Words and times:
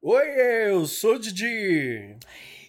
Oi, 0.00 0.28
eu 0.68 0.86
sou 0.86 1.16
o 1.16 1.18
Didi. 1.18 2.16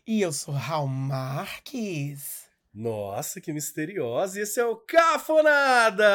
E 0.05 0.19
eu 0.19 0.33
sou 0.33 0.51
Raul 0.51 0.87
Marques. 0.87 2.49
Nossa, 2.73 3.39
que 3.39 3.53
misteriosa. 3.53 4.39
E 4.39 4.41
esse 4.41 4.59
é 4.59 4.65
o 4.65 4.75
Cafonada! 4.75 6.07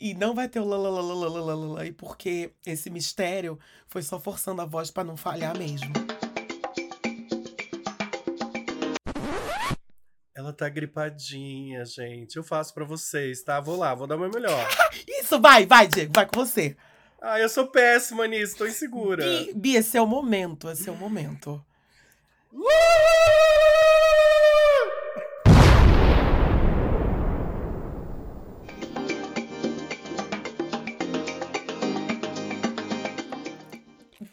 E 0.00 0.14
não 0.14 0.34
vai 0.34 0.48
ter 0.48 0.60
o 0.60 0.64
lalalalalalala 0.64 1.82
aí, 1.82 1.92
porque 1.92 2.54
esse 2.64 2.88
mistério 2.88 3.58
foi 3.86 4.00
só 4.00 4.18
forçando 4.18 4.62
a 4.62 4.64
voz 4.64 4.90
pra 4.90 5.04
não 5.04 5.14
falhar 5.14 5.58
mesmo. 5.58 5.92
Ela 10.34 10.54
tá 10.54 10.70
gripadinha, 10.70 11.84
gente. 11.84 12.38
Eu 12.38 12.42
faço 12.42 12.72
pra 12.72 12.86
vocês, 12.86 13.42
tá? 13.42 13.60
Vou 13.60 13.76
lá, 13.76 13.94
vou 13.94 14.06
dar 14.06 14.16
o 14.16 14.20
meu 14.20 14.30
melhor. 14.30 14.66
Isso, 15.06 15.38
vai, 15.38 15.66
vai, 15.66 15.86
Diego, 15.86 16.12
vai 16.14 16.24
com 16.24 16.40
você. 16.40 16.74
Ah, 17.20 17.38
eu 17.38 17.48
sou 17.50 17.66
péssima 17.66 18.26
nisso, 18.26 18.56
tô 18.56 18.66
insegura. 18.66 19.22
Bi, 19.22 19.52
Bi, 19.54 19.76
esse 19.76 19.96
é 19.96 20.00
o 20.00 20.06
momento, 20.06 20.70
esse 20.70 20.88
é 20.88 20.92
o 20.92 20.96
momento. 20.96 21.62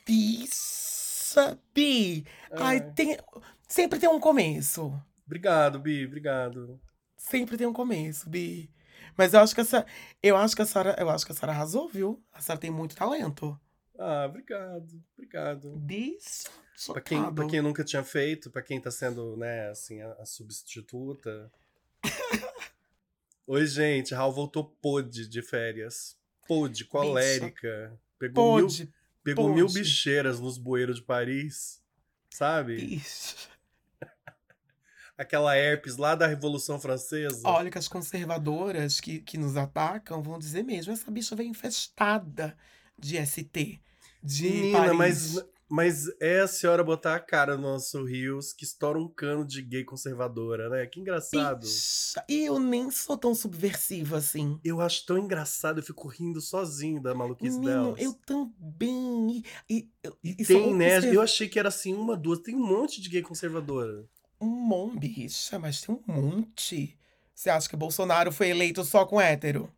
Bicha, 0.05 1.59
Bi. 1.73 2.25
Ai, 2.51 2.77
Ai. 2.77 2.91
tem, 2.93 3.17
sempre 3.67 3.99
tem 3.99 4.07
um 4.07 4.19
começo. 4.19 4.93
Obrigado, 5.25 5.77
Bi, 5.79 6.05
obrigado. 6.05 6.79
Sempre 7.17 7.57
tem 7.57 7.67
um 7.67 7.73
começo, 7.73 8.29
Bi. 8.29 8.69
Mas 9.17 9.33
eu 9.33 9.39
acho 9.39 9.55
que 9.55 9.61
essa, 9.61 9.85
eu 10.21 10.37
acho 10.37 10.55
que 10.55 10.61
a 10.61 10.65
Sara, 10.65 10.95
eu 10.99 11.09
acho 11.09 11.25
que 11.25 11.31
a 11.31 11.35
Sara 11.35 11.51
arrasou, 11.51 11.89
viu? 11.89 12.23
A 12.31 12.39
Sara 12.39 12.59
tem 12.59 12.69
muito 12.69 12.95
talento. 12.95 13.59
Ah, 13.97 14.25
obrigado, 14.27 15.03
obrigado. 15.17 15.75
Bicho, 15.77 16.43
Pra 16.91 17.01
quem, 17.01 17.33
pra 17.33 17.47
quem 17.47 17.59
nunca 17.59 17.83
tinha 17.83 18.03
feito, 18.03 18.51
pra 18.51 18.61
quem 18.61 18.79
tá 18.79 18.91
sendo, 18.91 19.35
né, 19.35 19.69
assim, 19.69 19.99
a, 19.99 20.11
a 20.19 20.25
substituta. 20.25 21.51
Oi, 23.47 23.65
gente, 23.65 24.13
Raul 24.13 24.31
voltou 24.31 24.63
pôde 24.63 25.27
de 25.27 25.41
férias. 25.41 26.15
Pôde, 26.47 26.85
colérica. 26.85 27.99
Pegou, 28.19 28.57
mil, 28.57 28.65
Pode, 28.67 28.93
pegou 29.23 29.53
mil 29.53 29.65
pôde. 29.65 29.79
bicheiras 29.79 30.39
nos 30.39 30.59
bueiros 30.59 30.97
de 30.97 31.03
Paris. 31.03 31.81
Sabe? 32.29 32.75
bicho. 32.75 33.49
Aquela 35.17 35.55
herpes 35.55 35.97
lá 35.97 36.13
da 36.13 36.27
Revolução 36.27 36.79
Francesa. 36.79 37.41
Olha 37.47 37.71
que 37.71 37.77
as 37.77 37.87
conservadoras 37.87 38.99
que, 38.99 39.19
que 39.19 39.37
nos 39.37 39.57
atacam 39.57 40.21
vão 40.21 40.37
dizer 40.37 40.63
mesmo, 40.63 40.93
essa 40.93 41.09
bicha 41.09 41.35
veio 41.35 41.49
infestada 41.49 42.55
de 42.97 43.17
ST. 43.25 43.81
De 44.21 44.49
Menina, 44.49 44.77
Paris. 44.77 44.97
mas, 44.97 45.45
mas 45.69 46.05
é 46.19 46.41
a 46.41 46.47
senhora 46.47 46.83
botar 46.83 47.15
a 47.15 47.19
cara 47.19 47.55
no 47.55 47.63
nosso 47.63 48.03
Rios 48.03 48.53
que 48.53 48.63
estoura 48.63 48.99
um 48.99 49.07
cano 49.07 49.45
de 49.45 49.61
gay 49.61 49.83
conservadora, 49.83 50.69
né? 50.69 50.85
Que 50.85 50.99
engraçado. 50.99 51.65
E 52.27 52.45
eu 52.45 52.59
nem 52.59 52.89
sou 52.91 53.17
tão 53.17 53.33
subversiva 53.35 54.17
assim. 54.17 54.59
Eu 54.63 54.81
acho 54.81 55.05
tão 55.05 55.17
engraçado, 55.17 55.79
eu 55.79 55.83
fico 55.83 56.07
rindo 56.07 56.41
sozinho 56.41 57.01
da 57.01 57.13
maluquice 57.13 57.59
delas. 57.59 57.99
eu 57.99 58.13
também. 58.25 59.43
E, 59.69 59.89
e, 60.23 60.35
E 60.39 60.45
tem, 60.45 60.73
né? 60.75 60.99
Eu 61.13 61.21
achei 61.21 61.47
que 61.47 61.59
era 61.59 61.69
assim, 61.69 61.93
uma, 61.93 62.15
duas. 62.15 62.39
Tem 62.39 62.55
um 62.55 62.65
monte 62.65 63.01
de 63.01 63.09
gay 63.09 63.21
conservadora. 63.21 64.05
Um 64.39 64.47
monte, 64.47 64.99
bicha, 64.99 65.57
mas 65.57 65.81
tem 65.81 65.95
um 65.95 66.03
monte. 66.05 66.97
Você 67.33 67.49
acha 67.49 67.69
que 67.69 67.75
Bolsonaro 67.75 68.31
foi 68.31 68.49
eleito 68.49 68.83
só 68.83 69.05
com 69.05 69.19
hétero? 69.19 69.71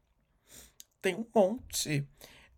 Tem 1.02 1.16
um 1.16 1.26
monte. 1.34 2.06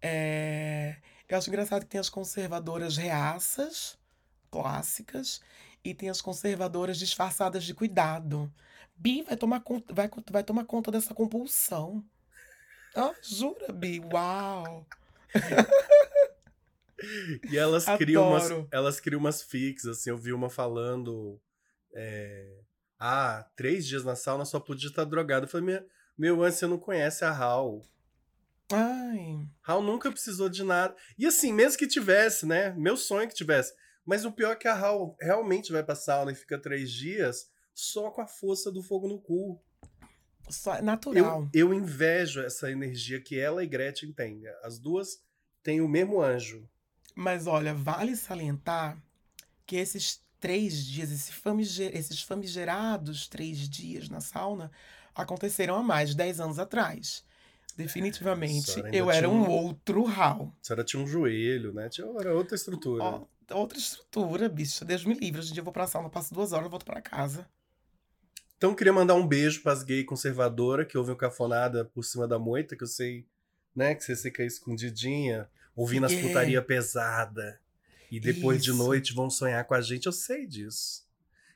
É, 0.02 0.98
Eu 1.30 1.38
acho 1.38 1.50
engraçado 1.50 1.82
que 1.84 1.90
tem 1.90 2.00
as 2.00 2.10
conservadoras 2.10 2.98
reaças, 2.98 3.98
clássicas, 4.50 5.42
e 5.84 5.94
tem 5.94 6.10
as 6.10 6.22
conservadoras 6.22 6.98
disfarçadas 6.98 7.64
de 7.64 7.74
cuidado. 7.74 8.52
Bi 8.96 9.22
vai 9.24 9.38
tomar 9.38 9.62
conta, 9.62 9.94
vai, 9.94 10.10
vai 10.30 10.44
tomar 10.44 10.66
conta 10.66 10.92
dessa 10.92 11.14
compulsão. 11.14 12.04
Ah, 12.96 13.14
jura, 13.22 13.72
Bi? 13.72 14.00
Uau! 14.00 14.86
E 17.50 17.58
elas 17.58 17.86
criam 17.98 18.28
umas, 18.30 18.50
elas 18.72 19.00
criam 19.00 19.20
umas 19.20 19.42
fics, 19.42 19.86
assim, 19.86 20.10
eu 20.12 20.18
vi 20.18 20.34
uma 20.34 20.50
falando. 20.50 21.40
É, 21.94 22.60
ah, 23.00 23.46
três 23.56 23.86
dias 23.86 24.04
na 24.04 24.16
sauna 24.16 24.46
só 24.46 24.60
podia 24.60 24.90
estar 24.90 25.04
drogado. 25.06 25.46
Eu 25.46 25.50
falei, 25.50 25.66
meu, 25.68 25.86
meu 26.18 26.44
antes 26.44 26.60
você 26.60 26.68
não 26.68 26.78
conhece 26.78 27.24
a 27.26 27.32
Hal. 27.36 27.82
Ai, 28.72 29.46
Hal 29.66 29.82
nunca 29.82 30.12
precisou 30.12 30.48
de 30.50 30.64
nada. 30.64 30.96
E 31.18 31.26
assim, 31.26 31.52
mesmo 31.52 31.78
que 31.78 31.88
tivesse, 31.88 32.46
né? 32.46 32.74
Meu 32.78 32.96
sonho 32.96 33.24
é 33.24 33.28
que 33.28 33.34
tivesse. 33.36 33.74
Mas 34.06 34.24
o 34.26 34.32
pior 34.32 34.52
é 34.52 34.56
que 34.56 34.68
a 34.68 34.74
Hal 34.78 35.16
realmente 35.20 35.72
vai 35.72 35.84
pra 35.84 35.96
sauna 35.96 36.32
e 36.32 36.36
fica 36.36 36.58
três 36.60 36.90
dias 36.92 37.50
só 37.74 38.10
com 38.12 38.22
a 38.22 38.28
força 38.28 38.72
do 38.72 38.82
fogo 38.82 39.08
no 39.08 39.20
cu. 39.20 39.62
só 40.50 40.76
é 40.76 40.80
Eu, 40.80 40.84
natural. 40.84 41.50
eu 41.54 41.74
invejo 41.74 42.42
essa 42.42 42.72
energia 42.72 43.22
que 43.22 43.40
ela 43.40 43.64
e 43.64 43.68
Gretchen 43.68 44.14
têm. 44.14 44.42
As 44.64 44.80
duas 44.80 45.22
têm 45.64 45.82
o 45.82 45.88
mesmo 45.88 46.22
anjo. 46.22 46.68
Mas 47.16 47.48
olha, 47.48 47.74
vale 47.74 48.16
salientar 48.16 49.02
que 49.66 49.76
esses 49.76 50.24
três 50.42 50.84
dias, 50.86 51.10
esse 51.12 51.32
famiger- 51.32 51.96
esses 51.96 52.22
famigerados 52.22 53.28
três 53.30 53.58
dias 53.70 54.10
na 54.10 54.20
sauna, 54.20 54.70
aconteceram 55.16 55.76
há 55.76 55.84
mais 55.84 56.10
de 56.10 56.18
10 56.18 56.42
anos 56.42 56.60
atrás. 56.60 57.24
Definitivamente, 57.78 58.74
eu 58.92 59.10
era 59.10 59.30
um 59.30 59.44
um- 59.44 59.50
outro 59.50 60.06
Hal. 60.06 60.54
A 60.62 60.66
senhora 60.66 60.84
tinha 60.84 61.02
um 61.02 61.08
joelho, 61.08 61.72
né? 61.74 61.88
Tinha 61.88 62.06
era 62.20 62.34
outra 62.36 62.56
estrutura. 62.56 63.02
Ó, 63.04 63.26
outra 63.54 63.78
estrutura, 63.78 64.50
bicho. 64.50 64.84
Deus 64.84 65.06
me 65.06 65.14
livre. 65.14 65.40
Hoje 65.40 65.52
em 65.52 65.54
dia 65.54 65.62
eu 65.62 65.66
vou 65.66 65.72
pra 65.74 65.88
sauna, 65.88 66.10
passo 66.10 66.34
duas 66.34 66.52
horas, 66.52 66.70
volto 66.70 66.86
pra 66.86 67.02
casa. 67.02 67.48
Então 68.58 68.76
queria 68.76 68.94
mandar 68.94 69.16
um 69.16 69.26
beijo 69.26 69.62
pras 69.64 69.84
gay 69.84 70.04
conservadora 70.04 70.86
que 70.86 70.98
ouvem 70.98 71.14
o 71.14 71.18
cafonada 71.18 71.86
por 71.86 72.04
cima 72.04 72.28
da 72.28 72.38
moita, 72.38 72.76
que 72.76 72.84
eu 72.84 72.88
sei, 72.88 73.26
né, 73.76 73.96
que 73.96 74.04
você 74.04 74.16
fica 74.16 74.44
escondidinha, 74.44 75.50
ouvindo 75.76 76.06
as 76.06 76.14
putaria 76.14 76.62
pesada. 76.62 77.60
E 78.12 78.20
depois 78.20 78.62
de 78.62 78.70
Isso. 78.72 78.78
noite 78.78 79.14
vão 79.14 79.30
sonhar 79.30 79.64
com 79.66 79.74
a 79.74 79.80
gente, 79.82 80.06
eu 80.06 80.12
sei 80.12 80.46
disso. 80.46 81.04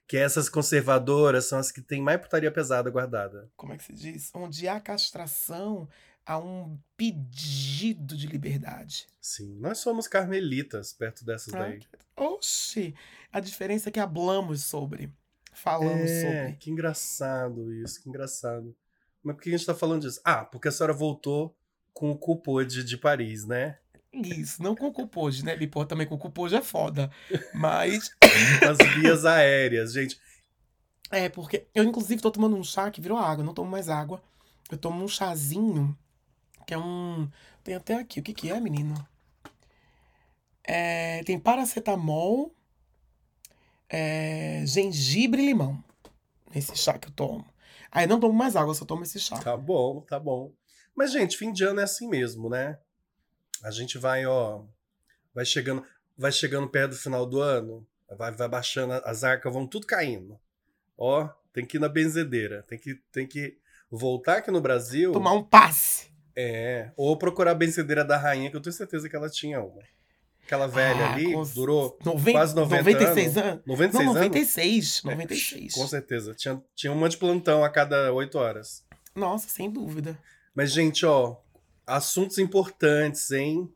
Que 0.08 0.16
essas 0.18 0.48
conservadoras 0.48 1.46
são 1.46 1.60
as 1.60 1.72
que 1.72 1.82
têm 1.82 2.02
mais 2.02 2.22
putaria 2.22 2.52
pesada 2.52 2.90
guardada. 2.90 3.52
Como 3.58 3.74
é 3.74 3.78
que 3.78 3.84
se 3.84 3.92
diz? 3.94 4.30
Onde 4.34 4.68
há 4.68 4.80
castração, 4.80 5.90
há 6.26 6.38
um 6.40 6.80
pedido 6.96 8.16
de 8.16 8.28
liberdade. 8.28 9.08
Sim, 9.20 9.56
nós 9.60 9.80
somos 9.80 10.08
carmelitas 10.08 10.94
perto 10.94 11.26
dessas 11.26 11.54
Ah, 11.54 11.60
daí. 11.60 11.82
Oxi! 12.16 12.96
A 13.32 13.40
diferença 13.40 13.90
é 13.90 13.92
que 13.92 14.00
hablamos 14.00 14.64
sobre. 14.64 15.12
Falamos 15.54 16.10
É, 16.10 16.22
sobre. 16.22 16.58
que 16.58 16.70
engraçado 16.72 17.74
isso, 17.74 18.02
que 18.02 18.08
engraçado. 18.10 18.76
Mas 19.24 19.36
por 19.36 19.42
que 19.42 19.50
a 19.50 19.58
gente 19.58 19.66
tá 19.66 19.74
falando 19.74 20.04
disso? 20.04 20.22
Ah, 20.24 20.46
porque 20.46 20.68
a 20.68 20.72
senhora 20.72 20.94
voltou 20.94 21.58
com 21.94 22.12
o 22.12 22.18
cupode 22.18 22.84
de 22.84 22.98
Paris, 22.98 23.46
né? 23.46 23.80
Isso, 24.24 24.64
não 24.64 24.76
com 24.76 24.92
cupojo, 24.92 25.44
né, 25.46 25.56
Bipô? 25.56 25.86
Também 25.86 26.08
com 26.08 26.18
cupojo 26.18 26.56
é 26.56 26.62
foda. 26.62 27.12
Mas, 27.54 28.10
As 28.68 28.78
vias 28.96 29.26
aéreas, 29.26 29.94
gente. 29.94 30.20
é 31.12 31.30
porque 31.30 31.68
eu, 31.74 31.84
inclusive, 31.84 32.22
tô 32.22 32.32
tomando 32.32 32.56
um 32.56 32.64
chá 32.64 32.90
que 32.92 33.02
virou 33.02 33.18
água, 33.18 33.44
não 33.44 33.54
tomo 33.54 33.70
mais 33.70 33.90
água. 33.90 34.22
Eu 34.72 34.78
tomo 34.78 35.04
um 35.04 35.08
chazinho, 35.08 35.98
que 36.66 36.74
é 36.74 36.78
um. 36.78 37.30
Tem 37.64 37.76
até 37.76 37.96
aqui, 37.96 38.20
o 38.20 38.24
que 38.24 38.34
que 38.34 38.50
é, 38.52 38.60
menino? 38.60 38.96
É, 40.64 41.24
tem 41.24 41.40
paracetamol, 41.40 42.56
é, 43.90 44.64
gengibre 44.66 45.42
e 45.42 45.46
limão. 45.48 45.84
Nesse 46.54 46.76
chá 46.76 46.98
que 46.98 47.08
eu 47.08 47.12
tomo. 47.12 47.46
Aí 47.92 48.06
eu 48.06 48.10
não 48.10 48.20
tomo 48.20 48.34
mais 48.34 48.56
água, 48.56 48.74
só 48.74 48.86
tomo 48.86 49.04
esse 49.04 49.20
chá. 49.20 49.38
Tá 49.40 49.56
bom, 49.58 50.02
tá 50.02 50.20
bom. 50.20 50.52
Mas, 50.96 51.12
gente, 51.12 51.38
fim 51.38 51.52
de 51.52 51.64
ano 51.64 51.82
é 51.82 51.84
assim 51.84 52.08
mesmo, 52.08 52.50
né? 52.50 52.80
A 53.64 53.72
gente 53.72 53.98
vai, 53.98 54.26
ó. 54.26 54.64
Vai 55.34 55.46
chegando, 55.46 55.84
vai 56.18 56.32
chegando 56.32 56.68
perto 56.68 56.92
do 56.92 56.98
final 56.98 57.26
do 57.26 57.42
ano, 57.42 57.86
vai, 58.18 58.32
vai 58.32 58.48
baixando, 58.48 58.94
as 59.04 59.24
arcas 59.24 59.52
vão 59.52 59.68
tudo 59.68 59.86
caindo. 59.86 60.40
Ó, 60.98 61.28
tem 61.52 61.66
que 61.66 61.78
ir 61.78 61.80
na 61.80 61.90
benzedeira. 61.90 62.64
Tem 62.68 62.80
que, 62.80 62.96
tem 63.12 63.28
que 63.28 63.58
voltar 63.92 64.38
aqui 64.38 64.52
no 64.52 64.62
Brasil. 64.62 65.12
Tomar 65.12 65.34
um 65.34 65.44
passe. 65.44 66.10
É, 66.38 66.92
ou 66.98 67.18
procurar 67.18 67.52
a 67.52 67.56
benzedeira 67.56 68.04
da 68.04 68.18
rainha, 68.18 68.50
que 68.50 68.56
eu 68.58 68.62
tenho 68.62 68.74
certeza 68.74 69.10
que 69.10 69.16
ela 69.16 69.30
tinha 69.30 69.62
uma. 69.62 69.82
Aquela 70.44 70.68
velha 70.68 71.06
Ah, 71.08 71.14
ali, 71.14 71.34
durou 71.56 71.98
90, 72.06 72.32
quase 72.38 72.56
90 72.56 72.84
96 72.84 73.38
anos. 73.38 73.50
anos? 73.52 73.66
96 73.66 74.06
Não, 74.06 74.12
anos. 74.12 74.24
96. 74.24 75.04
96. 75.04 75.74
Com 75.74 75.88
certeza. 75.88 76.34
Tinha, 76.36 76.62
tinha 76.76 76.94
uma 76.94 77.10
de 77.10 77.18
plantão 77.18 77.64
a 77.64 77.70
cada 77.70 78.14
8 78.14 78.38
horas. 78.38 78.84
Nossa, 79.16 79.48
sem 79.50 79.72
dúvida. 79.72 80.18
Mas, 80.54 80.72
gente, 80.72 81.06
ó, 81.06 81.38
assuntos 81.86 82.38
importantes, 82.38 83.32
hein? 83.32 83.72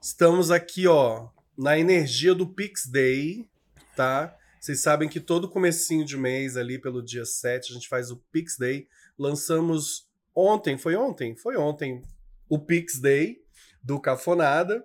Estamos 0.00 0.50
aqui, 0.50 0.86
ó, 0.86 1.28
na 1.56 1.78
energia 1.78 2.34
do 2.34 2.46
Pix 2.46 2.86
Day, 2.86 3.48
tá? 3.96 4.36
Vocês 4.60 4.80
sabem 4.80 5.08
que 5.08 5.20
todo 5.20 5.48
comecinho 5.48 6.04
de 6.04 6.16
mês, 6.16 6.56
ali 6.56 6.78
pelo 6.78 7.02
dia 7.02 7.24
7, 7.24 7.70
a 7.70 7.74
gente 7.74 7.88
faz 7.88 8.10
o 8.10 8.16
Pix 8.30 8.56
Day. 8.56 8.88
Lançamos 9.18 10.08
ontem, 10.34 10.78
foi 10.78 10.94
ontem? 10.94 11.36
Foi 11.36 11.56
ontem, 11.56 12.02
o 12.48 12.58
Pix 12.58 12.98
Day 12.98 13.42
do 13.82 14.00
Cafonada. 14.00 14.84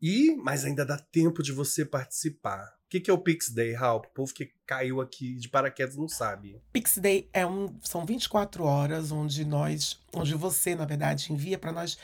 E, 0.00 0.36
mas 0.36 0.64
ainda 0.64 0.84
dá 0.84 0.98
tempo 0.98 1.42
de 1.42 1.52
você 1.52 1.84
participar. 1.84 2.76
O 2.94 2.96
que, 2.96 3.00
que 3.00 3.10
é 3.10 3.14
o 3.14 3.18
Pix 3.18 3.50
Day, 3.50 3.72
Raul? 3.72 4.02
O 4.02 4.08
povo 4.14 4.32
que 4.32 4.52
caiu 4.64 5.00
aqui 5.00 5.34
de 5.34 5.48
paraquedas 5.48 5.96
não 5.96 6.06
sabe. 6.06 6.62
Pix 6.72 6.96
Day 6.98 7.28
é 7.32 7.44
um, 7.44 7.76
são 7.82 8.06
24 8.06 8.62
horas 8.62 9.10
onde 9.10 9.44
nós, 9.44 9.98
onde 10.14 10.32
você, 10.34 10.76
na 10.76 10.84
verdade, 10.84 11.32
envia 11.32 11.58
para 11.58 11.72
nós 11.72 11.98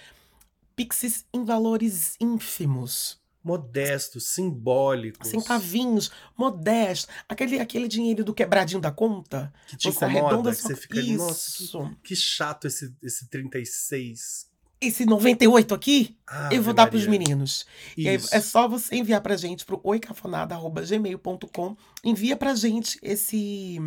Pixes 0.75 1.25
em 1.33 1.45
valores 1.45 2.17
ínfimos. 2.21 3.21
Modestos, 3.45 4.31
simbólicos. 4.31 5.29
Centavinhos, 5.29 6.11
modesto. 6.37 7.09
Aquele, 7.29 7.61
aquele 7.61 7.87
dinheiro 7.87 8.25
do 8.25 8.35
quebradinho 8.35 8.81
da 8.81 8.91
conta. 8.91 9.53
Que 9.69 9.77
te 9.77 9.93
Você 9.93 10.07
incomoda, 10.07 10.51
que 10.51 10.57
só- 10.57 10.69
você 10.71 10.77
fica 10.77 10.99
ali, 10.99 11.17
nossa, 11.17 11.63
Isso. 11.63 11.97
que 12.03 12.17
chato 12.17 12.67
esse, 12.67 12.93
esse 13.01 13.29
36. 13.29 14.50
Esse 14.82 15.05
98 15.05 15.75
aqui, 15.75 16.17
Ave 16.27 16.56
eu 16.56 16.62
vou 16.62 16.73
dar 16.73 16.87
pros 16.87 17.05
Maria. 17.06 17.19
meninos. 17.19 17.67
E 17.99 18.09
aí 18.09 18.17
Isso. 18.17 18.35
é 18.35 18.41
só 18.41 18.67
você 18.67 18.97
enviar 18.97 19.21
pra 19.21 19.37
gente 19.37 19.67
pro 19.67 19.79
oicafonada.gmail.com. 19.85 21.77
Envia 22.03 22.35
pra 22.35 22.55
gente 22.55 22.99
esse. 23.03 23.79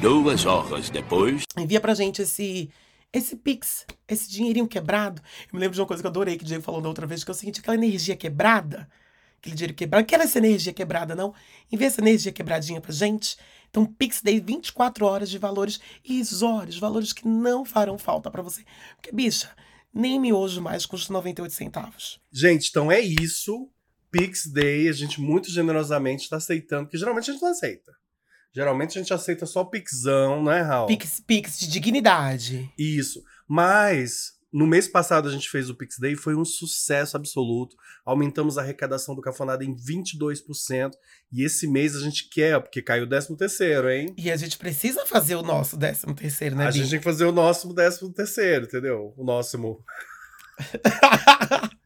Duas 0.00 0.44
horas 0.44 0.90
depois. 0.90 1.42
Envia 1.56 1.80
pra 1.80 1.94
gente 1.94 2.20
esse. 2.22 2.70
Esse 3.10 3.34
Pix, 3.36 3.86
esse 4.06 4.28
dinheirinho 4.30 4.68
quebrado. 4.68 5.22
Eu 5.50 5.54
me 5.54 5.60
lembro 5.60 5.74
de 5.74 5.80
uma 5.80 5.86
coisa 5.86 6.02
que 6.02 6.06
eu 6.06 6.10
adorei 6.10 6.36
que 6.36 6.44
o 6.44 6.46
Diego 6.46 6.62
falou 6.62 6.82
da 6.82 6.88
outra 6.90 7.06
vez, 7.06 7.24
que 7.24 7.30
é 7.30 7.32
o 7.32 7.34
seguinte: 7.34 7.60
aquela 7.60 7.76
energia 7.76 8.14
quebrada, 8.14 8.86
aquele 9.38 9.56
dinheiro 9.56 9.72
quebrado, 9.74 10.02
não 10.02 10.06
quero 10.06 10.22
essa 10.22 10.36
energia 10.36 10.74
quebrada, 10.74 11.14
não. 11.14 11.32
Envia 11.72 11.86
essa 11.86 12.02
energia 12.02 12.30
quebradinha 12.30 12.78
pra 12.82 12.92
gente. 12.92 13.38
Então, 13.70 13.84
Pix 13.86 14.22
Day 14.22 14.40
24 14.40 15.04
horas 15.04 15.30
de 15.30 15.38
valores 15.38 15.80
irrisórios, 16.04 16.78
valores 16.78 17.12
que 17.12 17.26
não 17.26 17.64
farão 17.64 17.98
falta 17.98 18.30
pra 18.30 18.42
você. 18.42 18.64
Porque, 18.96 19.12
bicha, 19.12 19.50
nem 19.92 20.18
miojo 20.20 20.60
mais 20.60 20.86
custa 20.86 21.12
98 21.12 21.52
centavos. 21.52 22.20
Gente, 22.32 22.68
então 22.70 22.90
é 22.90 23.00
isso. 23.00 23.70
Pix 24.10 24.46
Day, 24.46 24.88
a 24.88 24.92
gente 24.92 25.20
muito 25.20 25.50
generosamente 25.50 26.22
está 26.22 26.36
aceitando, 26.36 26.84
porque 26.84 26.98
geralmente 26.98 27.30
a 27.30 27.32
gente 27.32 27.42
não 27.42 27.50
aceita. 27.50 27.92
Geralmente 28.54 28.98
a 28.98 29.02
gente 29.02 29.12
aceita 29.12 29.44
só 29.44 29.64
Pixão, 29.64 30.42
né, 30.42 30.62
Raul? 30.62 30.86
Pix, 30.86 31.20
Pix 31.20 31.58
de 31.60 31.68
dignidade. 31.68 32.72
Isso. 32.78 33.22
Mas 33.46 34.37
no 34.52 34.66
mês 34.66 34.88
passado 34.88 35.28
a 35.28 35.32
gente 35.32 35.48
fez 35.50 35.68
o 35.68 35.74
Pix 35.74 35.98
Day, 35.98 36.16
foi 36.16 36.34
um 36.34 36.44
sucesso 36.44 37.16
absoluto. 37.16 37.76
Aumentamos 38.04 38.56
a 38.56 38.62
arrecadação 38.62 39.14
do 39.14 39.20
Cafonada 39.20 39.64
em 39.64 39.74
22%. 39.74 40.92
E 41.30 41.44
esse 41.44 41.66
mês 41.66 41.94
a 41.94 42.00
gente 42.00 42.28
quer, 42.30 42.60
porque 42.60 42.80
caiu 42.80 43.04
o 43.04 43.08
13 43.08 43.36
terceiro, 43.36 43.90
hein? 43.90 44.14
E 44.16 44.30
a 44.30 44.36
gente 44.36 44.56
precisa 44.56 45.04
fazer 45.04 45.36
o 45.36 45.42
nosso 45.42 45.78
13 45.78 46.14
terceiro, 46.14 46.56
né, 46.56 46.66
a 46.66 46.70
Bi? 46.70 46.78
gente 46.78 46.90
tem 46.90 46.98
que 46.98 47.04
fazer 47.04 47.24
o 47.26 47.32
nosso 47.32 47.72
13 47.74 48.12
terceiro, 48.12 48.64
entendeu? 48.64 49.12
O 49.16 49.24
nosso. 49.24 49.58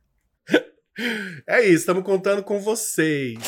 É 1.47 1.62
isso, 1.62 1.79
estamos 1.81 2.05
contando 2.05 2.43
com 2.43 2.61
vocês. 2.61 3.38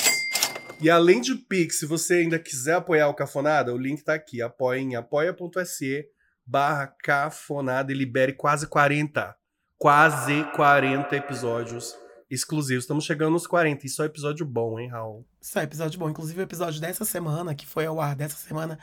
E 0.80 0.90
além 0.90 1.20
de 1.20 1.34
Pix, 1.34 1.78
se 1.78 1.86
você 1.86 2.14
ainda 2.14 2.38
quiser 2.38 2.74
apoiar 2.74 3.08
o 3.08 3.14
Cafonada, 3.14 3.72
o 3.72 3.78
link 3.78 4.02
tá 4.02 4.14
aqui. 4.14 4.42
Apoie 4.42 4.80
em 4.80 4.96
apoia.se 4.96 6.06
barra 6.46 6.86
cafonada 6.86 7.92
e 7.92 7.94
libere 7.94 8.32
quase 8.32 8.66
40. 8.66 9.36
Quase 9.78 10.44
40 10.54 11.16
episódios 11.16 11.96
exclusivos. 12.30 12.84
Estamos 12.84 13.04
chegando 13.04 13.32
nos 13.32 13.46
40. 13.46 13.86
E 13.86 13.88
só 13.88 14.04
episódio 14.04 14.46
bom, 14.46 14.78
hein, 14.78 14.88
Raul? 14.88 15.26
Só 15.40 15.60
episódio 15.60 15.98
bom. 15.98 16.08
Inclusive, 16.08 16.40
o 16.40 16.42
episódio 16.42 16.80
dessa 16.80 17.04
semana, 17.04 17.54
que 17.54 17.66
foi 17.66 17.86
ao 17.86 18.00
ar 18.00 18.14
dessa 18.14 18.36
semana, 18.36 18.78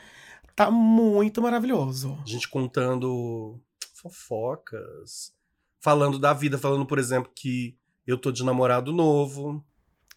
tá 0.54 0.70
muito 0.70 1.40
maravilhoso. 1.40 2.18
A 2.22 2.28
gente 2.28 2.48
contando 2.48 3.60
fofocas. 3.94 5.32
Falando 5.80 6.18
da 6.18 6.32
vida, 6.32 6.58
falando, 6.58 6.86
por 6.86 6.98
exemplo, 6.98 7.32
que 7.34 7.76
eu 8.06 8.16
tô 8.16 8.30
de 8.30 8.44
namorado 8.44 8.92
novo. 8.92 9.64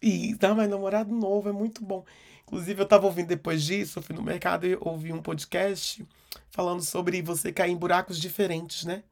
E 0.00 0.36
tá, 0.36 0.54
mas 0.54 0.68
namorado 0.68 1.12
novo 1.12 1.48
é 1.48 1.52
muito 1.52 1.84
bom. 1.84 2.04
Inclusive, 2.42 2.80
eu 2.80 2.86
tava 2.86 3.06
ouvindo 3.06 3.26
depois 3.26 3.64
disso, 3.64 3.98
eu 3.98 4.02
fui 4.02 4.14
no 4.14 4.22
mercado 4.22 4.66
e 4.66 4.78
ouvi 4.80 5.12
um 5.12 5.20
podcast 5.20 6.06
falando 6.56 6.82
sobre 6.82 7.20
você 7.20 7.52
cair 7.52 7.70
em 7.70 7.76
buracos 7.76 8.18
diferentes, 8.18 8.84
né? 8.84 9.04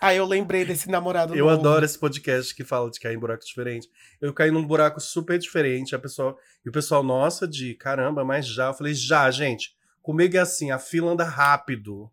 Aí 0.00 0.16
eu 0.16 0.26
lembrei 0.26 0.64
desse 0.64 0.88
namorado 0.90 1.34
Eu 1.34 1.46
novo. 1.46 1.58
adoro 1.58 1.84
esse 1.84 1.98
podcast 1.98 2.52
que 2.54 2.64
fala 2.64 2.90
de 2.90 2.98
cair 2.98 3.14
em 3.14 3.18
buraco 3.18 3.44
diferente. 3.44 3.88
Eu 4.20 4.32
caí 4.34 4.50
num 4.50 4.64
buraco 4.66 5.00
super 5.00 5.38
diferente. 5.38 5.94
A 5.94 5.98
pessoa, 5.98 6.36
e 6.64 6.68
o 6.68 6.72
pessoal, 6.72 7.02
nossa, 7.02 7.46
de 7.46 7.74
caramba, 7.74 8.24
mas 8.24 8.46
já. 8.46 8.66
Eu 8.66 8.74
falei, 8.74 8.92
já, 8.92 9.30
gente. 9.30 9.74
Comigo 10.02 10.36
é 10.36 10.40
assim, 10.40 10.70
a 10.72 10.78
fila 10.78 11.12
anda 11.12 11.24
rápido, 11.24 12.10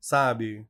sabe? 0.00 0.64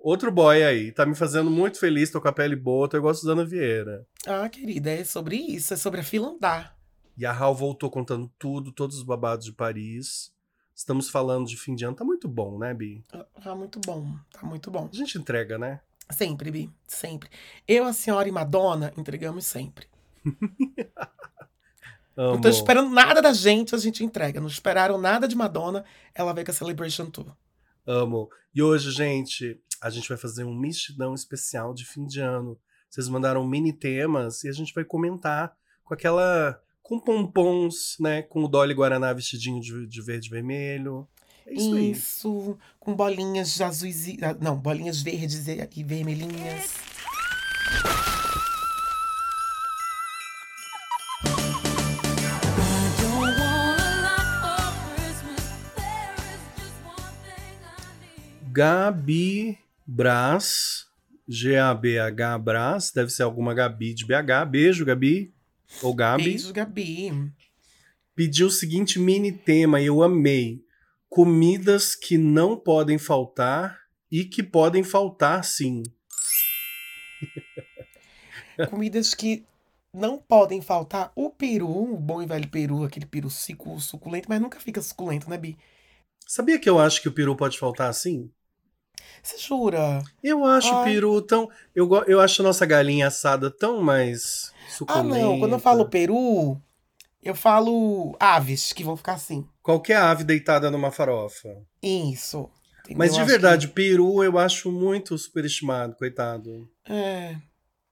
Outro 0.00 0.30
boy 0.30 0.62
aí, 0.62 0.92
tá 0.92 1.06
me 1.06 1.14
fazendo 1.14 1.50
muito 1.50 1.78
feliz, 1.78 2.10
tô 2.10 2.20
com 2.20 2.28
a 2.28 2.32
pele 2.32 2.54
boa, 2.54 2.88
eu 2.92 3.02
gosto 3.02 3.26
da 3.26 3.32
Ana 3.32 3.44
Vieira. 3.44 4.06
Ah, 4.26 4.48
querida, 4.48 4.90
é 4.90 5.04
sobre 5.04 5.36
isso, 5.36 5.72
é 5.74 5.76
sobre 5.76 6.00
a 6.00 6.04
fila 6.04 6.28
andar. 6.28 6.76
E 7.16 7.26
a 7.26 7.32
Hal 7.32 7.54
voltou 7.54 7.90
contando 7.90 8.30
tudo, 8.38 8.70
todos 8.70 8.96
os 8.98 9.02
babados 9.02 9.44
de 9.46 9.52
Paris. 9.52 10.32
Estamos 10.78 11.10
falando 11.10 11.48
de 11.48 11.56
fim 11.56 11.74
de 11.74 11.84
ano, 11.84 11.96
tá 11.96 12.04
muito 12.04 12.28
bom, 12.28 12.56
né, 12.56 12.72
Bi? 12.72 13.04
Tá 13.42 13.52
muito 13.52 13.80
bom, 13.80 14.14
tá 14.30 14.46
muito 14.46 14.70
bom. 14.70 14.88
A 14.92 14.96
gente 14.96 15.18
entrega, 15.18 15.58
né? 15.58 15.80
Sempre, 16.08 16.52
Bi, 16.52 16.70
sempre. 16.86 17.28
Eu, 17.66 17.84
a 17.84 17.92
senhora 17.92 18.28
e 18.28 18.32
Madonna 18.32 18.92
entregamos 18.96 19.44
sempre. 19.44 19.88
Não 22.16 22.40
tô 22.40 22.48
esperando 22.48 22.90
nada 22.90 23.20
da 23.20 23.32
gente, 23.32 23.74
a 23.74 23.78
gente 23.78 24.04
entrega. 24.04 24.40
Não 24.40 24.46
esperaram 24.46 24.98
nada 24.98 25.26
de 25.26 25.34
Madonna, 25.34 25.84
ela 26.14 26.32
veio 26.32 26.46
com 26.46 26.52
a 26.52 26.54
Celebration 26.54 27.10
Tour. 27.10 27.36
Amo. 27.84 28.30
E 28.54 28.62
hoje, 28.62 28.92
gente, 28.92 29.60
a 29.80 29.90
gente 29.90 30.08
vai 30.08 30.16
fazer 30.16 30.44
um 30.44 30.54
mexidão 30.54 31.12
especial 31.12 31.74
de 31.74 31.84
fim 31.84 32.06
de 32.06 32.20
ano. 32.20 32.56
Vocês 32.88 33.08
mandaram 33.08 33.44
mini 33.44 33.72
temas 33.72 34.44
e 34.44 34.48
a 34.48 34.52
gente 34.52 34.72
vai 34.72 34.84
comentar 34.84 35.56
com 35.82 35.92
aquela. 35.92 36.62
Com 36.88 36.98
pompons, 36.98 37.96
né? 38.00 38.22
Com 38.22 38.44
o 38.44 38.48
Dolly 38.48 38.72
Guaraná 38.72 39.12
vestidinho 39.12 39.60
de, 39.60 39.86
de 39.86 40.00
verde 40.02 40.28
e 40.28 40.30
vermelho. 40.30 41.06
É 41.46 41.52
isso. 41.52 41.78
Isso, 41.78 42.58
com 42.80 42.94
bolinhas 42.94 43.54
de 43.54 43.62
azuis. 43.62 44.08
e- 44.08 44.18
ah, 44.22 44.34
Não, 44.40 44.56
bolinhas 44.56 45.02
verdes 45.02 45.46
e 45.46 45.68
e 45.76 45.84
vermelhinhas. 45.84 46.72
Gabi 58.50 59.58
Brás. 59.86 60.86
G-A-B-H 61.28 62.38
Brás. 62.38 62.90
Deve 62.90 63.10
ser 63.10 63.22
alguma 63.22 63.52
Gabi 63.54 63.92
de 63.94 64.06
BH. 64.06 64.46
Beijo, 64.50 64.84
Gabi. 64.84 65.32
Ou 65.82 65.94
Gabi. 65.94 66.24
Beijo, 66.24 66.52
Gabi. 66.52 67.32
pediu 68.14 68.48
o 68.48 68.50
seguinte 68.50 68.98
mini 68.98 69.32
tema 69.32 69.80
e 69.80 69.86
eu 69.86 70.02
amei. 70.02 70.64
Comidas 71.08 71.94
que 71.94 72.18
não 72.18 72.56
podem 72.56 72.98
faltar 72.98 73.78
e 74.10 74.24
que 74.24 74.42
podem 74.42 74.82
faltar 74.82 75.44
sim. 75.44 75.82
Comidas 78.68 79.14
que 79.14 79.44
não 79.92 80.18
podem 80.18 80.60
faltar. 80.60 81.12
O 81.14 81.30
peru, 81.30 81.94
o 81.94 81.96
bom 81.96 82.22
e 82.22 82.26
velho 82.26 82.48
peru, 82.48 82.84
aquele 82.84 83.06
peru 83.06 83.30
suculento, 83.30 84.28
mas 84.28 84.40
nunca 84.40 84.60
fica 84.60 84.82
suculento, 84.82 85.30
né, 85.30 85.38
Bi? 85.38 85.56
Sabia 86.26 86.58
que 86.58 86.68
eu 86.68 86.78
acho 86.78 87.00
que 87.00 87.08
o 87.08 87.12
peru 87.12 87.34
pode 87.36 87.58
faltar 87.58 87.88
assim? 87.88 88.30
Você 89.22 89.36
jura? 89.38 90.02
Eu 90.22 90.44
acho 90.44 90.72
o 90.72 90.78
Ai. 90.78 90.84
peru 90.92 91.20
tão. 91.22 91.50
Eu, 91.74 91.88
eu 92.06 92.20
acho 92.20 92.42
a 92.42 92.44
nossa 92.44 92.64
galinha 92.66 93.06
assada 93.08 93.50
tão 93.50 93.82
mais 93.82 94.52
Ah, 94.66 94.70
suculenta. 94.70 95.04
não. 95.26 95.38
Quando 95.38 95.52
eu 95.52 95.58
falo 95.58 95.88
peru, 95.88 96.60
eu 97.22 97.34
falo 97.34 98.16
aves, 98.18 98.72
que 98.72 98.82
vão 98.84 98.96
ficar 98.96 99.14
assim. 99.14 99.46
Qualquer 99.62 99.96
ave 99.98 100.24
deitada 100.24 100.70
numa 100.70 100.90
farofa. 100.90 101.48
Isso. 101.82 102.48
entendeu? 102.80 102.98
Mas 102.98 103.12
de 103.14 103.20
Acho 103.20 103.26
que- 103.26 103.32
verdade, 103.32 103.68
peru 103.68 104.22
eu 104.24 104.38
acho 104.38 104.70
muito 104.72 105.16
superestimado, 105.18 105.94
coitado. 105.96 106.68
É. 106.88 107.36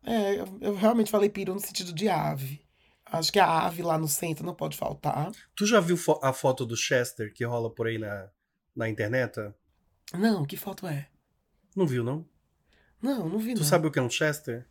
É, 0.05 0.37
eu, 0.41 0.47
eu 0.61 0.75
realmente 0.75 1.11
falei 1.11 1.29
peru 1.29 1.53
no 1.53 1.61
sentido 1.61 1.93
de 1.93 2.09
ave. 2.09 2.61
Acho 3.05 3.33
que 3.33 3.39
a 3.39 3.67
ave 3.67 3.83
lá 3.83 3.99
no 3.99 4.09
centro 4.09 4.45
não 4.47 4.55
pode 4.55 4.77
faltar. 4.77 5.31
Tu 5.55 5.67
já 5.67 5.81
viu 5.81 5.97
fo- 5.97 6.19
a 6.23 6.33
foto 6.33 6.65
do 6.65 6.77
Chester 6.77 7.33
que 7.35 7.45
rola 7.45 7.69
por 7.73 7.87
aí 7.89 7.99
na, 7.99 8.29
na 8.75 8.89
internet? 8.89 9.39
Não, 10.15 10.45
que 10.45 10.57
foto 10.57 10.87
é? 10.87 11.09
Não 11.75 11.87
viu, 11.87 12.03
não? 12.05 12.25
Não, 13.03 13.29
não 13.29 13.39
vi 13.39 13.55
Tu 13.55 13.61
não. 13.61 13.67
sabe 13.67 13.87
o 13.87 13.91
que 13.91 13.99
é 13.99 14.03
um 14.03 14.11
Chester? 14.11 14.67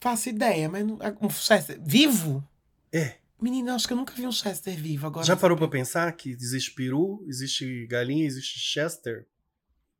Faço 0.00 0.28
ideia, 0.28 0.68
mas 0.68 0.86
não- 0.86 0.98
um 1.20 1.30
Chester 1.30 1.78
vivo? 1.82 2.46
É. 2.92 3.16
Menina, 3.40 3.74
acho 3.74 3.86
que 3.86 3.92
eu 3.92 3.96
nunca 3.96 4.14
vi 4.14 4.26
um 4.26 4.32
Chester 4.32 4.74
vivo 4.76 5.06
agora. 5.06 5.26
Já 5.26 5.36
parou 5.36 5.56
pra 5.56 5.68
pensar 5.68 6.10
que 6.12 6.30
existe 6.30 6.72
peru, 6.72 7.24
existe 7.26 7.86
galinha, 7.86 8.24
existe 8.26 8.58
Chester? 8.58 9.26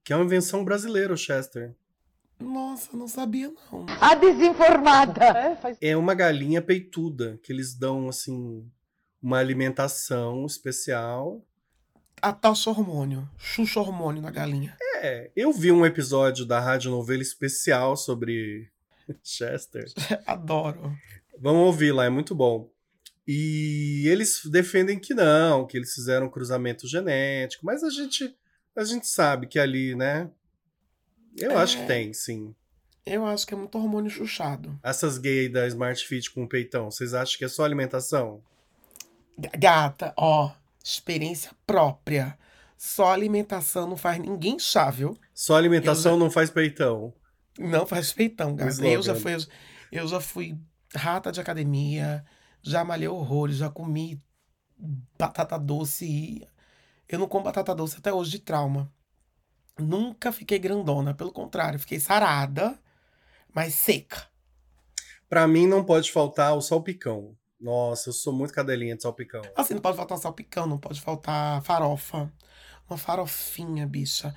Que 0.05 0.13
é 0.13 0.17
uma 0.17 0.25
invenção 0.25 0.65
brasileira, 0.65 1.13
o 1.13 1.17
Chester. 1.17 1.75
Nossa, 2.39 2.97
não 2.97 3.09
sabia 3.09 3.53
não. 3.73 3.87
A 4.01 4.15
desinformada. 4.15 5.59
É 5.81 5.97
uma 5.97 6.15
galinha 6.15 6.63
peituda, 6.63 7.39
que 7.43 7.53
eles 7.53 7.75
dão, 7.75 8.09
assim, 8.09 8.71
uma 9.23 9.39
alimentação 9.39 10.45
especial 10.47 11.43
a 12.23 12.33
taxa 12.33 12.71
hormônio. 12.71 13.29
Xuxa 13.39 13.81
hormônio 13.81 14.23
na 14.23 14.31
galinha. 14.31 14.77
É, 14.97 15.31
eu 15.37 15.53
vi 15.53 15.71
um 15.71 15.85
episódio 15.85 16.45
da 16.47 16.59
rádio 16.61 16.91
novela 16.91 17.23
especial 17.23 17.97
sobre 17.97 18.69
Chester. 19.23 19.85
Adoro. 20.27 20.97
Vamos 21.39 21.67
ouvir 21.67 21.93
lá, 21.93 22.05
é 22.07 22.11
muito 22.11 22.35
bom. 22.35 22.71
E 23.29 24.05
eles 24.07 24.43
defendem 24.47 24.99
que 24.99 25.13
não, 25.13 25.67
que 25.67 25.77
eles 25.77 25.93
fizeram 25.95 26.29
cruzamento 26.31 26.87
genético, 26.87 27.67
mas 27.67 27.83
a 27.83 27.91
gente 27.91 28.35
a 28.77 28.85
gente 28.85 29.07
sabe 29.07 29.47
que 29.47 29.59
ali, 29.59 29.95
né? 29.95 30.31
Eu 31.37 31.53
É. 31.53 31.55
acho 31.57 31.79
que 31.79 31.87
tem, 31.87 32.13
sim. 32.13 32.55
Eu 33.05 33.25
acho 33.25 33.47
que 33.47 33.55
é 33.55 33.57
muito 33.57 33.77
hormônio 33.79 34.11
chuchado. 34.11 34.79
Essas 34.83 35.17
gays 35.19 35.51
da 35.53 35.67
Smart 35.67 36.07
Fit 36.07 36.31
com 36.31 36.47
peitão, 36.47 36.91
vocês 36.91 37.15
acham 37.15 37.39
que 37.39 37.45
é 37.45 37.49
só 37.49 37.65
alimentação? 37.65 38.43
Gata, 39.59 40.13
ó, 40.17 40.51
experiência 40.93 41.51
própria. 41.67 42.39
Só 42.77 43.13
alimentação 43.13 43.89
não 43.89 43.97
faz 43.97 44.19
ninguém 44.19 44.59
chá, 44.59 44.91
viu? 44.91 45.19
Só 45.35 45.57
alimentação 45.57 46.17
não 46.17 46.31
faz 46.31 46.51
peitão. 46.51 47.13
Não 47.59 47.87
faz 47.87 48.13
peitão, 48.13 48.57
slogan. 48.69 48.89
Eu 48.89 49.03
já 49.03 49.15
fui, 49.15 49.33
eu 49.91 50.07
já 50.07 50.21
fui 50.21 50.59
rata 50.95 51.33
de 51.33 51.41
academia, 51.41 52.25
já 52.63 52.85
malhei 52.85 53.09
horrores, 53.09 53.57
já 53.57 53.71
comi 53.71 54.23
batata 55.19 55.59
doce 55.59 56.05
e 56.05 56.49
eu 57.09 57.19
não 57.19 57.27
como 57.27 57.45
batata 57.45 57.75
doce 57.75 57.97
até 57.97 58.13
hoje 58.13 58.33
de 58.33 58.39
trauma. 58.41 58.93
Nunca 59.79 60.31
fiquei 60.31 60.59
grandona, 60.59 61.15
pelo 61.15 61.33
contrário, 61.33 61.79
fiquei 61.79 61.99
sarada, 61.99 62.79
mas 63.53 63.75
seca. 63.75 64.29
Pra 65.29 65.49
mim 65.49 65.67
não 65.67 65.83
pode 65.83 66.13
faltar 66.13 66.55
o 66.57 66.61
salpicão. 66.61 67.37
Nossa, 67.61 68.11
eu 68.11 68.13
sou 68.13 68.33
muito 68.33 68.53
cadelinha 68.53 68.95
de 68.97 69.03
salpicão. 69.03 69.43
Assim, 69.57 69.75
não 69.75 69.81
pode 69.81 69.97
faltar 69.97 70.19
salpicão, 70.19 70.67
não 70.67 70.79
pode 70.79 71.01
faltar 71.01 71.63
farofa. 71.63 72.31
Uma 72.89 72.99
farofinha, 72.99 73.87
bicha. 73.87 74.35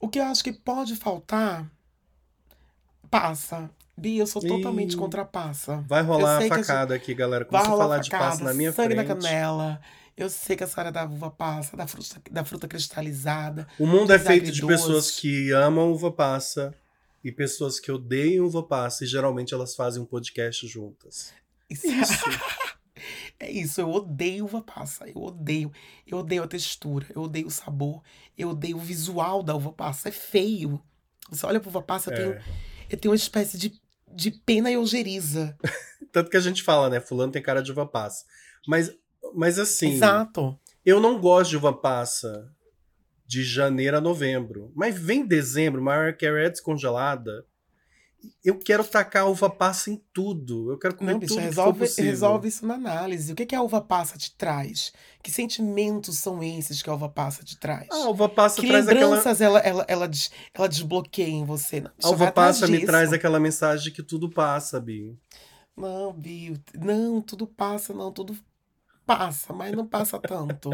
O 0.00 0.08
que 0.08 0.18
eu 0.18 0.24
acho 0.24 0.42
que 0.42 0.52
pode 0.52 0.96
faltar. 0.96 1.70
Passa. 3.10 3.70
Bia, 3.96 4.22
eu 4.22 4.26
sou 4.26 4.42
totalmente 4.42 4.96
contra 4.96 5.22
a 5.22 5.24
passa. 5.24 5.84
Vai 5.86 6.02
rolar 6.02 6.36
a 6.36 6.38
que 6.38 6.52
a 6.52 6.56
gente- 6.56 6.66
facada 6.66 6.94
aqui, 6.94 7.14
galera. 7.14 7.46
Vai 7.50 7.62
a 7.62 7.64
rolar 7.66 7.84
falar 7.84 7.98
de 7.98 8.10
facada, 8.10 8.30
passa 8.32 8.44
na 8.44 8.54
minha 8.54 8.72
sangue 8.72 8.94
frente. 8.94 9.08
na 9.08 9.14
canela. 9.14 9.80
Eu 10.16 10.28
sei 10.28 10.56
que 10.56 10.64
a 10.64 10.66
senhora 10.66 10.88
é 10.88 10.92
da 10.92 11.04
uva 11.04 11.30
passa, 11.30 11.76
da 11.76 11.86
fruta, 11.86 12.20
da 12.30 12.44
fruta 12.44 12.66
cristalizada. 12.68 13.66
O 13.78 13.86
mundo 13.86 14.12
é 14.12 14.18
feito 14.18 14.50
de 14.50 14.64
pessoas 14.66 15.10
que 15.10 15.52
amam 15.52 15.92
uva 15.92 16.10
passa 16.10 16.74
e 17.22 17.30
pessoas 17.30 17.78
que 17.78 17.90
odeiam 17.92 18.46
uva 18.46 18.62
passa 18.62 19.04
e 19.04 19.06
geralmente 19.06 19.54
elas 19.54 19.74
fazem 19.74 20.02
um 20.02 20.06
podcast 20.06 20.66
juntas. 20.66 21.32
Isso. 21.72 22.24
É 23.40 23.50
isso, 23.50 23.80
eu 23.80 23.90
odeio 23.90 24.44
uva 24.44 24.62
passa. 24.62 25.08
Eu 25.08 25.20
odeio. 25.20 25.72
Eu 26.06 26.18
odeio 26.18 26.44
a 26.44 26.46
textura, 26.46 27.04
eu 27.12 27.22
odeio 27.22 27.48
o 27.48 27.50
sabor, 27.50 28.00
eu 28.38 28.50
odeio 28.50 28.76
o 28.76 28.80
visual 28.80 29.42
da 29.42 29.52
uva 29.56 29.72
passa. 29.72 30.08
É 30.08 30.12
feio. 30.12 30.80
Você 31.28 31.44
olha 31.44 31.58
pra 31.58 31.68
uva 31.68 31.82
passa, 31.82 32.10
eu, 32.12 32.14
tenho, 32.16 32.32
É. 32.34 32.42
eu 32.90 32.96
tenho 32.98 33.10
uma 33.10 33.16
espécie 33.16 33.58
de, 33.58 33.72
de 34.14 34.30
pena 34.30 34.70
e 34.70 34.76
ojeriza. 34.76 35.56
Tanto 36.12 36.30
que 36.30 36.36
a 36.36 36.40
gente 36.40 36.62
fala, 36.62 36.88
né? 36.88 37.00
Fulano 37.00 37.32
tem 37.32 37.42
cara 37.42 37.60
de 37.60 37.72
uva 37.72 37.84
passa. 37.84 38.24
Mas, 38.68 38.94
mas 39.34 39.58
assim, 39.58 39.94
Exato. 39.94 40.56
eu 40.86 41.00
não 41.00 41.18
gosto 41.20 41.50
de 41.50 41.56
uva 41.56 41.72
passa 41.72 42.48
de 43.26 43.42
janeiro 43.42 43.96
a 43.96 44.00
novembro. 44.00 44.70
Mas 44.76 44.96
vem 44.96 45.26
dezembro, 45.26 45.82
Mariah 45.82 46.16
Carey 46.16 46.44
é 46.46 46.50
descongelada. 46.50 47.44
Eu 48.44 48.58
quero 48.58 48.84
tacar 48.84 49.28
uva 49.28 49.48
passa 49.50 49.90
em 49.90 50.02
tudo. 50.12 50.70
Eu 50.72 50.78
quero 50.78 50.94
comer 50.96 51.12
Não, 51.12 51.18
bicho, 51.18 51.34
tudo 51.34 51.40
que 51.40 51.46
resolve, 51.46 51.78
possível. 51.80 52.10
resolve 52.10 52.48
isso 52.48 52.66
na 52.66 52.74
análise. 52.74 53.32
O 53.32 53.36
que, 53.36 53.46
que 53.46 53.54
a 53.54 53.62
uva 53.62 53.80
passa 53.80 54.16
te 54.18 54.34
traz? 54.36 54.92
Que 55.22 55.30
sentimentos 55.30 56.18
são 56.18 56.42
esses 56.42 56.82
que 56.82 56.90
a 56.90 56.94
uva 56.94 57.08
passa 57.08 57.44
te 57.44 57.56
traz? 57.58 57.86
Ah, 57.90 58.04
a 58.04 58.08
uva 58.10 58.28
passa 58.28 58.60
que 58.60 58.66
traz 58.68 58.86
aquela... 58.88 59.06
lembranças 59.06 59.40
ela, 59.40 59.58
ela, 59.60 59.84
ela, 59.88 60.08
des- 60.08 60.30
ela 60.54 60.68
desbloqueia 60.68 61.28
em 61.28 61.44
você? 61.44 61.80
Não, 61.80 61.90
A 62.02 62.08
uva 62.10 62.30
passa 62.32 62.66
me 62.66 62.84
traz 62.84 63.12
aquela 63.12 63.40
mensagem 63.40 63.84
de 63.84 63.90
que 63.90 64.02
tudo 64.02 64.28
passa, 64.30 64.80
Bi. 64.80 65.16
Não, 65.76 66.12
Bill, 66.12 66.56
não, 66.74 67.20
tudo 67.22 67.46
passa, 67.46 67.94
não, 67.94 68.12
tudo 68.12 68.36
passa, 69.06 69.52
mas 69.52 69.72
não 69.72 69.86
passa 69.86 70.18
tanto. 70.18 70.70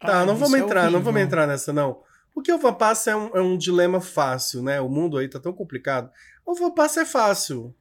Tá, 0.00 0.20
Ai, 0.20 0.26
não 0.26 0.34
bicho, 0.34 0.44
vamos 0.46 0.60
é 0.60 0.62
entrar, 0.62 0.84
não 0.84 0.92
vamos 1.00 1.06
horrível. 1.06 1.22
entrar 1.26 1.46
nessa, 1.46 1.72
não. 1.72 2.02
Porque 2.38 2.52
uva 2.52 2.72
passa 2.72 3.10
é 3.10 3.16
um, 3.16 3.36
é 3.36 3.40
um 3.42 3.58
dilema 3.58 4.00
fácil, 4.00 4.62
né? 4.62 4.80
O 4.80 4.88
mundo 4.88 5.18
aí 5.18 5.28
tá 5.28 5.40
tão 5.40 5.52
complicado. 5.52 6.08
A 6.46 6.52
uva 6.52 6.70
passa 6.70 7.00
é 7.00 7.04
fácil, 7.04 7.74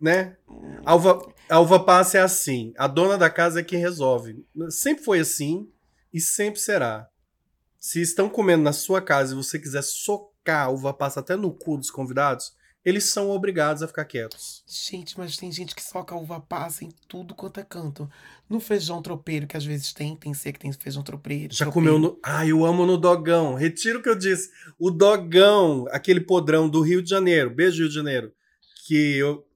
né? 0.00 0.38
A 0.82 0.94
uva, 0.94 1.20
a 1.46 1.60
uva 1.60 1.78
passa 1.78 2.16
é 2.16 2.22
assim. 2.22 2.72
A 2.78 2.86
dona 2.86 3.18
da 3.18 3.28
casa 3.28 3.60
é 3.60 3.62
quem 3.62 3.78
resolve. 3.78 4.46
Sempre 4.70 5.04
foi 5.04 5.20
assim 5.20 5.70
e 6.10 6.18
sempre 6.18 6.58
será. 6.58 7.06
Se 7.78 8.00
estão 8.00 8.30
comendo 8.30 8.62
na 8.62 8.72
sua 8.72 9.02
casa 9.02 9.34
e 9.34 9.36
você 9.36 9.58
quiser 9.58 9.82
socar 9.82 10.64
a 10.64 10.70
uva 10.70 10.94
passa 10.94 11.20
até 11.20 11.36
no 11.36 11.52
cu 11.52 11.76
dos 11.76 11.90
convidados, 11.90 12.56
eles 12.84 13.04
são 13.04 13.30
obrigados 13.30 13.82
a 13.82 13.88
ficar 13.88 14.04
quietos. 14.04 14.62
Gente, 14.66 15.18
mas 15.18 15.36
tem 15.36 15.52
gente 15.52 15.74
que 15.74 15.82
soca 15.82 16.14
uva 16.14 16.40
passa 16.40 16.84
em 16.84 16.90
tudo 17.06 17.34
quanto 17.34 17.60
é 17.60 17.62
canto. 17.62 18.08
No 18.48 18.58
feijão 18.58 19.02
tropeiro, 19.02 19.46
que 19.46 19.56
às 19.56 19.64
vezes 19.64 19.92
tem, 19.92 20.16
tem 20.16 20.32
ser 20.32 20.52
que 20.52 20.58
tem 20.58 20.72
feijão 20.72 21.02
tropeiro. 21.02 21.52
Já 21.52 21.66
tropeiro. 21.66 21.94
comeu 21.94 21.98
no. 21.98 22.18
Ah, 22.22 22.46
eu 22.46 22.64
amo 22.64 22.86
no 22.86 22.96
dogão. 22.96 23.54
Retiro 23.54 23.98
o 23.98 24.02
que 24.02 24.08
eu 24.08 24.16
disse. 24.16 24.50
O 24.78 24.90
dogão, 24.90 25.86
aquele 25.90 26.20
podrão 26.20 26.68
do 26.68 26.80
Rio 26.80 27.02
de 27.02 27.10
Janeiro. 27.10 27.50
Beijo, 27.50 27.80
Rio 27.80 27.88
de 27.88 27.94
Janeiro. 27.94 28.32
Que 28.86 29.16
eu. 29.16 29.46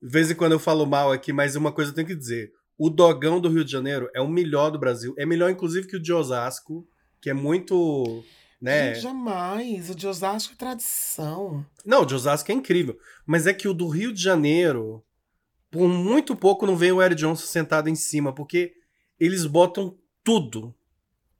De 0.00 0.08
vez 0.08 0.30
em 0.30 0.34
quando 0.34 0.52
eu 0.52 0.58
falo 0.58 0.86
mal 0.86 1.12
aqui, 1.12 1.32
mas 1.32 1.54
uma 1.54 1.70
coisa 1.70 1.90
eu 1.90 1.94
tenho 1.94 2.06
que 2.06 2.14
dizer. 2.14 2.52
O 2.78 2.88
dogão 2.88 3.40
do 3.40 3.48
Rio 3.48 3.64
de 3.64 3.70
Janeiro 3.70 4.08
é 4.14 4.20
o 4.20 4.26
melhor 4.26 4.70
do 4.70 4.78
Brasil. 4.78 5.14
É 5.18 5.26
melhor, 5.26 5.50
inclusive, 5.50 5.86
que 5.86 5.96
o 5.96 6.00
de 6.00 6.12
Osasco, 6.12 6.86
que 7.20 7.28
é 7.28 7.34
muito. 7.34 8.24
Né? 8.62 8.94
Gente, 8.94 9.02
jamais. 9.02 9.90
O 9.90 9.94
de 9.96 10.06
Osasco 10.06 10.52
é 10.52 10.56
tradição. 10.56 11.66
Não, 11.84 12.02
o 12.02 12.06
de 12.06 12.14
Osasco 12.14 12.52
é 12.52 12.54
incrível. 12.54 12.96
Mas 13.26 13.48
é 13.48 13.52
que 13.52 13.66
o 13.66 13.74
do 13.74 13.88
Rio 13.88 14.12
de 14.12 14.22
Janeiro, 14.22 15.04
por 15.68 15.88
muito 15.88 16.36
pouco 16.36 16.64
não 16.64 16.76
vem 16.76 16.92
o 16.92 17.02
Eric 17.02 17.20
Johnson 17.20 17.44
sentado 17.44 17.88
em 17.88 17.96
cima, 17.96 18.32
porque 18.32 18.72
eles 19.18 19.46
botam 19.46 19.98
tudo. 20.22 20.72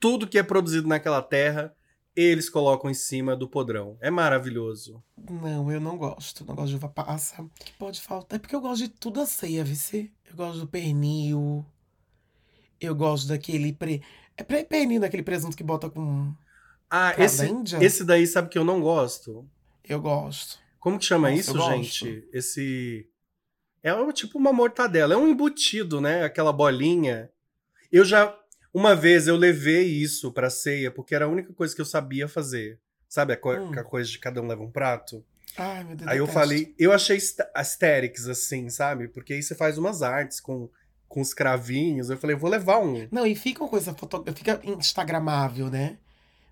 Tudo 0.01 0.27
que 0.27 0.37
é 0.37 0.43
produzido 0.43 0.89
naquela 0.89 1.23
terra, 1.23 1.73
eles 2.17 2.51
colocam 2.51 2.91
em 2.91 2.95
cima 2.95 3.37
do 3.37 3.49
podrão. 3.49 3.97
É 4.01 4.11
maravilhoso. 4.11 5.01
Não, 5.17 5.71
eu 5.71 5.81
não 5.81 5.97
gosto. 5.97 6.45
Não 6.45 6.57
gosto 6.57 6.71
de 6.71 6.75
uva 6.77 6.89
passa. 6.89 7.41
O 7.41 7.49
que 7.65 7.73
pode 7.75 8.01
faltar? 8.01 8.37
É 8.37 8.41
porque 8.41 8.57
eu 8.57 8.61
gosto 8.61 8.83
de 8.83 8.89
tudo 8.89 9.21
a 9.21 9.27
ceia, 9.27 9.65
VC. 9.65 10.11
Eu 10.29 10.35
gosto 10.35 10.59
do 10.59 10.67
pernil. 10.67 11.65
Eu 12.81 12.97
gosto 12.97 13.29
daquele 13.29 13.73
pre... 13.73 14.03
É 14.37 14.43
pernil 14.43 15.01
daquele 15.01 15.23
presunto 15.23 15.57
que 15.57 15.63
bota 15.63 15.89
com... 15.89 16.35
Ah, 16.95 17.15
esse, 17.17 17.47
esse 17.81 18.05
daí 18.05 18.27
sabe 18.27 18.51
que 18.51 18.59
eu 18.59 18.65
não 18.65 18.81
gosto? 18.81 19.49
Eu 19.83 19.99
gosto. 20.01 20.59
Como 20.79 20.99
que 20.99 21.05
chama 21.07 21.31
Nossa, 21.31 21.41
isso, 21.41 21.59
gente? 21.71 22.29
Esse. 22.33 23.09
É 23.83 23.95
um- 23.95 24.13
tipo 24.13 24.37
uma 24.39 24.53
mortadela. 24.53 25.15
É 25.15 25.17
um 25.17 25.27
embutido, 25.27 26.01
né? 26.03 26.23
Aquela 26.23 26.53
bolinha. 26.53 27.31
Eu 27.91 28.05
já. 28.05 28.37
Uma 28.75 28.95
vez 28.95 29.27
eu 29.27 29.37
levei 29.37 29.85
isso 29.87 30.31
pra 30.33 30.51
ceia, 30.51 30.91
porque 30.91 31.15
era 31.15 31.25
a 31.25 31.29
única 31.29 31.53
coisa 31.55 31.75
que 31.75 31.81
eu 31.81 31.85
sabia 31.87 32.29
fazer. 32.29 32.79
Sabe 33.09 33.33
a, 33.33 33.37
co- 33.37 33.53
Hum. 33.55 33.73
a 33.79 33.83
coisa 33.85 34.11
de 34.11 34.19
cada 34.19 34.41
um 34.43 34.47
leva 34.47 34.63
um 34.63 34.71
prato? 34.71 35.25
Ai, 35.57 35.85
meu 35.85 35.97
Deus. 35.97 36.09
Aí 36.11 36.19
eu 36.19 36.27
detesto. 36.27 36.41
falei, 36.41 36.75
eu 36.79 36.93
achei 36.93 37.17
ast- 37.17 37.43
aesthetics, 37.55 38.27
assim, 38.29 38.69
sabe? 38.71 39.09
Porque 39.09 39.35
aí 39.35 39.43
você 39.43 39.55
faz 39.55 39.77
umas 39.77 40.01
artes 40.03 40.41
com, 40.41 40.71
com 41.09 41.21
os 41.21 41.35
cravinhos. 41.35 42.09
Eu 42.09 42.17
falei, 42.17 42.35
vou 42.37 42.49
levar 42.51 42.79
um. 42.81 43.07
Não, 43.11 43.27
e 43.27 43.35
fica 43.35 43.63
uma 43.63 43.69
coisa 43.69 43.93
foto... 43.95 44.25
fica 44.35 44.61
instagramável, 44.65 45.69
né? 45.71 45.99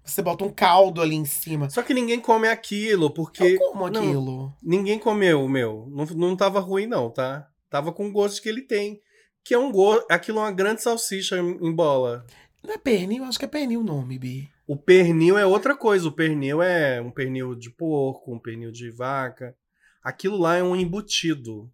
Você 0.04 0.22
bota 0.22 0.44
um 0.44 0.52
caldo 0.52 1.00
ali 1.00 1.14
em 1.14 1.24
cima. 1.24 1.70
Só 1.70 1.82
que 1.82 1.94
ninguém 1.94 2.20
come 2.20 2.48
aquilo, 2.48 3.10
porque. 3.10 3.42
Eu 3.42 3.58
como 3.58 3.88
não, 3.88 4.02
aquilo. 4.02 4.56
Ninguém 4.62 4.98
comeu 4.98 5.44
o 5.44 5.48
meu. 5.48 5.86
Não, 5.90 6.04
não 6.06 6.36
tava 6.36 6.60
ruim, 6.60 6.86
não, 6.86 7.10
tá? 7.10 7.48
Tava 7.68 7.92
com 7.92 8.08
o 8.08 8.12
gosto 8.12 8.42
que 8.42 8.48
ele 8.48 8.62
tem. 8.62 9.00
Que 9.44 9.54
é 9.54 9.58
um 9.58 9.70
gosto. 9.70 10.06
Aquilo 10.10 10.38
é 10.38 10.42
uma 10.42 10.52
grande 10.52 10.82
salsicha 10.82 11.38
em, 11.38 11.50
em 11.66 11.72
bola. 11.72 12.26
Não 12.62 12.74
é 12.74 12.78
pernil? 12.78 13.24
Acho 13.24 13.38
que 13.38 13.44
é 13.44 13.48
pernil 13.48 13.80
o 13.80 13.84
nome, 13.84 14.18
Bi. 14.18 14.50
O 14.66 14.76
pernil 14.76 15.38
é 15.38 15.46
outra 15.46 15.76
coisa. 15.76 16.08
O 16.08 16.12
pernil 16.12 16.62
é 16.62 17.00
um 17.00 17.10
pernil 17.10 17.54
de 17.54 17.70
porco, 17.70 18.34
um 18.34 18.38
pernil 18.38 18.70
de 18.70 18.90
vaca. 18.90 19.56
Aquilo 20.02 20.36
lá 20.36 20.56
é 20.56 20.62
um 20.62 20.76
embutido. 20.76 21.70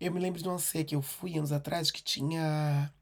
Eu 0.00 0.12
me 0.12 0.20
lembro 0.20 0.42
de 0.42 0.48
uma 0.48 0.58
ceia 0.58 0.84
que 0.84 0.94
eu 0.94 1.02
fui 1.02 1.36
anos 1.38 1.52
atrás 1.52 1.90
que 1.90 2.02
tinha. 2.02 2.92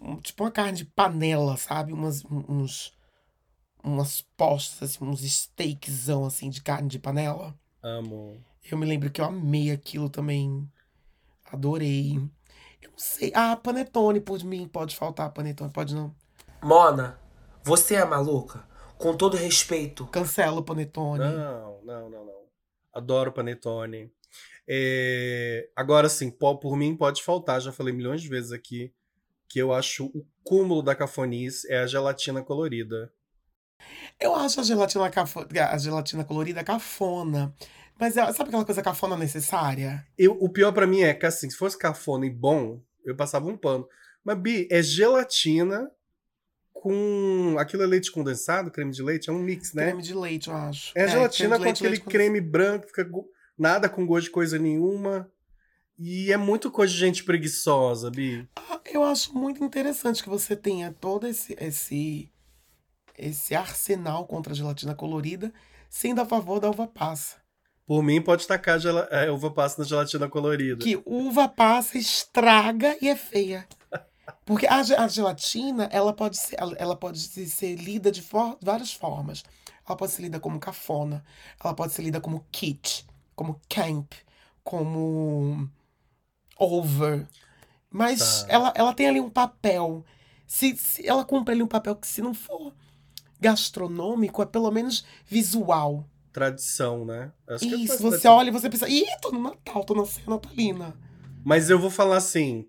Um- 0.00 0.16
tipo 0.16 0.42
uma 0.44 0.50
carne 0.50 0.76
de 0.78 0.84
panela, 0.84 1.56
sabe? 1.56 1.92
Umas, 1.92 2.24
um- 2.24 2.44
uns. 2.48 2.92
Umas 3.82 4.20
postas, 4.36 4.90
assim, 4.96 5.04
uns 5.04 5.20
steakzão 5.22 6.24
assim 6.26 6.50
de 6.50 6.62
carne 6.62 6.88
de 6.88 6.98
panela. 6.98 7.58
Amo. 7.82 8.36
Eu 8.70 8.76
me 8.76 8.84
lembro 8.84 9.10
que 9.10 9.20
eu 9.20 9.24
amei 9.24 9.70
aquilo 9.70 10.10
também. 10.10 10.70
Adorei. 11.50 12.16
Eu 12.82 12.90
não 12.90 12.98
sei. 12.98 13.32
Ah, 13.34 13.56
panetone 13.56 14.20
por 14.20 14.42
mim. 14.44 14.68
Pode 14.68 14.94
faltar 14.96 15.32
panetone, 15.32 15.72
pode 15.72 15.94
não. 15.94 16.14
Mona, 16.62 17.18
você 17.64 17.94
é 17.94 18.04
maluca? 18.04 18.68
Com 18.98 19.16
todo 19.16 19.34
respeito. 19.36 20.06
Cancela 20.08 20.60
o 20.60 20.62
panetone. 20.62 21.24
Não, 21.24 21.80
não, 21.82 22.10
não, 22.10 22.24
não. 22.26 22.40
Adoro 22.92 23.32
panetone. 23.32 24.12
É, 24.68 25.68
Agora 25.74 26.08
sim, 26.10 26.30
po- 26.30 26.58
por 26.58 26.76
mim 26.76 26.94
pode 26.94 27.22
faltar. 27.22 27.60
Já 27.62 27.72
falei 27.72 27.94
milhões 27.94 28.20
de 28.20 28.28
vezes 28.28 28.52
aqui. 28.52 28.92
Que 29.50 29.58
eu 29.58 29.74
acho 29.74 30.06
o 30.06 30.24
cúmulo 30.44 30.80
da 30.80 30.94
cafonice 30.94 31.70
é 31.70 31.80
a 31.80 31.86
gelatina 31.86 32.40
colorida. 32.40 33.12
Eu 34.18 34.32
acho 34.34 34.60
a 34.60 34.62
gelatina, 34.62 35.10
cafo... 35.10 35.40
a 35.40 35.76
gelatina 35.76 36.24
colorida 36.24 36.62
cafona. 36.62 37.52
Mas 37.98 38.16
é- 38.16 38.32
sabe 38.32 38.48
aquela 38.48 38.64
coisa 38.64 38.80
cafona 38.80 39.16
necessária? 39.16 40.06
Eu, 40.16 40.38
o 40.40 40.48
pior 40.48 40.70
pra 40.72 40.86
mim 40.86 41.00
é 41.00 41.12
que, 41.12 41.26
assim, 41.26 41.50
se 41.50 41.56
fosse 41.56 41.76
cafona 41.76 42.24
e 42.26 42.30
bom, 42.30 42.80
eu 43.04 43.16
passava 43.16 43.48
um 43.48 43.56
pano. 43.56 43.88
Mas, 44.24 44.38
Bi, 44.38 44.68
é 44.70 44.80
gelatina 44.82 45.90
com. 46.72 47.56
Aquilo 47.58 47.82
é 47.82 47.86
leite 47.86 48.12
condensado, 48.12 48.70
creme 48.70 48.92
de 48.92 49.02
leite? 49.02 49.30
É 49.30 49.32
um 49.32 49.40
mix, 49.40 49.74
né? 49.74 49.86
Creme 49.86 50.02
de 50.02 50.14
leite, 50.14 50.48
eu 50.48 50.54
acho. 50.54 50.92
É, 50.94 51.08
gelatina 51.08 51.58
creme 51.58 51.72
de 51.72 51.80
com 51.80 51.84
leite, 51.84 51.86
aquele 51.86 52.00
creme 52.00 52.40
branco, 52.40 52.86
fica 52.86 53.10
nada 53.58 53.88
com 53.88 54.06
gosto 54.06 54.26
de 54.26 54.30
coisa 54.30 54.58
nenhuma. 54.58 55.28
E 56.02 56.32
é 56.32 56.36
muito 56.38 56.70
coisa 56.70 56.90
de 56.90 56.98
gente 56.98 57.24
preguiçosa, 57.24 58.10
Bi. 58.10 58.48
Ah, 58.56 58.79
Eu 58.92 59.04
acho 59.04 59.36
muito 59.36 59.62
interessante 59.64 60.22
que 60.22 60.28
você 60.28 60.56
tenha 60.56 60.92
todo 60.92 61.26
esse, 61.26 61.56
esse, 61.60 62.30
esse 63.16 63.54
arsenal 63.54 64.26
contra 64.26 64.52
a 64.52 64.56
gelatina 64.56 64.94
colorida, 64.94 65.52
sendo 65.88 66.20
a 66.20 66.26
favor 66.26 66.58
da 66.60 66.68
uva 66.68 66.86
passa. 66.86 67.36
Por 67.86 68.02
mim, 68.02 68.20
pode 68.20 68.46
tacar 68.46 68.78
gela... 68.78 69.08
é, 69.10 69.30
uva 69.30 69.50
passa 69.50 69.80
na 69.82 69.86
gelatina 69.88 70.28
colorida. 70.28 70.82
Que 70.84 71.00
uva 71.04 71.48
passa 71.48 71.98
estraga 71.98 72.96
e 73.00 73.08
é 73.08 73.16
feia. 73.16 73.66
Porque 74.44 74.66
a, 74.66 74.78
a 74.78 75.08
gelatina, 75.08 75.88
ela 75.92 76.12
pode 76.12 76.36
ser, 76.36 76.56
ela- 76.58 76.96
pode 76.96 77.18
se- 77.20 77.48
ser 77.48 77.76
lida 77.76 78.10
de 78.10 78.22
for- 78.22 78.56
várias 78.62 78.92
formas. 78.92 79.42
Ela 79.86 79.96
pode 79.96 80.12
ser 80.12 80.22
lida 80.22 80.38
como 80.38 80.60
cafona, 80.60 81.24
ela 81.62 81.74
pode 81.74 81.92
ser 81.92 82.02
lida 82.02 82.20
como 82.20 82.46
kit, 82.52 83.04
como 83.34 83.60
camp, 83.68 84.12
como 84.62 85.68
over. 86.58 87.26
Mas 87.90 88.42
Tá. 88.44 88.52
ela, 88.52 88.72
ela 88.76 88.94
tem 88.94 89.08
ali 89.08 89.20
um 89.20 89.30
papel. 89.30 90.04
Se, 90.46 90.76
se 90.76 91.06
ela 91.06 91.24
cumpre 91.24 91.54
ali 91.54 91.62
um 91.62 91.66
papel 91.68 91.94
que, 91.96 92.06
se 92.06 92.20
não 92.22 92.32
for 92.34 92.72
gastronômico, 93.40 94.42
é 94.42 94.46
pelo 94.46 94.70
menos 94.70 95.04
visual. 95.26 96.08
Tradição, 96.32 97.04
né? 97.04 97.32
Acho 97.48 97.68
que 97.68 97.74
Isso, 97.74 97.94
você 97.94 98.08
tradição. 98.08 98.34
olha 98.36 98.48
e 98.48 98.52
você 98.52 98.70
pensa, 98.70 98.88
ih, 98.88 99.04
tô 99.20 99.32
no 99.32 99.40
Natal, 99.42 99.84
tô 99.84 99.94
na 99.94 100.04
ceia 100.06 100.26
natalina. 100.28 100.96
Mas 101.44 101.70
eu 101.70 101.78
vou 101.78 101.90
falar 101.90 102.16
assim. 102.18 102.68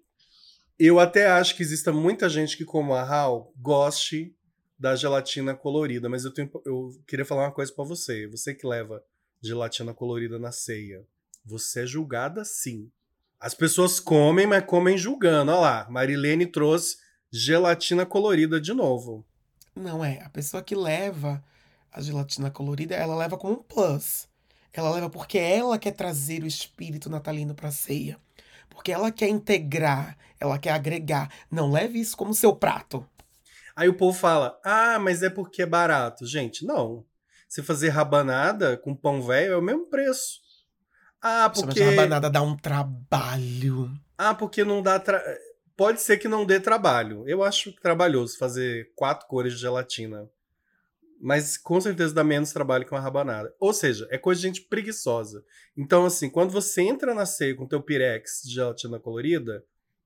Eu 0.80 1.00
até 1.00 1.28
acho 1.30 1.56
que 1.56 1.62
exista 1.62 1.92
muita 1.94 2.28
gente 2.28 2.58
que, 2.58 2.66
como 2.66 2.96
a 2.96 3.04
Hal, 3.04 3.54
goste 3.58 4.36
da 4.80 4.96
gelatina 4.96 5.54
colorida. 5.54 6.10
Mas 6.10 6.26
eu, 6.26 6.34
tenho, 6.34 6.50
eu 6.66 6.90
queria 7.06 7.26
falar 7.26 7.44
uma 7.44 7.52
coisa 7.52 7.72
pra 7.72 7.84
você. 7.86 8.26
Você 8.28 8.56
que 8.56 8.66
leva 8.66 9.04
gelatina 9.44 9.94
colorida 9.94 10.40
na 10.40 10.52
ceia. 10.52 11.06
Você 11.46 11.84
é 11.84 11.86
julgada 11.86 12.44
sim. 12.44 12.90
As 13.42 13.56
pessoas 13.56 14.00
comem, 14.00 14.46
mas 14.46 14.64
comem 14.66 14.96
julgando. 14.96 15.52
Olha 15.52 15.60
lá, 15.60 15.88
Marilene 15.90 16.46
trouxe 16.46 16.98
gelatina 17.34 18.06
colorida 18.06 18.62
de 18.62 18.72
novo. 18.72 19.26
Não 19.76 20.06
é. 20.06 20.22
A 20.22 20.30
pessoa 20.30 20.62
que 20.62 20.76
leva 20.76 21.44
a 21.92 22.00
gelatina 22.00 22.52
colorida, 22.52 22.94
ela 22.94 23.16
leva 23.16 23.40
como 23.40 23.56
um 23.56 23.64
plus. 23.64 24.28
Ela 24.72 24.92
leva 24.92 25.10
porque 25.10 25.40
ela 25.40 25.80
quer 25.80 25.94
trazer 25.94 26.44
o 26.44 26.48
espírito 26.48 27.10
natalino 27.10 27.56
pra 27.56 27.72
ceia. 27.72 28.20
Porque 28.70 28.92
ela 28.92 29.12
quer 29.12 29.30
integrar, 29.30 30.16
ela 30.40 30.60
quer 30.60 30.74
agregar. 30.74 31.28
Não 31.50 31.72
leve 31.72 32.00
isso 32.00 32.16
como 32.16 32.36
seu 32.36 32.56
prato. 32.56 33.04
Aí 33.76 33.90
o 33.90 33.98
povo 33.98 34.16
fala: 34.16 34.60
ah, 34.64 35.00
mas 35.00 35.24
é 35.24 35.32
porque 35.32 35.64
é 35.64 35.66
barato. 35.66 36.28
Gente, 36.28 36.64
não. 36.64 37.04
Você 37.50 37.64
fazer 37.64 37.90
rabanada 37.90 38.78
com 38.78 38.96
pão 38.96 39.20
velho 39.20 39.54
é 39.54 39.58
o 39.58 39.64
mesmo 39.64 39.88
preço. 39.88 40.42
Ah, 41.22 41.50
porque. 41.50 41.74
de 41.74 41.84
rabanada 41.84 42.30
dá 42.30 42.42
um 42.42 42.58
trabalho. 42.58 43.92
Ah, 44.18 44.34
porque 44.34 44.64
não 44.64 44.82
dá. 44.82 45.00
Tra... 45.00 45.24
Pode 45.78 46.02
ser 46.02 46.18
que 46.18 46.28
não 46.28 46.46
dê 46.46 46.60
trabalho. 46.60 47.24
Eu 47.28 47.44
acho 47.44 47.72
trabalhoso 47.74 48.38
fazer 48.38 48.92
quatro 48.96 49.28
cores 49.28 49.54
de 49.54 49.60
gelatina. 49.60 50.30
Mas 51.20 51.56
com 51.56 51.80
certeza 51.80 52.16
dá 52.16 52.24
menos 52.24 52.52
trabalho 52.52 52.86
que 52.86 52.92
uma 52.92 53.00
rabanada. 53.00 53.54
Ou 53.60 53.72
seja, 53.72 54.08
é 54.10 54.18
coisa 54.18 54.42
de 54.42 54.48
gente 54.48 54.62
preguiçosa. 54.62 55.46
Então, 55.78 56.06
assim, 56.06 56.30
quando 56.30 56.50
você 56.50 56.82
entra 56.82 57.14
na 57.14 57.28
ceia 57.28 57.56
com 57.56 57.68
teu 57.68 57.82
pirex 57.82 58.42
de 58.44 58.56
gelatina 58.56 59.00
colorida, 59.00 59.64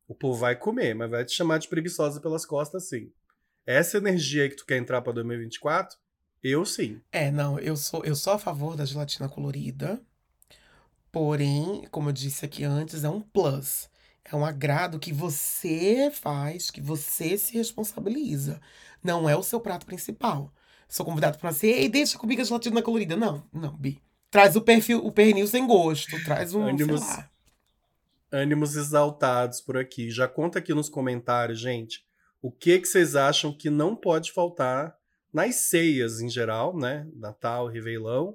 o 0.07 0.13
povo 0.13 0.37
vai 0.37 0.57
comer, 0.57 0.93
mas 0.93 1.09
vai 1.09 1.23
te 1.23 1.31
chamar 1.31 1.57
de 1.57 1.69
preguiçosa 1.69 2.19
pelas 2.19 2.45
costas, 2.45 2.89
sim. 2.89 3.11
Essa 3.65 3.97
energia 3.97 4.43
aí 4.43 4.49
que 4.49 4.57
tu 4.57 4.65
quer 4.65 4.77
entrar 4.77 5.01
pra 5.01 5.13
2024, 5.13 5.97
eu 6.43 6.65
sim. 6.65 7.01
É, 7.11 7.31
não, 7.31 7.57
eu 7.59 7.75
sou, 7.75 8.03
eu 8.03 8.15
sou 8.15 8.33
a 8.33 8.39
favor 8.39 8.75
da 8.75 8.85
gelatina 8.85 9.27
colorida. 9.27 10.01
Porém, 11.15 11.87
como 11.91 12.09
eu 12.09 12.13
disse 12.13 12.43
aqui 12.43 12.65
antes, 12.65 13.05
é 13.05 13.09
um 13.09 13.21
plus. 13.21 13.89
É 14.25 14.35
um 14.35 14.43
agrado 14.43 14.99
que 14.99 15.13
você 15.13 16.11
faz, 16.11 16.69
que 16.69 16.81
você 16.81 17.37
se 17.37 17.53
responsabiliza. 17.53 18.59
Não 19.01 19.29
é 19.29 19.33
o 19.33 19.41
seu 19.41 19.61
prato 19.61 19.85
principal. 19.85 20.53
Sou 20.89 21.05
convidado 21.05 21.37
pra 21.37 21.53
ser, 21.53 21.67
ei, 21.67 21.87
deixa 21.87 22.17
comigo 22.17 22.41
a 22.41 22.43
gelatina 22.43 22.81
colorida. 22.81 23.15
Não, 23.15 23.47
não, 23.53 23.77
Bi. 23.77 24.01
Traz 24.29 24.57
o 24.57 24.61
perfil, 24.61 25.05
o 25.05 25.09
pernil 25.09 25.47
sem 25.47 25.65
gosto. 25.65 26.21
Traz 26.25 26.53
um, 26.53 26.63
Ânimos- 26.63 26.99
sei 26.99 27.09
lá. 27.15 27.29
ânimos 28.29 28.75
exaltados 28.75 29.61
por 29.61 29.77
aqui. 29.77 30.11
Já 30.11 30.27
conta 30.27 30.59
aqui 30.59 30.73
nos 30.73 30.89
comentários, 30.89 31.61
gente, 31.61 32.05
o 32.41 32.51
que 32.51 32.77
que 32.77 32.87
vocês 32.89 33.15
acham 33.15 33.53
que 33.57 33.69
não 33.69 33.95
pode 33.95 34.33
faltar 34.33 34.93
nas 35.31 35.55
ceias 35.55 36.19
em 36.19 36.27
geral, 36.27 36.77
né? 36.77 37.07
Natal, 37.15 37.67
Réveillon, 37.67 38.33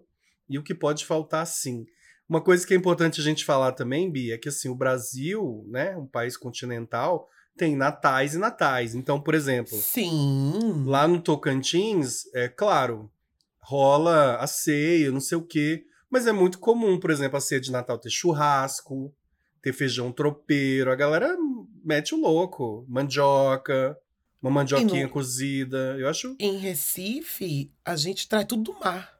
e 0.48 0.58
o 0.58 0.62
que 0.62 0.74
pode 0.74 1.04
faltar 1.04 1.46
sim. 1.46 1.84
Uma 2.30 2.40
coisa 2.40 2.64
que 2.64 2.72
é 2.72 2.76
importante 2.76 3.20
a 3.20 3.24
gente 3.24 3.44
falar 3.44 3.72
também, 3.72 4.08
Bia, 4.08 4.36
é 4.36 4.38
que 4.38 4.48
assim, 4.48 4.68
o 4.68 4.74
Brasil, 4.74 5.66
né, 5.68 5.96
um 5.96 6.06
país 6.06 6.36
continental, 6.36 7.28
tem 7.56 7.74
natais 7.74 8.34
e 8.34 8.38
natais. 8.38 8.94
Então, 8.94 9.20
por 9.20 9.34
exemplo, 9.34 9.76
Sim. 9.76 10.84
Lá 10.86 11.08
no 11.08 11.20
Tocantins, 11.20 12.32
é 12.32 12.48
claro, 12.48 13.10
rola 13.58 14.36
a 14.36 14.46
ceia, 14.46 15.10
não 15.10 15.20
sei 15.20 15.38
o 15.38 15.42
quê. 15.42 15.84
Mas 16.08 16.28
é 16.28 16.32
muito 16.32 16.60
comum, 16.60 17.00
por 17.00 17.10
exemplo, 17.10 17.36
a 17.36 17.40
ceia 17.40 17.60
de 17.60 17.72
Natal 17.72 17.98
ter 17.98 18.10
churrasco, 18.10 19.12
ter 19.60 19.72
feijão 19.72 20.12
tropeiro. 20.12 20.92
A 20.92 20.96
galera 20.96 21.36
mete 21.84 22.14
o 22.14 22.20
louco. 22.20 22.84
Mandioca, 22.88 23.98
uma 24.40 24.50
mandioquinha 24.52 25.04
no- 25.04 25.10
cozida. 25.10 25.96
Eu 25.98 26.08
acho. 26.08 26.36
Em 26.38 26.58
Recife, 26.58 27.72
a 27.84 27.96
gente 27.96 28.28
traz 28.28 28.44
tudo 28.46 28.72
do 28.72 28.78
mar. 28.80 29.19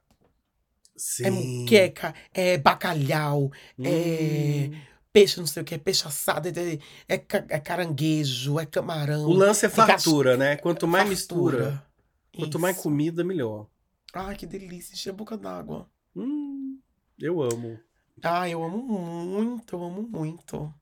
Sim. 1.01 1.25
É 1.25 1.31
muqueca, 1.31 2.15
é 2.35 2.59
bacalhau, 2.59 3.51
é 3.83 4.69
Hum. 4.71 4.81
peixe 5.13 5.41
não 5.41 5.47
sei 5.47 5.63
o 5.63 5.65
que, 5.65 5.75
é 5.75 5.79
peixe 5.79 6.07
assado, 6.07 6.47
é, 6.49 6.53
é 7.09 7.15
é 7.49 7.59
caranguejo, 7.59 8.61
é 8.61 8.67
camarão. 8.67 9.25
O 9.27 9.33
lance 9.33 9.65
é 9.65 9.71
cas- 9.71 9.87
fartura, 10.05 10.37
né? 10.37 10.57
Quanto 10.57 10.87
mais 10.87 11.09
mistura, 11.09 11.59
fartura. 11.65 11.87
quanto 12.37 12.59
mais 12.59 12.77
Isso. 12.77 12.83
comida, 12.83 13.25
melhor. 13.25 13.67
Ai, 14.13 14.37
que 14.37 14.45
delícia, 14.47 14.93
enche 14.93 15.09
a 15.09 15.13
boca 15.13 15.37
d'água. 15.39 15.89
Hum, 16.15 16.79
eu 17.19 17.41
amo. 17.43 17.81
Ai, 18.23 18.53
eu 18.53 18.63
amo 18.63 18.79
muito, 18.83 19.75
eu 19.77 19.83
amo 19.83 20.03
muito. 20.03 20.73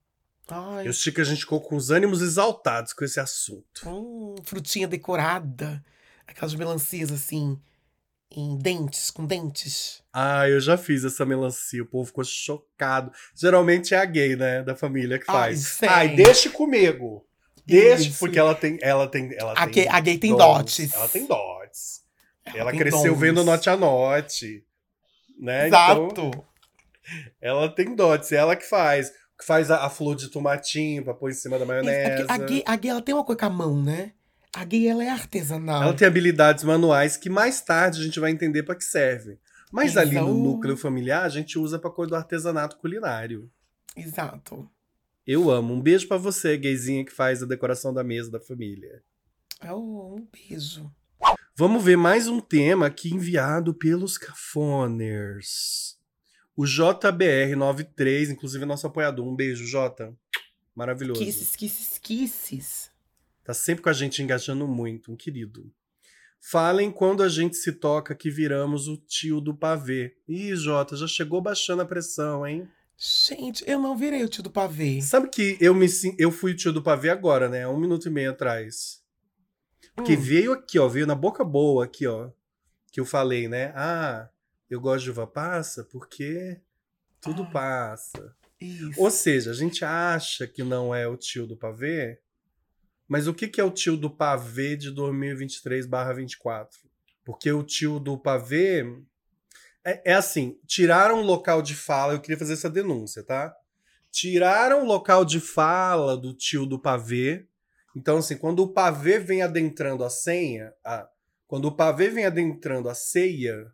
Ai, 0.48 0.88
Eu 0.88 0.92
sei 0.94 1.12
que 1.12 1.20
a 1.20 1.24
gente 1.24 1.40
ficou 1.40 1.60
com 1.60 1.76
os 1.76 1.90
ânimos 1.90 2.22
exaltados 2.22 2.92
com 2.92 3.04
esse 3.04 3.20
assunto. 3.20 3.88
hum, 3.88 4.34
frutinha 4.42 4.88
decorada. 4.88 5.84
Aquelas 6.26 6.54
melancias 6.54 7.12
assim, 7.12 7.58
em 8.38 8.58
dentes, 8.58 9.10
com 9.10 9.24
dentes. 9.26 10.02
Ah, 10.12 10.48
eu 10.48 10.60
já 10.60 10.76
fiz 10.76 11.04
essa 11.04 11.24
melancia, 11.26 11.82
o 11.82 11.86
povo 11.86 12.06
ficou 12.06 12.24
chocado. 12.24 13.12
Geralmente 13.34 13.94
é 13.94 13.98
a 13.98 14.04
gay, 14.04 14.36
né, 14.36 14.62
da 14.62 14.74
família 14.76 15.18
que 15.18 15.24
Ai, 15.28 15.34
faz. 15.36 15.58
sim. 15.60 15.86
Ai, 15.86 16.14
deixe 16.14 16.48
comigo. 16.50 17.24
Deixe, 17.66 18.08
Isso. 18.08 18.18
porque 18.18 18.38
ela 18.38 18.54
tem, 18.54 18.78
ela 18.80 19.06
tem, 19.06 19.30
ela 19.36 19.52
A, 19.52 19.64
tem 19.64 19.74
gay, 19.74 19.88
a 19.88 20.00
gay 20.00 20.16
tem 20.18 20.34
dotes. 20.36 20.94
Ela 20.94 21.08
tem 21.08 21.26
dotes. 21.26 22.02
Ela, 22.54 22.70
tem 22.70 22.80
cresceu 22.80 23.12
dons. 23.12 23.20
vendo 23.20 23.44
note 23.44 23.68
a 23.68 23.76
note, 23.76 24.64
né? 25.38 25.66
Exato. 25.66 26.08
Então, 26.10 26.30
ela 27.40 27.68
tem 27.68 27.94
dotes, 27.94 28.32
é 28.32 28.36
ela 28.36 28.56
que 28.56 28.64
faz. 28.64 29.10
Que 29.38 29.44
faz 29.44 29.70
a, 29.70 29.84
a 29.84 29.90
flor 29.90 30.16
de 30.16 30.28
tomatinho 30.30 31.04
pra 31.04 31.14
pôr 31.14 31.30
em 31.30 31.34
cima 31.34 31.58
da 31.58 31.64
Isso, 31.64 31.72
é 31.72 31.82
maionese. 31.82 32.16
porque 32.26 32.32
a 32.32 32.38
gay, 32.38 32.62
a 32.66 32.76
gay, 32.76 32.90
ela 32.90 33.02
tem 33.02 33.14
uma 33.14 33.22
coisa 33.24 33.38
com 33.38 33.46
a 33.46 33.50
mão, 33.50 33.80
né? 33.82 34.12
A 34.58 34.64
gay, 34.64 34.88
ela 34.88 35.04
é 35.04 35.08
artesanal. 35.08 35.84
Ela 35.84 35.94
tem 35.94 36.08
habilidades 36.08 36.64
manuais 36.64 37.16
que 37.16 37.30
mais 37.30 37.60
tarde 37.60 38.00
a 38.00 38.04
gente 38.04 38.18
vai 38.18 38.32
entender 38.32 38.64
pra 38.64 38.74
que 38.74 38.82
serve. 38.82 39.38
Mas 39.70 39.96
ali 39.96 40.16
no 40.16 40.34
núcleo 40.34 40.76
familiar 40.76 41.22
a 41.22 41.28
gente 41.28 41.56
usa 41.56 41.78
pra 41.78 41.88
coisa 41.88 42.10
do 42.10 42.16
artesanato 42.16 42.76
culinário. 42.78 43.48
Exato. 43.96 44.68
Eu 45.24 45.48
amo. 45.48 45.74
Um 45.74 45.80
beijo 45.80 46.08
pra 46.08 46.16
você, 46.16 46.56
gayzinha 46.56 47.04
que 47.04 47.12
faz 47.12 47.40
a 47.40 47.46
decoração 47.46 47.94
da 47.94 48.02
mesa 48.02 48.32
da 48.32 48.40
família. 48.40 49.00
É 49.60 49.72
um, 49.72 50.26
beijo. 50.32 50.90
Vamos 51.54 51.84
ver 51.84 51.96
mais 51.96 52.26
um 52.26 52.40
tema 52.40 52.86
aqui 52.86 53.14
enviado 53.14 53.72
pelos 53.72 54.18
cafoners. 54.18 55.96
O 56.56 56.64
JBR93, 56.64 58.30
inclusive 58.30 58.64
nosso 58.66 58.88
apoiador. 58.88 59.24
Um 59.24 59.36
beijo, 59.36 59.64
Jota. 59.64 60.12
Maravilhoso. 60.74 61.24
Kisses, 61.24 61.54
kisses, 61.54 61.98
kisses. 61.98 62.97
Tá 63.48 63.54
sempre 63.54 63.82
com 63.82 63.88
a 63.88 63.94
gente 63.94 64.22
engajando 64.22 64.68
muito, 64.68 65.10
um 65.10 65.16
querido. 65.16 65.72
Falem 66.38 66.90
quando 66.90 67.22
a 67.22 67.30
gente 67.30 67.56
se 67.56 67.72
toca 67.72 68.14
que 68.14 68.30
viramos 68.30 68.88
o 68.88 68.98
tio 68.98 69.40
do 69.40 69.56
pavê. 69.56 70.14
Ih, 70.28 70.54
Jota, 70.54 70.94
já 70.98 71.06
chegou 71.06 71.40
baixando 71.40 71.80
a 71.80 71.86
pressão, 71.86 72.46
hein? 72.46 72.68
Gente, 72.98 73.64
eu 73.66 73.78
não 73.80 73.96
virei 73.96 74.22
o 74.22 74.28
tio 74.28 74.42
do 74.42 74.50
pavê. 74.50 75.00
Sabe 75.00 75.30
que 75.30 75.56
eu 75.62 75.74
me 75.74 75.86
eu 76.18 76.30
fui 76.30 76.52
o 76.52 76.56
tio 76.56 76.74
do 76.74 76.82
pavê 76.82 77.08
agora, 77.08 77.48
né? 77.48 77.66
Um 77.66 77.78
minuto 77.80 78.06
e 78.06 78.10
meio 78.10 78.32
atrás. 78.32 79.02
Porque 79.96 80.12
Hum. 80.14 80.20
veio 80.20 80.52
aqui, 80.52 80.78
ó, 80.78 80.86
veio 80.86 81.06
na 81.06 81.14
boca 81.14 81.42
boa 81.42 81.86
aqui, 81.86 82.06
ó. 82.06 82.28
Que 82.92 83.00
eu 83.00 83.06
falei, 83.06 83.48
né? 83.48 83.72
Ah, 83.74 84.28
eu 84.68 84.78
gosto 84.78 85.04
de 85.04 85.10
uva 85.10 85.26
passa 85.26 85.84
porque 85.84 86.60
tudo 87.18 87.44
Ah. 87.44 87.50
passa. 87.50 88.36
Isso. 88.60 89.00
Ou 89.00 89.10
seja, 89.10 89.52
a 89.52 89.54
gente 89.54 89.86
acha 89.86 90.46
que 90.46 90.62
não 90.62 90.94
é 90.94 91.08
o 91.08 91.16
tio 91.16 91.46
do 91.46 91.56
pavê, 91.56 92.20
mas 93.08 93.26
o 93.26 93.34
que, 93.34 93.48
que 93.48 93.60
é 93.60 93.64
o 93.64 93.70
tio 93.70 93.96
do 93.96 94.10
pavê 94.10 94.76
de 94.76 94.90
2023/24? 94.90 96.68
Porque 97.24 97.50
o 97.50 97.62
tio 97.62 97.98
do 97.98 98.18
pavê 98.18 98.84
é, 99.84 100.12
é 100.12 100.14
assim: 100.14 100.58
tiraram 100.66 101.20
o 101.20 101.24
local 101.24 101.62
de 101.62 101.74
fala, 101.74 102.12
eu 102.14 102.20
queria 102.20 102.38
fazer 102.38 102.52
essa 102.52 102.70
denúncia, 102.70 103.22
tá? 103.24 103.54
Tiraram 104.10 104.82
o 104.82 104.86
local 104.86 105.24
de 105.24 105.40
fala 105.40 106.16
do 106.16 106.34
tio 106.34 106.66
do 106.66 106.78
pavê. 106.78 107.46
Então, 107.96 108.18
assim, 108.18 108.36
quando 108.36 108.60
o 108.60 108.72
pavê 108.72 109.18
vem 109.18 109.42
adentrando 109.42 110.04
a 110.04 110.10
senha, 110.10 110.72
a- 110.84 111.08
quando 111.46 111.64
o 111.66 111.72
pavê 111.72 112.08
vem 112.10 112.24
adentrando 112.26 112.88
a 112.88 112.94
ceia, 112.94 113.72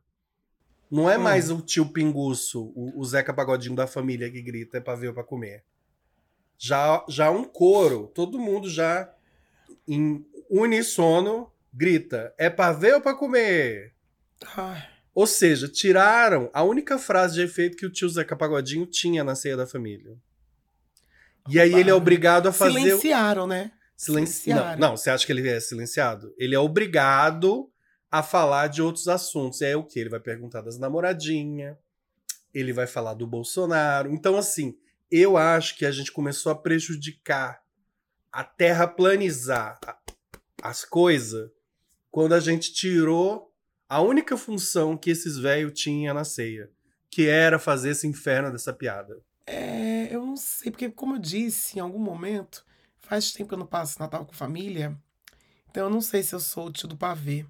não 0.91 1.11
é 1.11 1.19
Hum. 1.19 1.23
mais 1.23 1.51
o 1.51 1.61
tio 1.61 1.93
pinguço, 1.93 2.73
o, 2.75 3.01
o 3.01 3.05
Zeca 3.05 3.35
Pagodinho 3.35 3.75
da 3.75 3.87
família 3.87 4.31
que 4.31 4.41
grita 4.41 4.79
é 4.79 4.81
pavê 4.81 5.13
pra 5.13 5.25
comer. 5.25 5.65
Já, 6.57 7.05
já 7.09 7.31
um 7.31 7.45
coro, 7.45 8.07
todo 8.15 8.39
mundo 8.39 8.71
já 8.71 9.13
em 9.87 10.25
unissono 10.51 11.51
grita: 11.73 12.35
é 12.39 12.49
pavê 12.51 12.93
ou 12.95 13.01
pra 13.01 13.15
comer? 13.15 13.93
Ai, 14.57 14.87
Ou 15.15 15.27
seja, 15.27 15.69
tiraram 15.69 16.51
a 16.53 16.63
única 16.63 16.99
frase 16.99 17.35
de 17.35 17.43
efeito 17.43 17.77
que 17.77 17.87
o 17.87 17.91
tio 17.91 18.09
Zeca 18.09 18.37
Pagodinho 18.37 18.87
tinha 18.87 19.23
na 19.25 19.35
ceia 19.35 19.57
da 19.57 19.67
família. 19.67 20.17
E 21.49 21.61
aí 21.61 21.69
ele 21.71 21.75
é 21.75 21.79
Roubaram. 21.81 21.97
obrigado 21.99 22.49
a 22.49 22.53
fazer. 22.53 22.81
Silenciaram, 22.81 23.47
né? 23.47 23.73
Silenci... 23.97 24.49
Não, 24.51 24.57
Silenciaram. 24.57 24.81
não, 24.81 24.97
você 24.97 25.11
acha 25.11 25.25
que 25.25 25.33
ele 25.33 25.49
é 25.49 25.61
silenciado? 25.61 26.35
Ele 26.37 26.55
é 26.55 26.59
obrigado 26.59 27.71
a 28.11 28.23
falar 28.23 28.69
de 28.69 28.83
outros 28.83 29.09
assuntos. 29.09 29.61
E 29.61 29.67
aí 29.67 29.75
o 29.75 29.85
que? 29.85 29.99
Ele 30.01 30.09
vai 30.09 30.21
perguntar 30.21 30.63
das 30.63 30.79
namoradinhas, 30.79 31.77
ele 32.53 32.73
vai 32.73 32.87
falar 32.87 33.15
do 33.15 33.27
Bolsonaro. 33.27 34.11
Então, 34.13 34.37
assim, 34.37 34.77
eu 35.11 35.37
acho 35.37 35.77
que 35.77 35.85
a 35.87 35.91
gente 35.91 36.11
começou 36.13 36.51
a 36.51 36.55
prejudicar, 36.57 37.61
a 38.35 38.43
terraplanizar 38.43 39.79
as 40.61 40.85
coisas 40.85 41.49
quando 42.11 42.35
a 42.35 42.41
gente 42.41 42.73
tirou 42.73 43.55
a 43.89 44.01
única 44.01 44.37
função 44.37 44.97
que 44.97 45.09
esses 45.09 45.39
velhos 45.39 45.81
tinham 45.81 46.13
na 46.13 46.25
ceia, 46.25 46.69
que 47.09 47.29
era 47.29 47.61
fazer 47.61 47.91
esse 47.91 48.09
inferno 48.09 48.51
dessa 48.51 48.73
piada. 48.73 49.23
É, 49.47 50.13
eu 50.13 50.27
não 50.27 50.37
sei, 50.37 50.73
porque 50.73 50.91
como 50.91 51.15
eu 51.15 51.21
disse 51.21 51.79
em 51.79 51.81
algum 51.81 52.01
momento, 52.01 52.67
faz 52.99 53.33
tempo 53.33 53.51
que 53.51 53.55
eu 53.55 53.59
não 53.59 53.67
passo 53.67 54.01
Natal 54.01 54.27
com 54.27 54.33
família, 54.33 54.99
então 55.71 55.85
eu 55.85 55.91
não 55.91 56.01
sei 56.01 56.25
se 56.25 56.35
eu 56.35 56.41
sou 56.41 56.67
o 56.67 56.73
tio 56.73 56.89
do 56.89 56.97
pavê. 56.97 57.47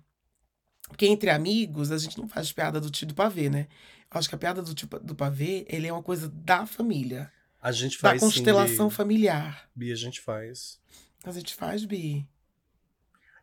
Porque 0.87 1.07
entre 1.07 1.31
amigos, 1.31 1.91
a 1.91 1.97
gente 1.97 2.19
não 2.19 2.29
faz 2.29 2.53
piada 2.53 2.79
do 2.79 2.91
tio 2.91 3.07
do 3.07 3.15
pavê, 3.15 3.49
né? 3.49 3.69
Eu 4.13 4.19
acho 4.19 4.29
que 4.29 4.35
a 4.35 4.39
piada 4.39 4.61
do 4.61 4.75
tio 4.75 4.87
do 5.03 5.15
pavê, 5.15 5.65
ele 5.67 5.87
é 5.87 5.93
uma 5.93 6.03
coisa 6.03 6.29
da 6.29 6.67
família, 6.67 7.33
A 7.65 7.73
gente 7.73 7.95
da 7.97 8.11
faz 8.11 8.21
sim, 8.21 8.27
constelação 8.27 8.89
Bi. 8.89 8.95
familiar. 8.95 9.69
Bi, 9.75 9.91
a 9.91 9.97
gente 9.97 10.21
faz. 10.21 10.79
A 11.25 11.31
gente 11.33 11.55
faz, 11.55 11.85
Bi. 11.87 12.29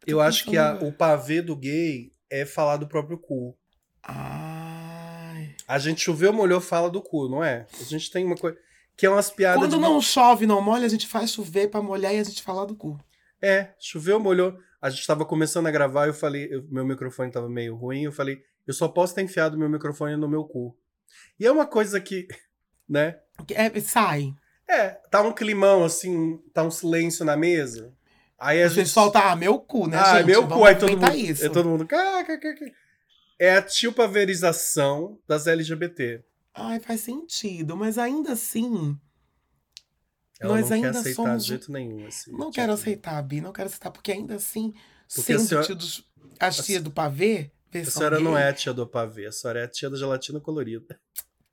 Eu 0.05 0.21
acho 0.21 0.45
que 0.45 0.57
a- 0.57 0.75
o 0.81 0.91
pavê 0.93 1.41
do 1.41 1.55
gay 1.55 2.13
é 2.29 2.45
falar 2.45 2.77
do 2.77 2.87
próprio 2.87 3.17
cu. 3.17 3.57
Ai. 4.03 5.55
A 5.67 5.79
gente 5.79 6.01
choveu, 6.01 6.31
molhou, 6.31 6.61
fala 6.61 6.89
do 6.89 7.01
cu, 7.01 7.27
não 7.29 7.43
é? 7.43 7.65
A 7.79 7.83
gente 7.83 8.11
tem 8.11 8.23
uma 8.25 8.35
coisa. 8.35 8.57
Que 8.95 9.05
é 9.05 9.09
umas 9.09 9.31
piadas. 9.31 9.59
Quando 9.59 9.79
não 9.79 9.99
chove, 10.01 10.45
não 10.45 10.61
molha, 10.61 10.85
a 10.85 10.89
gente 10.89 11.07
faz 11.07 11.31
chover 11.31 11.69
pra 11.69 11.81
molhar 11.81 12.13
e 12.13 12.19
a 12.19 12.23
gente 12.23 12.43
fala 12.43 12.65
do 12.67 12.75
cu. 12.75 12.99
É, 13.41 13.73
choveu, 13.79 14.19
molhou. 14.19 14.55
A 14.81 14.89
gente 14.89 15.05
tava 15.07 15.25
começando 15.25 15.65
a 15.67 15.71
gravar, 15.71 16.07
eu 16.07 16.13
falei, 16.13 16.47
eu- 16.51 16.67
meu 16.69 16.85
microfone 16.85 17.31
tava 17.31 17.49
meio 17.49 17.75
ruim, 17.75 18.03
eu 18.03 18.11
falei, 18.11 18.43
eu 18.67 18.73
só 18.73 18.87
posso 18.87 19.15
ter 19.15 19.21
enfiado 19.23 19.57
meu 19.57 19.69
microfone 19.69 20.15
no 20.15 20.27
meu 20.27 20.43
cu. 20.43 20.77
E 21.39 21.45
é 21.47 21.51
uma 21.51 21.65
coisa 21.65 21.99
que, 21.99 22.27
né? 22.87 23.19
É, 23.49 23.79
sai. 23.81 24.33
É, 24.67 24.89
tá 25.09 25.21
um 25.21 25.33
climão 25.33 25.83
assim, 25.83 26.37
tá 26.53 26.63
um 26.63 26.71
silêncio 26.71 27.25
na 27.25 27.35
mesa. 27.35 27.93
Aí 28.39 28.61
a 28.61 28.65
A 28.65 28.67
gente 28.69 28.77
gente 28.85 28.89
solta, 28.89 29.19
ah, 29.19 29.35
meu 29.35 29.59
cu, 29.59 29.87
né, 29.87 29.97
Ah, 29.97 30.17
gente? 30.17 30.27
meu 30.27 30.41
Vamos 30.41 30.57
cu, 30.57 30.65
aí 30.65 30.75
todo 30.75 30.97
mundo. 30.97 31.15
isso. 31.15 31.45
É 31.45 31.49
todo 31.49 31.69
mundo. 31.69 31.85
"Cá, 31.85 32.23
cá, 32.23 32.37
cá, 32.39 32.55
cá." 32.55 32.65
É 33.39 33.55
a 33.57 33.61
tilpaverização 33.61 35.19
das 35.27 35.47
LGBT. 35.47 36.23
Ai, 36.53 36.79
faz 36.79 37.01
sentido, 37.01 37.75
mas 37.77 37.97
ainda 37.97 38.33
assim, 38.33 38.97
Ela 40.39 40.55
Nós 40.55 40.69
não 40.69 40.75
ainda 40.75 40.91
quer 40.91 40.97
aceitar 40.97 41.15
somos- 41.23 41.43
de 41.43 41.49
jeito 41.49 41.71
nenhum. 41.71 42.07
Esse 42.07 42.31
não 42.31 42.51
quero 42.51 42.73
aceitar, 42.73 43.21
Bi, 43.21 43.39
não 43.41 43.53
quero 43.53 43.67
aceitar, 43.67 43.91
porque 43.91 44.11
ainda 44.11 44.35
assim, 44.35 44.73
Porque 45.13 45.33
a 45.33 45.37
sendo 45.37 45.47
senhora- 45.47 45.67
tio 45.67 45.75
dos, 45.75 46.09
as 46.39 46.65
tias 46.65 46.81
do 46.81 46.89
pavê, 46.89 47.51
A 47.73 47.85
senhora 47.85 48.19
não 48.19 48.33
gay, 48.33 48.41
é 48.41 48.47
a 48.49 48.53
tia 48.53 48.73
do 48.73 48.87
pavê, 48.87 49.27
a 49.27 49.31
senhora 49.31 49.59
é 49.59 49.63
a 49.65 49.67
tia 49.67 49.87
da 49.87 49.95
gelatina 49.97 50.39
colorida. 50.39 50.99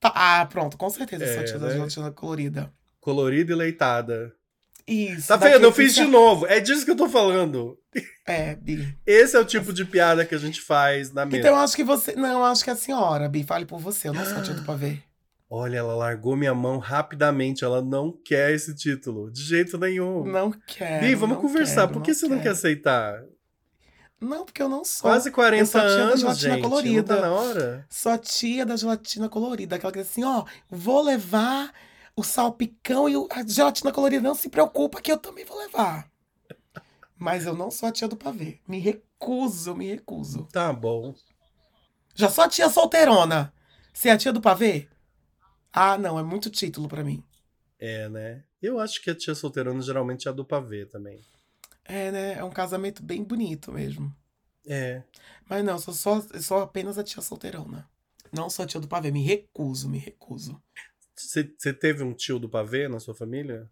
Tá- 0.00 0.12
ah, 0.14 0.46
pronto, 0.46 0.76
com 0.76 0.88
certeza 0.90 1.24
É, 1.24 1.38
a 1.38 1.44
tia 1.44 1.58
da 1.58 1.66
né? 1.68 1.72
gelatina 1.74 2.11
colorida. 2.11 2.72
Colorida 3.00 3.52
e 3.52 3.56
leitada. 3.56 4.32
Isso. 4.87 5.28
Tá 5.28 5.37
vendo? 5.37 5.64
Eu 5.64 5.72
fiz 5.72 5.94
de 5.94 6.04
novo. 6.04 6.46
É 6.46 6.61
disso 6.61 6.84
que 6.84 6.90
eu 6.90 6.96
tô 6.96 7.08
falando. 7.08 7.78
É, 8.26 8.54
Bi. 8.54 8.96
Esse 9.06 9.37
é 9.37 9.40
o 9.40 9.44
tipo 9.44 9.70
de 9.72 9.84
piada 9.84 10.24
que 10.24 10.34
a 10.34 10.38
gente 10.38 10.61
faz 10.62 11.12
na 11.12 11.26
mesa. 11.26 11.38
Então 11.38 11.50
eu 11.50 11.56
acho 11.62 11.76
que 11.76 11.84
você. 11.84 12.14
Não, 12.16 12.38
eu 12.38 12.44
acho 12.44 12.64
que 12.64 12.70
a 12.70 12.76
senhora, 12.76 13.28
Bi, 13.28 13.42
fale 13.42 13.66
por 13.66 13.78
você. 13.78 14.08
Eu 14.08 14.14
não 14.14 14.24
sou 14.24 14.38
a 14.38 14.42
tia 14.42 14.54
do 14.54 14.64
pavê. 14.64 14.98
Olha, 15.50 15.78
ela 15.78 15.94
largou 15.94 16.37
minha 16.37 16.54
mão 16.54 16.78
rapidamente. 16.78 17.64
Ela 17.64 17.82
não 17.82 18.12
quer 18.24 18.52
esse 18.52 18.74
título. 18.74 19.30
De 19.30 19.42
jeito 19.42 19.76
nenhum. 19.78 20.24
Não 20.24 20.52
quero. 20.66 21.06
Bi, 21.06 21.14
vamos 21.14 21.38
conversar. 21.38 21.82
quero, 21.82 21.92
Por 21.92 22.02
que 22.02 22.14
você 22.14 22.26
não 22.28 22.37
quer 22.37 22.42
quero. 22.44 22.54
aceitar? 22.54 23.22
Não, 24.20 24.44
porque 24.44 24.61
eu 24.62 24.68
não 24.68 24.85
sou. 24.85 25.02
Quase 25.02 25.31
40 25.31 25.66
sou 25.66 25.81
a 25.81 25.85
tia 25.85 25.96
da 25.96 26.02
anos, 26.02 26.20
gelatina 26.20 26.54
gente. 26.54 26.62
colorida. 26.62 27.14
Não 27.14 27.20
tá 27.22 27.28
na 27.28 27.35
hora? 27.35 27.87
Sou 27.88 28.18
tia 28.18 28.66
da 28.66 28.76
gelatina 28.76 29.28
colorida. 29.28 29.76
Aquela 29.76 29.92
que 29.92 30.00
diz 30.00 30.11
assim, 30.11 30.24
ó, 30.24 30.44
vou 30.68 31.02
levar 31.02 31.72
o 32.16 32.24
salpicão 32.24 33.09
e 33.09 33.14
a 33.31 33.46
gelatina 33.46 33.92
colorida. 33.92 34.22
Não 34.22 34.35
se 34.35 34.48
preocupa 34.48 35.00
que 35.00 35.12
eu 35.12 35.18
também 35.18 35.44
vou 35.44 35.59
levar. 35.59 36.11
Mas 37.16 37.46
eu 37.46 37.54
não 37.54 37.70
sou 37.70 37.88
a 37.88 37.92
tia 37.92 38.09
do 38.09 38.16
pavê. 38.16 38.61
Me 38.66 38.78
recuso, 38.78 39.74
me 39.74 39.87
recuso. 39.87 40.48
Tá 40.52 40.72
bom. 40.72 41.14
Já 42.14 42.28
sou 42.28 42.44
a 42.44 42.48
tia 42.48 42.68
solteirona. 42.68 43.52
Ser 43.92 44.11
a 44.11 44.18
tia 44.18 44.33
do 44.33 44.40
pavê? 44.40 44.88
Ah, 45.72 45.96
não, 45.96 46.18
é 46.18 46.22
muito 46.22 46.50
título 46.50 46.88
pra 46.88 47.04
mim. 47.04 47.22
É, 47.78 48.09
né? 48.09 48.42
Eu 48.61 48.81
acho 48.81 49.00
que 49.00 49.11
a 49.11 49.14
tia 49.14 49.35
solteirona 49.35 49.81
geralmente 49.81 50.26
é 50.26 50.31
a 50.31 50.35
do 50.35 50.44
pavê 50.44 50.87
também. 50.87 51.20
É, 51.88 52.12
né? 52.12 52.35
É 52.35 52.44
um 52.44 52.51
casamento 52.51 53.03
bem 53.03 53.24
bonito 53.24 53.72
mesmo. 53.72 54.14
É. 54.66 55.03
Mas 55.48 55.64
não, 55.64 55.79
sou, 55.79 55.94
só, 55.94 56.20
sou 56.40 56.59
apenas 56.61 56.98
a 56.98 57.03
tia 57.03 57.22
solteirona. 57.22 57.88
Não 58.31 58.51
sou 58.51 58.64
a 58.64 58.68
tia 58.68 58.79
do 58.79 58.87
pavê. 58.87 59.11
Me 59.11 59.24
recuso, 59.24 59.88
me 59.88 59.98
recuso. 59.98 60.62
Você 61.16 61.51
você 61.57 61.72
teve 61.72 62.05
um 62.05 62.12
tio 62.12 62.38
do 62.38 62.48
pavê 62.48 62.87
na 62.87 63.01
sua 63.01 63.14
família? 63.14 63.68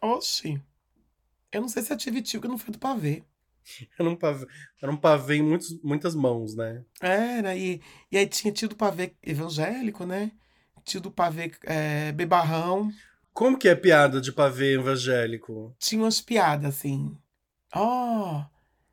Oxi. 0.00 0.60
Eu 1.52 1.60
não 1.60 1.68
sei 1.68 1.82
se 1.82 1.92
eu 1.92 1.96
tive 1.96 2.22
tio 2.22 2.40
que 2.40 2.48
não 2.48 2.58
foi 2.58 2.72
do 2.72 2.78
pavê. 2.78 3.22
Era 3.98 4.08
um 4.08 4.16
pavê, 4.16 4.46
era 4.80 4.90
um 4.90 4.96
pavê 4.96 5.36
em 5.36 5.42
muitos, 5.42 5.78
muitas 5.82 6.14
mãos, 6.14 6.54
né? 6.54 6.82
Era, 7.02 7.54
e, 7.54 7.82
e 8.10 8.16
aí 8.16 8.26
tinha 8.26 8.50
tio 8.50 8.66
do 8.66 8.74
pavê 8.74 9.14
evangélico, 9.22 10.06
né? 10.06 10.32
Tio 10.84 11.02
do 11.02 11.10
pavê 11.10 11.52
é, 11.64 12.10
bebarrão. 12.12 12.90
Como 13.38 13.56
que 13.56 13.68
é 13.68 13.76
piada 13.76 14.20
de 14.20 14.32
pavê 14.32 14.74
evangélico? 14.74 15.72
Tinha 15.78 16.02
umas 16.02 16.20
piadas 16.20 16.74
assim. 16.74 17.16
Ó, 17.72 18.42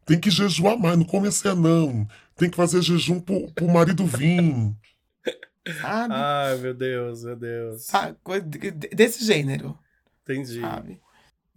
Tem 0.06 0.20
que 0.20 0.30
jejuar 0.30 0.78
mais, 0.78 0.96
não 0.96 1.04
come 1.04 1.28
assim 1.30 1.48
não. 1.56 2.08
Tem 2.36 2.48
que 2.48 2.56
fazer 2.56 2.80
jejum 2.84 3.20
pro, 3.20 3.52
pro 3.54 3.68
marido 3.68 4.06
vir. 4.06 4.72
sabe? 5.82 6.14
Ai, 6.14 6.58
meu 6.60 6.76
Deus, 6.76 7.24
meu 7.24 7.36
Deus. 7.36 7.86
Sabe? 7.88 8.20
Desse 8.96 9.26
gênero, 9.26 9.76
Entendi. 10.22 10.62
sabe? 10.62 11.02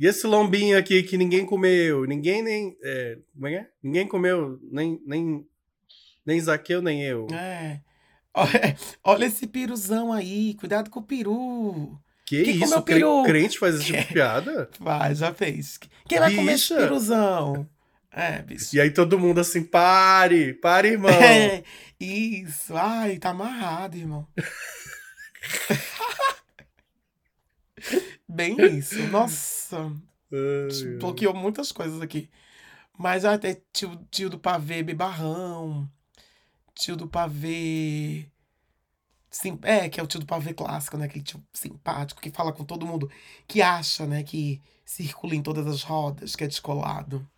E 0.01 0.07
esse 0.07 0.27
lombinho 0.27 0.79
aqui 0.79 1.03
que 1.03 1.19
ninguém 1.19 1.45
comeu? 1.45 2.07
Ninguém 2.07 2.43
nem. 2.43 2.75
É, 2.83 3.19
como 3.35 3.49
é 3.49 3.55
é? 3.55 3.71
Ninguém 3.83 4.09
comeu, 4.09 4.59
nem, 4.73 4.99
nem, 5.05 5.47
nem 6.25 6.41
Zaqueu, 6.41 6.81
nem 6.81 7.03
eu. 7.03 7.27
É. 7.33 7.83
Olha, 8.33 8.77
olha 9.05 9.27
esse 9.27 9.47
piruzão 9.47 10.11
aí, 10.11 10.55
cuidado 10.55 10.89
com 10.89 11.01
o 11.01 11.07
peru. 11.07 12.01
Que 12.29 12.43
Quem 12.43 12.63
isso? 12.63 12.83
Cre-? 12.83 13.01
Crente 13.25 13.59
faz 13.59 13.77
esse 13.77 13.87
tipo 13.91 14.01
de 14.01 14.07
piada? 14.13 14.69
Vai, 14.79 15.15
já 15.15 15.33
fez. 15.33 15.81
Quem 16.07 16.19
vai 16.19 16.35
comer 16.35 16.53
esse 16.53 16.75
piruzão? 16.75 17.67
É, 18.13 18.43
bicho. 18.43 18.77
E 18.77 18.81
aí 18.83 18.91
todo 18.91 19.19
mundo 19.19 19.41
assim, 19.41 19.65
pare, 19.65 20.53
pare, 20.53 20.89
irmão. 20.89 21.09
É, 21.11 21.65
isso. 21.99 22.77
Ai, 22.77 23.17
tá 23.17 23.31
amarrado, 23.31 23.97
irmão. 23.97 24.29
Bem 28.29 28.59
isso. 28.77 29.03
Nossa, 29.05 29.91
Ai, 30.31 30.99
bloqueou 30.99 31.33
muitas 31.33 31.73
coisas 31.73 32.03
aqui. 32.03 32.29
Mas 32.99 33.23
tem 33.41 33.57
tio, 33.73 34.07
tio 34.11 34.29
do 34.29 34.39
pavê 34.39 34.83
bebarrão. 34.83 35.89
Tio 36.75 36.95
do 36.95 37.09
pavê. 37.09 38.27
Sim, 39.31 39.59
é, 39.63 39.89
que 39.89 40.01
é 40.01 40.03
o 40.03 40.07
tio 40.07 40.21
do 40.21 40.27
pavê 40.27 40.55
clássico, 40.55 40.97
né? 40.97 41.05
Aquele 41.05 41.25
tio 41.25 41.43
simpático 41.53 42.21
que 42.21 42.31
fala 42.31 42.53
com 42.53 42.65
todo 42.65 42.87
mundo, 42.87 43.11
que 43.47 43.61
acha, 43.61 44.07
né, 44.07 44.23
que 44.23 44.61
circula 44.85 45.35
em 45.35 45.43
todas 45.43 45.67
as 45.67 45.83
rodas, 45.83 46.35
que 46.35 46.45
é 46.45 46.47
descolado. 46.47 47.29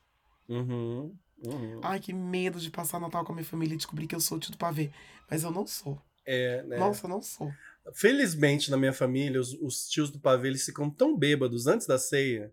Uhum. 0.49 1.15
Uhum. 1.45 1.81
Ai, 1.83 1.99
que 1.99 2.13
medo 2.13 2.61
de 2.61 2.71
passar 2.71 3.01
Natal 3.01 3.25
com 3.25 3.33
a 3.33 3.35
minha 3.35 3.45
família 3.45 3.75
e 3.75 3.77
descobrir 3.77 4.07
que 4.07 4.15
eu 4.15 4.21
sou 4.21 4.37
o 4.37 4.41
tio 4.41 4.53
do 4.53 4.59
pavê. 4.59 4.91
Mas 5.29 5.43
eu 5.43 5.51
não 5.51 5.67
sou. 5.67 6.01
É, 6.25 6.63
né? 6.63 6.77
Nossa, 6.77 7.07
eu 7.07 7.11
não 7.11 7.23
sou. 7.23 7.53
Felizmente, 7.95 8.71
na 8.71 8.77
minha 8.77 8.93
família, 8.93 9.41
os, 9.41 9.55
os 9.55 9.89
tios 9.89 10.11
do 10.11 10.21
pavê 10.21 10.49
eles 10.49 10.65
ficam 10.65 10.89
tão 10.89 11.17
bêbados 11.17 11.67
antes 11.67 11.87
da 11.87 11.99
ceia 11.99 12.53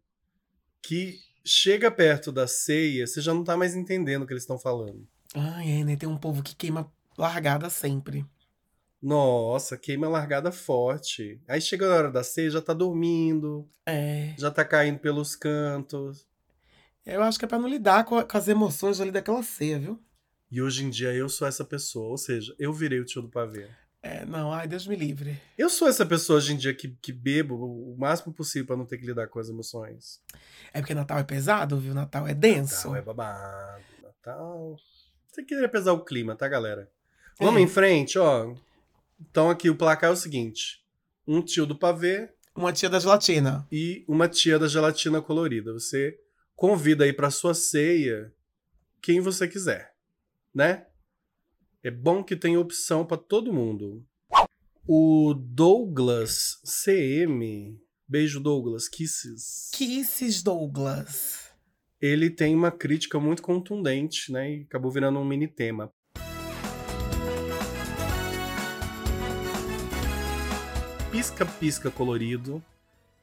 que 0.82 1.20
chega 1.44 1.92
perto 1.92 2.32
da 2.32 2.48
ceia, 2.48 3.06
você 3.06 3.22
já 3.22 3.34
não 3.34 3.44
tá 3.44 3.58
mais 3.58 3.76
entendendo 3.76 4.24
o 4.24 4.26
que 4.26 4.34
eles 4.34 4.44
estão 4.44 4.58
falando. 4.58 5.08
Ai, 5.36 5.82
é, 5.82 5.84
né? 5.84 5.96
Tem 5.96 6.08
um 6.08 6.18
povo 6.18 6.42
que 6.42 6.56
queima 6.56 6.92
largada 7.18 7.70
sempre. 7.70 8.26
Nossa, 9.02 9.78
queima 9.78 10.08
largada 10.10 10.52
forte. 10.52 11.40
Aí 11.48 11.62
chega 11.62 11.88
na 11.88 11.96
hora 11.96 12.12
da 12.12 12.24
ceia, 12.24 12.50
já 12.50 12.62
tá 12.62 12.74
dormindo, 12.74 13.70
É. 13.86 14.34
já 14.38 14.50
tá 14.50 14.66
caindo 14.66 15.00
pelos 15.00 15.36
cantos. 15.36 16.26
Eu 17.06 17.22
acho 17.24 17.38
que 17.40 17.46
é 17.46 17.48
pra 17.48 17.60
não 17.60 17.70
lidar 17.70 18.04
com, 18.06 18.18
a- 18.18 18.24
com 18.26 18.38
as 18.38 18.48
emoções 18.48 19.00
ali 19.00 19.12
daquela 19.12 19.42
ceia, 19.44 19.80
viu? 19.80 20.02
E 20.52 20.62
hoje 20.62 20.84
em 20.84 20.90
dia 20.90 21.14
eu 21.14 21.30
sou 21.30 21.48
essa 21.48 21.64
pessoa, 21.64 22.10
ou 22.10 22.18
seja, 22.18 22.56
eu 22.58 22.74
virei 22.74 23.00
o 23.00 23.06
tio 23.06 23.22
do 23.22 23.30
pavê. 23.30 23.70
É, 24.02 24.26
não, 24.26 24.52
ai, 24.54 24.68
Deus 24.68 24.88
me 24.88 24.96
livre. 24.96 25.40
Eu 25.58 25.70
sou 25.70 25.88
essa 25.88 26.06
pessoa 26.06 26.38
hoje 26.38 26.54
em 26.54 26.58
dia 26.58 26.74
que, 26.74 26.90
que 27.02 27.12
bebo 27.12 27.56
o 27.56 27.96
máximo 27.98 28.34
possível 28.34 28.68
pra 28.68 28.78
não 28.78 28.86
ter 28.86 28.98
que 28.98 29.06
lidar 29.06 29.28
com 29.28 29.40
as 29.40 29.50
emoções. 29.50 30.22
É 30.74 30.80
porque 30.80 30.94
Natal 30.94 31.18
é 31.20 31.24
pesado, 31.24 31.78
viu? 31.80 31.94
Natal 31.94 32.28
é 32.28 32.34
denso. 32.34 32.88
Natal 32.90 32.96
é 32.96 33.02
babado. 33.02 33.84
Natal. 34.02 34.76
Você 35.30 35.44
queria 35.44 35.68
pesar 35.70 35.94
o 35.94 36.04
clima, 36.06 36.36
tá, 36.36 36.48
galera? 36.48 36.90
Vamos 37.40 37.60
É. 37.60 37.64
em 37.64 37.68
frente, 37.68 38.18
ó. 38.18 38.54
Então 39.20 39.50
aqui 39.50 39.70
o 39.70 39.76
placar 39.76 40.10
é 40.10 40.14
o 40.14 40.18
seguinte: 40.18 40.84
um 41.28 41.42
tio 41.42 41.66
do 41.66 41.78
pavê 41.78 42.30
Uma 42.56 42.72
tia 42.74 42.90
da 42.90 43.00
gelatina. 43.00 43.68
e 43.72 44.04
uma 44.08 44.28
tia 44.28 44.58
da 44.60 44.68
gelatina 44.68 45.22
colorida. 45.22 45.74
Você 45.74 46.20
convida 46.56 47.04
aí 47.04 47.14
pra 47.14 47.30
sua 47.32 47.54
ceia 47.54 48.34
quem 49.02 49.20
você 49.22 49.48
quiser, 49.48 49.94
né? 50.54 50.86
É 51.84 51.92
bom 51.92 52.24
que 52.24 52.36
tem 52.36 52.58
opção 52.58 53.06
pra 53.06 53.16
todo 53.18 53.54
mundo. 53.54 54.06
O 54.88 55.34
Douglas 55.34 56.60
CM, 56.64 57.80
beijo 58.08 58.40
Douglas, 58.40 58.88
kisses. 58.88 59.70
Kisses 59.74 60.42
Douglas. 60.42 61.52
ele 62.02 62.30
tem 62.30 62.56
uma 62.56 62.72
crítica 62.72 63.20
muito 63.20 63.42
contundente, 63.42 64.32
né? 64.32 64.52
E 64.52 64.62
acabou 64.64 64.92
virando 64.92 65.20
um 65.20 65.26
mini 65.26 65.48
tema. 65.48 65.92
Pisca-pisca 71.22 71.90
colorido 71.90 72.64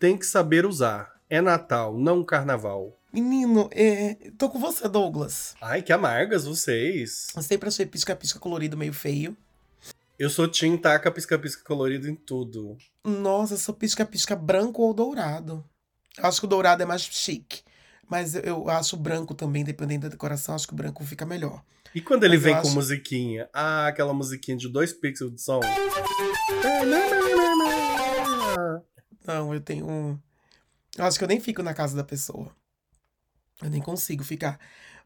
tem 0.00 0.18
que 0.18 0.26
saber 0.26 0.66
usar. 0.66 1.12
É 1.30 1.40
Natal, 1.40 1.96
não 1.96 2.24
Carnaval. 2.24 2.98
Menino, 3.12 3.70
é... 3.70 4.32
tô 4.36 4.50
com 4.50 4.58
você, 4.58 4.88
Douglas. 4.88 5.54
Ai, 5.62 5.80
que 5.80 5.92
amargas 5.92 6.44
vocês. 6.44 7.28
Eu 7.36 7.40
sempre 7.40 7.68
achei 7.68 7.86
pisca-pisca 7.86 8.40
colorido 8.40 8.76
meio 8.76 8.92
feio. 8.92 9.36
Eu 10.18 10.28
sou 10.28 10.48
Tim 10.48 10.76
taca 10.76 11.08
pisca-pisca 11.08 11.62
colorido 11.62 12.10
em 12.10 12.16
tudo. 12.16 12.76
Nossa, 13.04 13.54
eu 13.54 13.58
sou 13.58 13.72
pisca-pisca 13.72 14.34
branco 14.34 14.82
ou 14.82 14.92
dourado. 14.92 15.64
Acho 16.18 16.40
que 16.40 16.46
o 16.46 16.48
dourado 16.50 16.82
é 16.82 16.86
mais 16.86 17.02
chique. 17.02 17.62
Mas 18.08 18.34
eu- 18.34 18.68
acho 18.68 18.96
o 18.96 18.98
branco 18.98 19.34
também, 19.36 19.62
dependendo 19.62 20.02
da 20.02 20.08
decoração, 20.08 20.56
acho 20.56 20.66
que 20.66 20.74
o 20.74 20.76
branco 20.76 21.04
fica 21.04 21.24
melhor. 21.24 21.62
E 21.94 22.00
quando 22.00 22.24
ele 22.24 22.34
Mas 22.34 22.42
vem 22.42 22.54
com 22.54 22.60
acho- 22.62 22.74
musiquinha? 22.74 23.48
Ah, 23.54 23.86
aquela 23.86 24.12
musiquinha 24.12 24.56
de 24.56 24.68
dois 24.68 24.92
pixels 24.92 25.32
de 25.32 25.40
som. 25.40 25.60
Não, 29.26 29.54
eu 29.54 29.60
tenho. 29.60 30.20
Eu 30.96 31.04
acho 31.04 31.18
que 31.18 31.24
eu 31.24 31.28
nem 31.28 31.40
fico 31.40 31.62
na 31.62 31.74
casa 31.74 31.96
da 31.96 32.04
pessoa. 32.04 32.54
Eu 33.62 33.70
nem 33.70 33.80
consigo 33.80 34.22
ficar. 34.22 34.58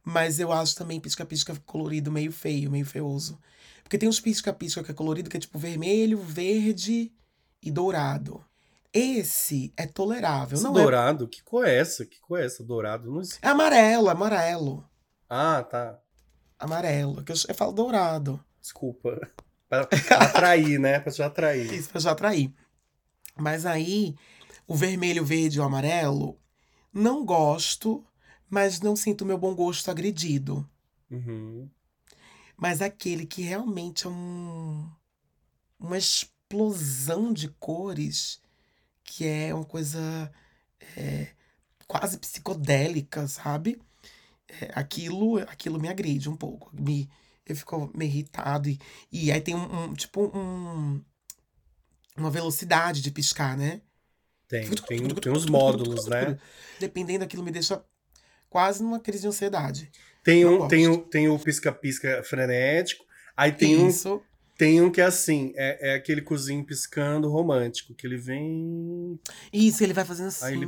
Mas 0.04 0.38
eu 0.38 0.52
acho 0.52 0.74
também 0.74 1.00
pisca-pisca 1.00 1.54
colorido 1.66 2.10
meio 2.10 2.32
feio, 2.32 2.70
meio 2.70 2.86
feioso. 2.86 3.38
Porque 3.82 3.98
tem 3.98 4.08
uns 4.08 4.20
pisca-pisca 4.20 4.82
que 4.82 4.90
é 4.90 4.94
colorido, 4.94 5.30
que 5.30 5.36
é 5.36 5.40
tipo 5.40 5.58
vermelho, 5.58 6.18
verde 6.18 7.12
e 7.62 7.70
dourado. 7.70 8.44
Esse 8.92 9.72
é 9.76 9.86
tolerável. 9.86 10.54
Esse 10.54 10.64
Não 10.64 10.76
é... 10.78 10.82
dourado, 10.82 11.28
que 11.28 11.42
cor 11.42 11.66
é 11.66 11.76
essa? 11.76 12.06
Que 12.06 12.18
cor 12.20 12.40
é 12.40 12.46
essa? 12.46 12.64
Dourado? 12.64 13.10
Não... 13.10 13.20
existe. 13.20 13.38
é 13.42 13.48
amarelo, 13.48 14.08
amarelo. 14.08 14.88
Ah, 15.28 15.62
tá. 15.62 15.98
Amarelo. 16.58 17.22
Que 17.22 17.32
eu, 17.32 17.36
eu 17.48 17.54
falo 17.54 17.72
dourado. 17.72 18.42
Desculpa. 18.60 19.20
Pra 19.68 19.86
pra 19.86 19.98
atrair, 20.22 20.78
né? 20.78 20.98
Pra 20.98 21.12
te 21.12 21.22
atrair. 21.22 21.72
Isso 21.72 21.90
pra 21.90 22.00
já 22.00 22.12
atrair. 22.12 22.52
Mas 23.38 23.66
aí, 23.66 24.16
o 24.66 24.74
vermelho, 24.74 25.22
o 25.22 25.26
verde 25.26 25.58
e 25.58 25.60
o 25.60 25.64
amarelo, 25.64 26.38
não 26.92 27.24
gosto, 27.24 28.04
mas 28.48 28.80
não 28.80 28.96
sinto 28.96 29.24
meu 29.26 29.38
bom 29.38 29.54
gosto 29.54 29.90
agredido. 29.90 30.68
Uhum. 31.10 31.68
Mas 32.56 32.82
aquele 32.82 33.26
que 33.26 33.42
realmente 33.42 34.06
é 34.06 34.10
um, 34.10 34.88
uma 35.78 35.98
explosão 35.98 37.32
de 37.32 37.48
cores, 37.48 38.40
que 39.04 39.26
é 39.26 39.54
uma 39.54 39.64
coisa 39.64 40.32
é, 40.96 41.28
quase 41.86 42.18
psicodélica, 42.18 43.28
sabe? 43.28 43.80
É, 44.48 44.72
aquilo, 44.74 45.38
aquilo 45.42 45.80
me 45.80 45.88
agride 45.88 46.28
um 46.28 46.36
pouco. 46.36 46.70
Me, 46.74 47.08
eu 47.46 47.56
fico 47.56 47.90
meio 47.94 48.10
irritado. 48.10 48.68
E, 48.68 48.78
e 49.12 49.32
aí 49.32 49.40
tem 49.40 49.54
um, 49.54 49.84
um- 49.84 49.94
tipo 49.94 50.26
um, 50.36 51.02
uma 52.20 52.30
velocidade 52.30 53.00
de 53.00 53.10
piscar, 53.10 53.56
né? 53.56 53.80
Tem, 54.48 54.68
tem, 54.70 55.06
tem 55.08 55.32
uns 55.32 55.46
módulos, 55.46 56.06
né? 56.06 56.38
Dependendo 56.80 57.20
daquilo, 57.20 57.42
me 57.42 57.50
deixa 57.50 57.82
quase 58.48 58.82
numa 58.82 58.98
crise 58.98 59.22
de 59.22 59.28
ansiedade. 59.28 59.90
Tem 60.24 60.44
um, 60.44 60.66
tem 60.68 60.88
um, 60.88 60.98
tem 60.98 61.28
o 61.28 61.38
pisca-pisca 61.38 62.22
frenético. 62.22 63.04
Aí 63.36 63.52
tem 63.52 63.76
um, 63.78 63.88
Isso. 63.88 64.22
tem 64.56 64.80
um 64.80 64.90
que 64.90 65.00
é 65.00 65.04
assim, 65.04 65.52
é, 65.54 65.90
é 65.90 65.94
aquele 65.94 66.22
cozinho 66.22 66.64
piscando 66.64 67.30
romântico, 67.30 67.94
que 67.94 68.06
ele 68.06 68.16
vem, 68.16 69.20
Isso, 69.52 69.84
ele 69.84 69.92
vai 69.92 70.04
fazendo 70.04 70.28
assim. 70.28 70.44
aí 70.46 70.54
ele 70.54 70.66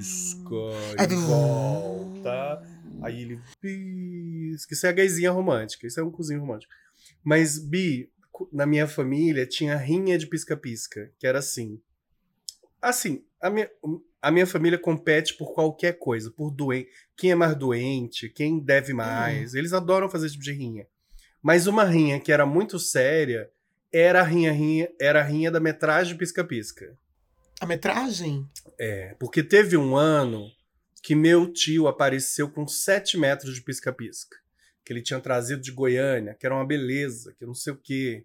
pisca, 0.00 0.54
Aí 0.98 1.04
ele 1.04 1.16
volta, 1.16 2.62
aí 3.02 3.22
ele 3.22 3.40
pisca. 3.60 4.74
Isso 4.74 4.86
é 4.86 4.88
a 4.88 4.92
gaysinha 4.92 5.30
romântica, 5.30 5.86
isso 5.86 6.00
é 6.00 6.02
um 6.02 6.10
cozinho 6.10 6.40
romântico. 6.40 6.72
Mas, 7.22 7.58
Bi, 7.58 8.10
na 8.52 8.66
minha 8.66 8.86
família 8.86 9.46
tinha 9.46 9.76
rinha 9.76 10.16
de 10.16 10.26
pisca-pisca, 10.26 11.10
que 11.18 11.26
era 11.26 11.38
assim. 11.38 11.80
Assim, 12.80 13.24
a 13.40 13.50
minha, 13.50 13.70
a 14.22 14.30
minha 14.30 14.46
família 14.46 14.78
compete 14.78 15.36
por 15.36 15.54
qualquer 15.54 15.98
coisa, 15.98 16.30
por 16.30 16.50
doente. 16.50 16.88
Quem 17.16 17.32
é 17.32 17.34
mais 17.34 17.56
doente, 17.56 18.28
quem 18.28 18.58
deve 18.58 18.92
mais. 18.92 19.54
Eles 19.54 19.72
adoram 19.72 20.08
fazer 20.08 20.26
esse 20.26 20.34
tipo 20.34 20.44
de 20.44 20.52
rinha. 20.52 20.86
Mas 21.42 21.66
uma 21.66 21.84
rinha 21.84 22.20
que 22.20 22.32
era 22.32 22.44
muito 22.44 22.78
séria 22.78 23.50
era 23.92 24.20
a 24.20 24.24
rinha, 24.24 24.52
rinha, 24.52 24.88
era 25.00 25.20
a 25.20 25.24
rinha 25.24 25.50
da 25.50 25.58
metragem 25.58 26.16
pisca-pisca. 26.16 26.96
A 27.60 27.66
metragem? 27.66 28.48
É, 28.78 29.14
porque 29.18 29.42
teve 29.42 29.76
um 29.76 29.96
ano 29.96 30.50
que 31.02 31.14
meu 31.14 31.52
tio 31.52 31.88
apareceu 31.88 32.50
com 32.50 32.66
7 32.66 33.18
metros 33.18 33.54
de 33.54 33.62
pisca-pisca. 33.62 34.36
Que 34.90 34.94
ele 34.94 35.02
tinha 35.02 35.20
trazido 35.20 35.62
de 35.62 35.70
Goiânia, 35.70 36.34
que 36.34 36.44
era 36.44 36.52
uma 36.52 36.66
beleza, 36.66 37.32
que 37.38 37.46
não 37.46 37.54
sei 37.54 37.72
o 37.72 37.76
quê. 37.76 38.24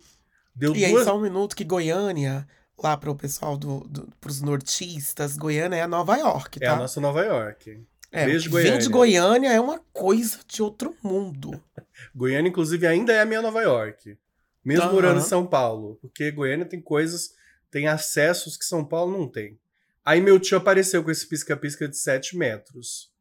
Deu 0.55 0.75
E 0.75 0.83
aí, 0.83 0.91
duas. 0.93 1.05
só 1.05 1.15
um 1.15 1.21
minuto, 1.21 1.55
que 1.55 1.63
Goiânia, 1.63 2.47
lá 2.75 2.97
para 2.97 3.11
o 3.11 3.15
pessoal, 3.15 3.55
do, 3.55 3.81
do, 3.81 4.09
pros 4.19 4.41
nortistas, 4.41 5.37
Goiânia 5.37 5.77
é 5.77 5.85
Nova 5.85 6.17
York, 6.17 6.57
É 6.59 6.65
tá? 6.65 6.73
a 6.73 6.75
nossa 6.77 6.99
Nova 6.99 7.23
York. 7.23 7.83
É, 8.11 8.25
que 8.25 8.31
vem 8.31 8.39
de 8.39 8.49
Goiânia. 8.49 8.89
Goiânia 8.89 9.49
é 9.51 9.59
uma 9.61 9.79
coisa 9.93 10.39
de 10.47 10.63
outro 10.63 10.95
mundo. 11.03 11.61
Goiânia, 12.15 12.49
inclusive, 12.49 12.87
ainda 12.87 13.13
é 13.13 13.21
a 13.21 13.25
minha 13.27 13.43
Nova 13.43 13.61
York. 13.61 14.17
Mesmo 14.63 14.85
Aham. 14.85 14.93
morando 14.93 15.19
em 15.19 15.23
São 15.23 15.45
Paulo. 15.45 15.99
Porque 16.01 16.31
Goiânia 16.31 16.65
tem 16.65 16.81
coisas, 16.81 17.35
tem 17.69 17.87
acessos 17.87 18.57
que 18.57 18.65
São 18.65 18.83
Paulo 18.83 19.15
não 19.15 19.27
tem. 19.27 19.59
Aí 20.03 20.19
meu 20.19 20.39
tio 20.39 20.57
apareceu 20.57 21.03
com 21.03 21.11
esse 21.11 21.27
pisca-pisca 21.27 21.87
de 21.87 21.95
7 21.95 22.35
metros. 22.35 23.13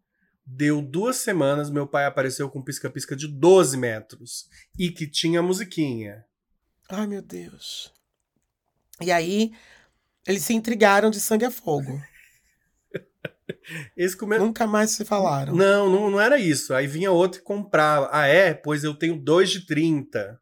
Deu 0.46 0.83
duas 0.83 1.16
semanas, 1.16 1.70
meu 1.70 1.87
pai 1.87 2.04
apareceu 2.04 2.50
com 2.50 2.59
um 2.59 2.62
pisca-pisca 2.64 3.16
de 3.16 3.26
12 3.26 3.76
metros. 3.78 4.48
E 4.78 4.90
que 4.90 5.07
tinha 5.07 5.42
musiquinha. 5.42 6.24
Ai, 6.90 7.07
meu 7.07 7.22
Deus. 7.22 7.92
E 9.00 9.11
aí, 9.11 9.52
eles 10.26 10.42
se 10.42 10.52
intrigaram 10.52 11.11
de 11.11 11.18
sangue 11.20 11.46
a 11.46 11.50
fogo. 11.50 12.00
Esse 13.96 14.16
come... 14.16 14.38
Nunca 14.38 14.66
mais 14.66 14.90
se 14.90 15.04
falaram. 15.04 15.54
Não, 15.54 15.90
não, 15.90 16.11
não 16.11 16.20
era 16.20 16.38
isso. 16.38 16.74
Aí 16.74 16.87
vinha 16.87 17.11
outro 17.11 17.40
e 17.40 17.42
comprava. 17.42 18.09
Ah, 18.12 18.26
é? 18.26 18.52
Pois 18.52 18.85
eu 18.85 18.94
tenho 18.94 19.16
dois 19.18 19.50
de 19.50 19.66
30. 19.66 20.38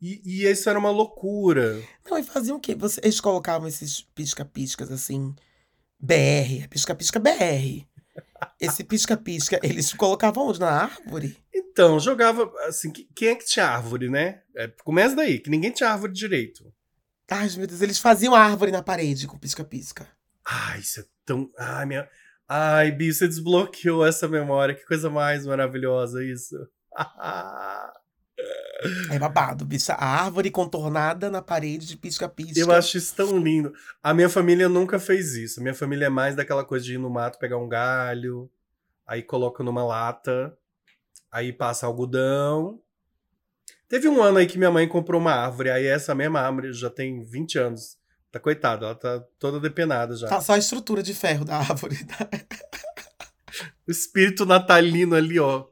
E, 0.00 0.20
e 0.24 0.46
isso 0.46 0.68
era 0.68 0.78
uma 0.78 0.90
loucura. 0.90 1.82
Não, 2.08 2.18
e 2.18 2.22
faziam 2.22 2.58
o 2.58 2.60
quê? 2.60 2.74
Você- 2.74 3.00
Eles 3.02 3.20
colocavam 3.20 3.66
esses 3.66 4.02
pisca-piscas 4.02 4.92
assim, 4.92 5.34
BR, 5.98 6.68
pisca-pisca 6.68 7.18
BR. 7.18 7.86
Esse 8.60 8.84
pisca-pisca, 8.84 9.58
eles 9.62 9.92
colocavam 9.92 10.48
onde? 10.48 10.60
Na 10.60 10.70
árvore? 10.70 11.36
Então, 11.54 11.98
jogava 11.98 12.50
assim, 12.66 12.90
que- 12.90 13.08
quem 13.14 13.28
é 13.28 13.34
que 13.34 13.44
tinha 13.44 13.66
árvore, 13.66 14.08
né? 14.08 14.42
É, 14.56 14.68
começa 14.84 15.16
daí, 15.16 15.38
que 15.40 15.50
ninguém 15.50 15.70
tinha 15.72 15.90
árvore 15.90 16.12
direito. 16.12 16.72
Ai, 17.30 17.48
meu 17.56 17.66
Deus, 17.66 17.80
eles 17.80 17.98
faziam 17.98 18.34
árvore 18.34 18.70
na 18.70 18.82
parede 18.82 19.26
com 19.26 19.38
pisca-pisca. 19.38 20.06
Ai, 20.46 20.80
isso 20.80 21.00
é 21.00 21.04
tão. 21.24 21.50
Ai, 21.58 21.86
minha. 21.86 22.08
Ai, 22.48 22.92
Bi, 22.92 23.12
você 23.12 23.26
desbloqueou 23.26 24.06
essa 24.06 24.28
memória. 24.28 24.74
Que 24.74 24.84
coisa 24.84 25.08
mais 25.10 25.46
maravilhosa 25.46 26.22
isso. 26.24 26.54
É 29.10 29.18
babado, 29.18 29.64
bicho. 29.64 29.92
A 29.92 30.04
árvore 30.24 30.50
contornada 30.50 31.30
na 31.30 31.40
parede 31.40 31.86
de 31.86 31.96
pisca-pisca. 31.96 32.58
Eu 32.58 32.72
acho 32.72 32.96
isso 32.98 33.14
tão 33.14 33.38
lindo. 33.38 33.72
A 34.02 34.12
minha 34.12 34.28
família 34.28 34.68
nunca 34.68 34.98
fez 34.98 35.34
isso. 35.34 35.60
A 35.60 35.62
minha 35.62 35.74
família 35.74 36.06
é 36.06 36.10
mais 36.10 36.34
daquela 36.34 36.64
coisa 36.64 36.84
de 36.84 36.94
ir 36.94 36.98
no 36.98 37.08
mato 37.10 37.38
pegar 37.38 37.56
um 37.56 37.68
galho, 37.68 38.50
aí 39.06 39.22
coloca 39.22 39.62
numa 39.62 39.84
lata, 39.84 40.56
aí 41.30 41.52
passa 41.52 41.86
algodão. 41.86 42.80
Teve 43.88 44.08
um 44.08 44.22
ano 44.22 44.38
aí 44.38 44.46
que 44.46 44.58
minha 44.58 44.70
mãe 44.70 44.88
comprou 44.88 45.20
uma 45.20 45.32
árvore, 45.32 45.70
aí 45.70 45.86
essa 45.86 46.14
mesma 46.14 46.40
árvore 46.40 46.72
já 46.72 46.90
tem 46.90 47.22
20 47.22 47.58
anos. 47.58 47.96
Tá 48.32 48.40
coitada, 48.40 48.86
ela 48.86 48.94
tá 48.96 49.22
toda 49.38 49.60
depenada 49.60 50.16
já. 50.16 50.26
Tá 50.26 50.40
só 50.40 50.54
a 50.54 50.58
estrutura 50.58 51.02
de 51.02 51.14
ferro 51.14 51.44
da 51.44 51.56
árvore. 51.58 51.96
O 53.86 53.90
espírito 53.90 54.44
natalino 54.44 55.14
ali, 55.14 55.38
ó. 55.38 55.66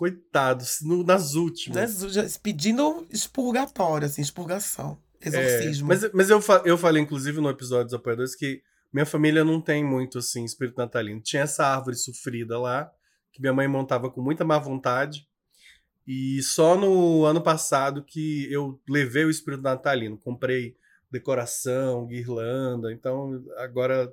Coitado, 0.00 0.64
no- 0.80 1.04
nas 1.04 1.34
últimas. 1.34 2.00
Já 2.10 2.24
Pedindo 2.42 3.06
expurgatório, 3.10 4.06
assim, 4.06 4.22
expurgação. 4.22 4.96
Exorcismo. 5.20 5.92
É, 5.92 5.94
mas 5.94 6.10
mas 6.14 6.30
eu, 6.30 6.40
eu 6.64 6.78
falei, 6.78 7.02
inclusive, 7.02 7.38
no 7.38 7.50
episódio 7.50 7.84
dos 7.84 7.92
apoiadores, 7.92 8.34
que 8.34 8.62
minha 8.90 9.04
família 9.04 9.44
não 9.44 9.60
tem 9.60 9.84
muito, 9.84 10.16
assim, 10.16 10.42
espírito 10.42 10.78
natalino. 10.78 11.20
Tinha 11.20 11.42
essa 11.42 11.66
árvore 11.66 11.96
sofrida 11.96 12.58
lá, 12.58 12.90
que 13.30 13.42
minha 13.42 13.52
mãe 13.52 13.68
montava 13.68 14.08
com 14.10 14.22
muita 14.22 14.42
má 14.42 14.58
vontade. 14.58 15.28
E 16.06 16.42
só 16.42 16.78
no 16.78 17.26
ano 17.26 17.42
passado 17.42 18.02
que 18.02 18.50
eu 18.50 18.80
levei 18.88 19.26
o 19.26 19.30
espírito 19.30 19.62
natalino. 19.62 20.16
Comprei 20.16 20.78
decoração, 21.10 22.06
guirlanda. 22.06 22.90
Então, 22.90 23.44
agora, 23.58 24.10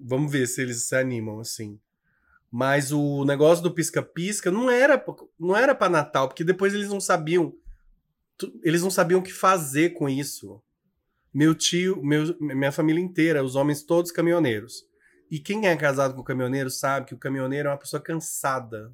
vamos 0.00 0.32
ver 0.32 0.48
se 0.48 0.62
eles 0.62 0.82
se 0.82 0.96
animam, 0.96 1.38
assim. 1.38 1.78
Mas 2.50 2.92
o 2.92 3.24
negócio 3.24 3.62
do 3.62 3.70
pisca-pisca 3.72 4.50
não 4.50 4.70
era, 4.70 5.04
não 5.38 5.56
era 5.56 5.74
para 5.74 5.90
Natal, 5.90 6.28
porque 6.28 6.44
depois 6.44 6.72
eles 6.74 6.88
não 6.88 7.00
sabiam 7.00 7.52
eles 8.62 8.82
não 8.82 8.90
sabiam 8.90 9.20
o 9.20 9.22
que 9.22 9.32
fazer 9.32 9.90
com 9.94 10.08
isso. 10.08 10.60
Meu 11.32 11.54
tio, 11.54 12.02
meu- 12.02 12.36
minha 12.38 12.70
família 12.72 13.02
inteira, 13.02 13.42
os 13.42 13.56
homens 13.56 13.82
todos 13.82 14.10
caminhoneiros. 14.12 14.84
E 15.30 15.38
quem 15.40 15.66
é 15.66 15.74
casado 15.76 16.14
com 16.14 16.22
caminhoneiro 16.22 16.70
sabe 16.70 17.06
que 17.06 17.14
o 17.14 17.18
caminhoneiro 17.18 17.68
é 17.68 17.72
uma 17.72 17.78
pessoa 17.78 18.00
cansada. 18.00 18.92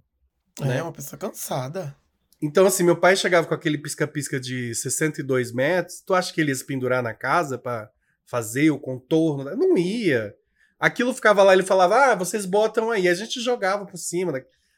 né? 0.61 0.79
É 0.79 0.83
uma 0.83 0.93
pessoa 0.93 1.19
cansada. 1.19 1.97
Então, 2.41 2.67
assim, 2.67 2.83
meu 2.85 2.97
pai 2.97 3.17
chegava 3.17 3.47
com 3.47 3.55
aquele 3.55 3.79
pisca-pisca 3.79 4.39
de 4.39 4.75
62 4.75 5.51
metros. 5.53 6.01
Tu 6.03 6.15
acha 6.15 6.33
que 6.33 6.41
ele 6.41 6.51
ia 6.51 6.55
se 6.55 6.65
pendurar 6.65 7.03
na 7.03 7.15
casa 7.15 7.57
pra 7.59 7.91
fazer 8.25 8.71
o 8.71 8.79
contorno? 8.79 9.45
Não 9.57 9.77
ia. 9.77 10.37
Aquilo 10.83 11.15
ficava 11.15 11.45
lá, 11.45 11.53
ele 11.53 11.63
falava, 11.63 12.07
ah, 12.07 12.15
vocês 12.17 12.45
botam 12.45 12.91
aí. 12.91 13.07
A 13.07 13.15
gente 13.15 13.41
jogava 13.41 13.87
por 13.87 13.97
cima. 13.97 14.33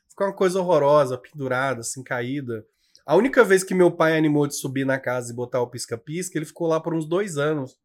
Ficava 0.07 0.31
uma 0.33 0.37
coisa 0.37 0.61
horrorosa, 0.61 1.17
pendurada, 1.17 1.81
assim, 1.81 2.03
caída. 2.03 2.63
A 3.07 3.17
única 3.17 3.43
vez 3.43 3.65
que 3.65 3.75
meu 3.75 3.91
pai 3.91 4.15
animou 4.15 4.47
de 4.47 4.55
subir 4.55 4.85
na 4.85 4.99
casa 4.99 5.33
e 5.33 5.35
botar 5.35 5.63
o 5.63 5.67
pisca-pisca, 5.67 6.37
ele 6.37 6.45
ficou 6.45 6.67
lá 6.69 6.79
por 6.79 6.93
uns 6.93 7.07
dois 7.07 7.39
anos. 7.39 7.79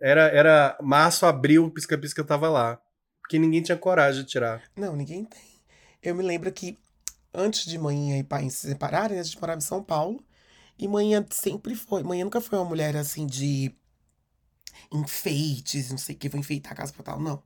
Era, 0.00 0.28
era 0.28 0.78
março, 0.80 1.26
abril, 1.26 1.64
o 1.64 1.70
pisca-pisca 1.72 2.22
tava 2.22 2.48
lá. 2.48 2.80
Porque 3.20 3.40
ninguém 3.40 3.60
tinha 3.60 3.76
coragem 3.76 4.22
de 4.22 4.28
tirar. 4.28 4.62
Não, 4.76 4.94
ninguém 4.94 5.24
tem. 5.24 5.42
Eu 6.00 6.14
me 6.14 6.22
lembro 6.22 6.52
que 6.52 6.78
antes 7.34 7.66
de 7.66 7.76
mãe 7.76 8.20
e 8.20 8.22
pai 8.22 8.48
se 8.50 8.68
separarem, 8.68 9.18
a 9.18 9.22
gente 9.24 9.40
morava 9.40 9.58
em 9.58 9.62
São 9.62 9.82
Paulo. 9.82 10.24
E 10.78 10.86
mãe 10.86 11.10
sempre 11.30 11.74
foi. 11.74 12.04
Mãe 12.04 12.22
nunca 12.22 12.40
foi 12.40 12.56
uma 12.56 12.64
mulher 12.64 12.96
assim 12.96 13.26
de 13.26 13.74
enfeites, 14.92 15.90
não 15.90 15.98
sei 15.98 16.14
o 16.14 16.18
que, 16.18 16.28
vou 16.28 16.40
enfeitar 16.40 16.72
a 16.72 16.76
casa 16.76 16.92
pra 16.92 17.02
tal. 17.02 17.20
Não. 17.20 17.42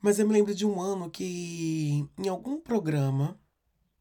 Mas 0.00 0.18
eu 0.18 0.26
me 0.26 0.32
lembro 0.32 0.54
de 0.54 0.64
um 0.66 0.80
ano 0.80 1.10
que, 1.10 2.06
em 2.18 2.28
algum 2.28 2.58
programa, 2.60 3.38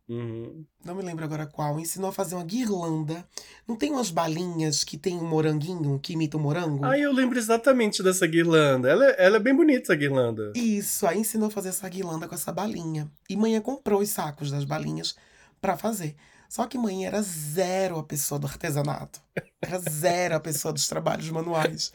Uhum. 0.10 0.64
não 0.86 0.96
me 0.96 1.04
lembro 1.04 1.26
agora 1.26 1.46
qual, 1.46 1.80
ensinou 1.80 2.10
a 2.10 2.14
fazer 2.14 2.36
uma 2.36 2.44
guirlanda. 2.44 3.28
Não 3.68 3.76
tem 3.76 3.92
umas 3.92 4.10
balinhas 4.10 4.84
que 4.86 4.98
tem 4.98 5.18
um 5.18 5.28
moranguinho 5.28 6.00
que 6.00 6.14
imita 6.14 6.38
o 6.38 6.40
morango? 6.40 6.86
Ah, 6.86 6.98
eu 6.98 7.12
lembro 7.12 7.38
exatamente 7.38 8.02
dessa 8.02 8.26
guirlanda. 8.26 8.88
Ela, 8.90 9.06
é- 9.06 9.26
ela 9.26 9.36
é 9.36 9.40
bem 9.40 9.54
bonita, 9.56 9.82
essa 9.82 9.96
guirlanda. 9.96 10.54
Isso, 10.56 11.06
aí 11.06 11.20
ensinou 11.20 11.48
a 11.50 11.52
fazer 11.52 11.70
essa 11.70 11.90
guirlanda 11.90 12.28
com 12.28 12.36
essa 12.36 12.54
balinha. 12.54 13.12
E 13.30 13.36
manhã 13.36 13.60
comprou 13.60 14.00
os 14.02 14.10
sacos 14.10 14.50
das 14.50 14.64
balinhas 14.64 15.14
pra 15.60 15.76
fazer. 15.76 16.16
Só 16.50 16.66
que 16.66 16.78
mãe 16.78 17.06
era 17.06 17.22
zero 17.22 17.98
a 18.00 18.04
pessoa 18.04 18.40
do 18.40 18.48
artesanato. 18.48 19.20
Era 19.62 19.80
zero 19.80 20.36
a 20.36 20.40
pessoa 20.40 20.74
dos 20.74 20.88
trabalhos 20.88 21.30
manuais. 21.30 21.92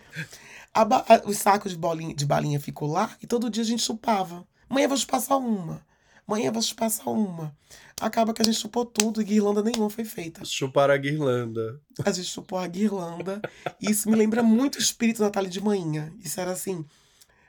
A 0.75 0.83
a- 0.83 1.23
os 1.27 1.39
sacos 1.39 1.73
de, 1.73 1.79
bolinha, 1.79 2.15
de 2.15 2.25
balinha 2.27 2.61
ficou 2.61 2.91
lá 2.91 3.15
e 3.23 3.27
todo 3.27 3.51
dia 3.51 3.63
a 3.63 3.67
gente 3.67 3.83
chupava. 3.83 4.47
Mãe, 4.69 4.85
eu 4.85 4.89
vou 4.89 4.99
chupar 4.99 5.21
só 5.21 5.39
uma. 5.39 5.85
Mãe, 6.27 6.45
eu 6.45 6.53
vou 6.53 6.63
chupar 6.63 6.91
só 6.91 7.13
uma. 7.13 7.55
Acaba 8.01 8.33
que 8.33 8.41
a 8.41 8.45
gente 8.45 8.59
chupou 8.59 8.85
tudo 8.87 9.21
e 9.21 9.25
guirlanda 9.25 9.63
nenhuma 9.63 9.91
foi 9.91 10.05
feita. 10.05 10.45
Chuparam 10.45 10.95
a 10.95 10.97
guirlanda. 10.97 11.81
A 12.05 12.11
gente 12.11 12.29
chupou 12.29 12.59
a 12.59 12.67
guirlanda. 12.67 13.41
E 13.81 13.91
isso 13.91 14.09
me 14.09 14.17
lembra 14.17 14.43
muito 14.43 14.77
o 14.77 14.79
espírito 14.79 15.23
natalino 15.23 15.53
de 15.53 15.61
manhã. 15.63 16.13
Isso 16.25 16.41
era 16.41 16.53
assim. 16.53 16.85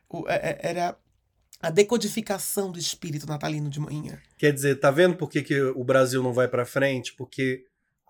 o- 0.09 0.27
é- 0.27 0.35
é- 0.35 0.59
era 0.69 0.97
a 1.63 1.69
decodificação 1.69 2.69
do 2.69 2.77
espírito 2.77 3.25
natalino 3.25 3.69
de 3.69 3.79
manhã. 3.79 4.19
Quer 4.37 4.51
dizer, 4.51 4.81
tá 4.81 4.91
vendo 4.91 5.15
por 5.15 5.29
que, 5.29 5.41
que 5.41 5.61
o 5.61 5.81
Brasil 5.81 6.21
não 6.21 6.33
vai 6.33 6.45
pra 6.45 6.65
frente? 6.65 7.13
Porque 7.13 7.63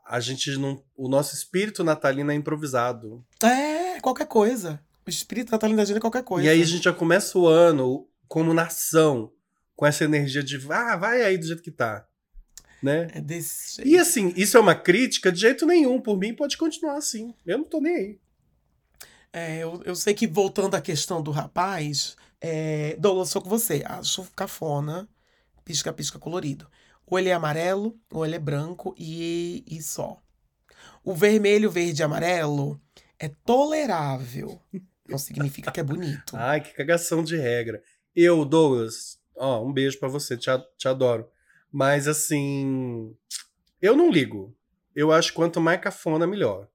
a 0.03 0.19
gente 0.19 0.57
não. 0.57 0.83
O 0.97 1.07
nosso 1.07 1.35
espírito 1.35 1.83
natalino 1.83 2.31
é 2.31 2.33
improvisado. 2.33 3.23
É, 3.43 4.01
qualquer 4.01 4.25
coisa. 4.25 4.81
O 5.05 5.09
espírito 5.09 5.51
natalino 5.51 5.77
da 5.77 5.85
gente 5.85 5.97
é 5.97 6.01
qualquer 6.01 6.23
coisa. 6.23 6.47
E 6.47 6.49
aí 6.49 6.63
a 6.63 6.65
gente 6.65 6.83
já 6.83 6.91
começa 6.91 7.37
o 7.37 7.45
ano 7.47 8.07
como 8.27 8.55
nação, 8.55 9.31
com 9.75 9.85
essa 9.85 10.03
energia 10.03 10.41
de 10.41 10.59
ah, 10.71 10.95
vai 10.95 11.21
aí 11.21 11.37
do 11.37 11.45
jeito 11.45 11.61
que 11.61 11.71
tá. 11.71 12.07
Né? 12.81 13.07
É 13.13 13.21
desse 13.21 13.75
jeito. 13.75 13.87
E 13.87 13.99
assim, 13.99 14.33
isso 14.35 14.57
é 14.57 14.59
uma 14.59 14.73
crítica 14.73 15.31
de 15.31 15.39
jeito 15.39 15.63
nenhum. 15.63 16.01
Por 16.01 16.17
mim, 16.17 16.33
pode 16.33 16.57
continuar 16.57 16.97
assim. 16.97 17.35
Eu 17.45 17.59
não 17.59 17.65
tô 17.65 17.79
nem 17.79 17.95
aí. 17.95 18.19
É, 19.31 19.59
eu, 19.59 19.79
eu 19.85 19.95
sei 19.95 20.15
que 20.15 20.25
voltando 20.25 20.75
à 20.75 20.81
questão 20.81 21.21
do 21.21 21.29
rapaz, 21.29 22.15
é, 22.45 22.97
Douglas, 22.99 23.29
sou 23.29 23.41
com 23.41 23.49
você. 23.49 23.82
Acho 23.86 24.29
cafona, 24.36 25.08
pisca-pisca 25.63 26.19
colorido. 26.19 26.69
Ou 27.08 27.17
ele 27.17 27.29
é 27.29 27.34
amarelo, 27.34 27.97
ou 28.12 28.25
ele 28.25 28.36
é 28.36 28.39
branco 28.39 28.93
e, 28.97 29.63
e 29.65 29.82
só. 29.82 30.21
O 31.06 31.13
vermelho, 31.13 31.71
verde 31.71 32.01
e 32.01 32.03
amarelo 32.03 32.82
é 33.17 33.29
tolerável. 33.29 34.62
Não 35.08 35.17
significa 35.17 35.71
que 35.71 35.79
é 35.79 35.84
bonito. 35.84 36.36
Ai, 36.36 36.60
que 36.60 36.73
cagação 36.73 37.23
de 37.23 37.38
regra. 37.38 37.82
Eu, 38.13 38.43
Douglas, 38.43 39.17
ó, 39.38 39.63
um 39.63 39.71
beijo 39.71 39.97
pra 39.97 40.10
você, 40.10 40.36
te, 40.36 40.49
te 40.77 40.88
adoro. 40.89 41.29
Mas 41.71 42.10
assim, 42.10 43.15
eu 43.82 43.95
não 43.95 44.12
ligo. 44.12 44.53
Eu 44.93 45.13
acho 45.13 45.29
que 45.29 45.36
quanto 45.36 45.62
mais 45.62 45.79
cafona, 45.79 46.27
melhor. 46.27 46.67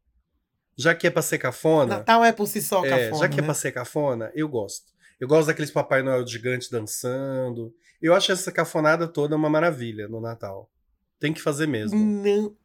Já 0.76 0.94
que 0.94 1.06
é 1.06 1.10
pra 1.10 1.22
ser 1.22 1.38
cafona, 1.38 1.98
Natal 1.98 2.24
é 2.24 2.32
por 2.32 2.46
si 2.46 2.62
só 2.62 2.84
é, 2.84 2.88
cafona. 2.88 3.22
já 3.22 3.28
que 3.28 3.38
é 3.38 3.42
né? 3.42 3.46
pra 3.46 3.54
ser 3.54 3.72
cafona, 3.72 4.32
eu 4.34 4.48
gosto. 4.48 4.97
Eu 5.20 5.26
gosto 5.26 5.48
daqueles 5.48 5.70
Papai 5.70 6.02
Noel 6.02 6.26
gigante 6.26 6.70
dançando. 6.70 7.74
Eu 8.00 8.14
acho 8.14 8.30
essa 8.30 8.52
cafonada 8.52 9.08
toda 9.08 9.34
uma 9.34 9.50
maravilha 9.50 10.06
no 10.08 10.20
Natal. 10.20 10.70
Tem 11.18 11.32
que 11.32 11.40
fazer 11.40 11.66
mesmo. 11.66 11.98
Não. 11.98 12.56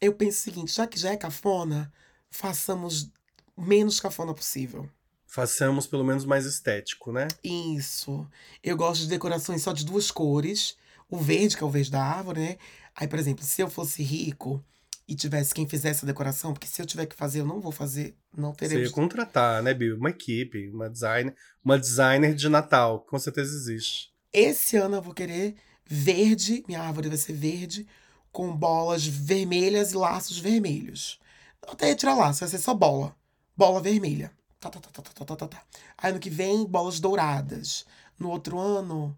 Eu 0.00 0.14
penso 0.14 0.38
o 0.38 0.40
seguinte, 0.40 0.74
já 0.74 0.86
que 0.86 0.98
já 0.98 1.12
é 1.12 1.16
cafona, 1.16 1.92
façamos 2.30 3.10
menos 3.56 4.00
cafona 4.00 4.32
possível. 4.32 4.88
Façamos 5.26 5.86
pelo 5.86 6.04
menos 6.04 6.24
mais 6.24 6.46
estético, 6.46 7.12
né? 7.12 7.28
Isso. 7.44 8.26
Eu 8.62 8.76
gosto 8.76 9.02
de 9.02 9.08
decorações 9.08 9.62
só 9.62 9.72
de 9.72 9.84
duas 9.84 10.10
cores. 10.10 10.76
O 11.10 11.18
verde, 11.18 11.56
que 11.56 11.62
é 11.62 11.66
o 11.66 11.70
verde 11.70 11.90
da 11.90 12.02
árvore, 12.02 12.40
né? 12.40 12.56
Aí, 12.94 13.06
por 13.06 13.18
exemplo, 13.18 13.44
se 13.44 13.60
eu 13.60 13.68
fosse 13.68 14.02
rico 14.02 14.64
e 15.08 15.14
tivesse 15.14 15.54
quem 15.54 15.66
fizesse 15.66 16.04
a 16.04 16.06
decoração, 16.06 16.52
porque 16.52 16.66
se 16.66 16.82
eu 16.82 16.86
tiver 16.86 17.06
que 17.06 17.16
fazer, 17.16 17.40
eu 17.40 17.46
não 17.46 17.60
vou 17.60 17.72
fazer, 17.72 18.14
não 18.36 18.52
Você 18.52 18.64
ia 18.64 18.68
teremos. 18.68 18.92
contratar, 18.92 19.62
né, 19.62 19.72
Bill? 19.72 19.96
Uma 19.96 20.10
equipe, 20.10 20.68
uma 20.68 20.90
designer, 20.90 21.34
uma 21.64 21.78
designer 21.78 22.34
de 22.34 22.46
Natal, 22.48 23.00
com 23.00 23.18
certeza 23.18 23.50
existe. 23.56 24.12
Esse 24.30 24.76
ano 24.76 24.96
eu 24.96 25.02
vou 25.02 25.14
querer 25.14 25.56
verde, 25.86 26.62
minha 26.68 26.82
árvore 26.82 27.08
vai 27.08 27.16
ser 27.16 27.32
verde, 27.32 27.86
com 28.30 28.54
bolas 28.54 29.06
vermelhas 29.06 29.92
e 29.92 29.96
laços 29.96 30.38
vermelhos. 30.38 31.18
Eu 31.66 31.72
até 31.72 31.88
ia 31.88 31.96
tirar 31.96 32.14
laço, 32.14 32.40
vai 32.40 32.48
ser 32.50 32.58
só 32.58 32.74
bola. 32.74 33.16
Bola 33.56 33.80
vermelha. 33.80 34.30
Tá, 34.60 34.68
tá, 34.68 34.78
tá, 34.78 34.90
tá, 34.90 35.02
tá, 35.02 35.24
tá, 35.24 35.36
tá, 35.36 35.48
tá. 35.48 35.62
Aí 35.96 36.10
ano 36.10 36.20
que 36.20 36.28
vem, 36.28 36.66
bolas 36.66 37.00
douradas. 37.00 37.86
No 38.18 38.28
outro 38.28 38.58
ano, 38.58 39.16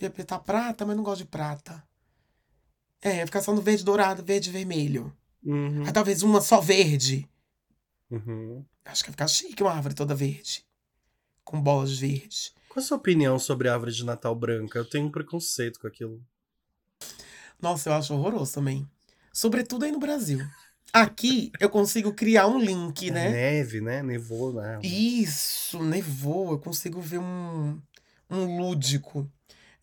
ia 0.00 0.08
apertar 0.08 0.40
prata, 0.40 0.84
mas 0.84 0.96
não 0.96 1.04
gosto 1.04 1.22
de 1.22 1.26
prata. 1.26 1.82
É, 3.02 3.24
ficar 3.24 3.40
só 3.42 3.54
no 3.54 3.62
verde 3.62 3.84
dourado, 3.84 4.22
verde 4.24 4.50
e 4.50 4.52
vermelho. 4.52 5.14
Uhum, 5.42 5.84
Aí 5.86 5.92
talvez 5.92 6.22
uma 6.22 6.40
só 6.40 6.60
verde. 6.60 7.28
uhum. 8.10 8.64
Acho 8.84 9.02
que 9.04 9.08
ia 9.10 9.12
ficar 9.12 9.28
chique 9.28 9.62
uma 9.62 9.72
árvore 9.72 9.94
toda 9.94 10.14
verde. 10.14 10.64
Com 11.44 11.60
bolas 11.60 11.98
verdes. 11.98 12.52
Qual 12.68 12.82
a 12.82 12.86
sua 12.86 12.96
opinião 12.98 13.38
sobre 13.38 13.68
a 13.68 13.72
árvore 13.72 13.92
de 13.92 14.04
Natal 14.04 14.34
branca? 14.34 14.78
Eu 14.78 14.84
tenho 14.84 15.06
um 15.06 15.10
preconceito 15.10 15.80
com 15.80 15.86
aquilo. 15.86 16.22
Nossa, 17.60 17.90
eu 17.90 17.94
acho 17.94 18.14
horroroso 18.14 18.54
também. 18.54 18.88
Sobretudo 19.32 19.84
aí 19.84 19.92
no 19.92 19.98
Brasil. 19.98 20.40
Aqui 20.92 21.52
eu 21.60 21.70
consigo 21.70 22.12
criar 22.12 22.46
um 22.48 22.58
link, 22.58 23.08
É 23.08 23.12
né? 23.12 23.30
neve, 23.30 23.80
né? 23.80 24.02
Nevou, 24.02 24.52
né? 24.52 24.80
Isso, 24.82 25.82
nevou. 25.82 26.50
Eu 26.52 26.58
consigo 26.58 27.00
ver 27.00 27.18
um, 27.18 27.80
um 28.28 28.58
lúdico. 28.58 29.30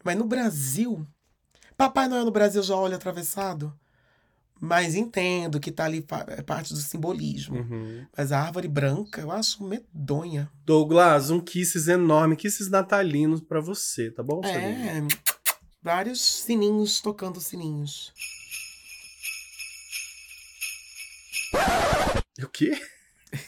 Mas 0.04 0.18
no 0.18 0.26
Brasil, 0.26 1.06
Papai 1.78 2.08
Noel 2.08 2.26
no 2.26 2.32
Brasil 2.32 2.64
já 2.64 2.76
olha 2.76 2.96
atravessado. 2.96 3.72
Mas 4.60 4.96
entendo 4.96 5.60
que 5.60 5.72
tá 5.72 5.86
ali 5.86 6.04
é 6.30 6.42
parte 6.42 6.74
do 6.74 6.80
simbolismo. 6.80 7.60
Uhum. 7.60 8.08
Mas 8.18 8.32
a 8.32 8.42
árvore 8.42 8.68
branca 8.68 9.22
eu 9.22 9.32
acho 9.32 9.64
medonha. 9.64 10.52
Douglas, 10.66 11.30
um 11.30 11.40
kisses 11.40 11.88
enorme, 11.88 12.36
kisses 12.36 12.68
natalinos 12.68 13.40
pra 13.40 13.62
você, 13.62 14.10
tá 14.10 14.24
bom? 14.24 14.42
É, 14.44 15.04
vários 15.80 16.20
sininhos 16.20 17.00
tocando 17.00 17.40
sininhos. 17.40 18.12
O 22.44 22.50
quê? 22.50 22.80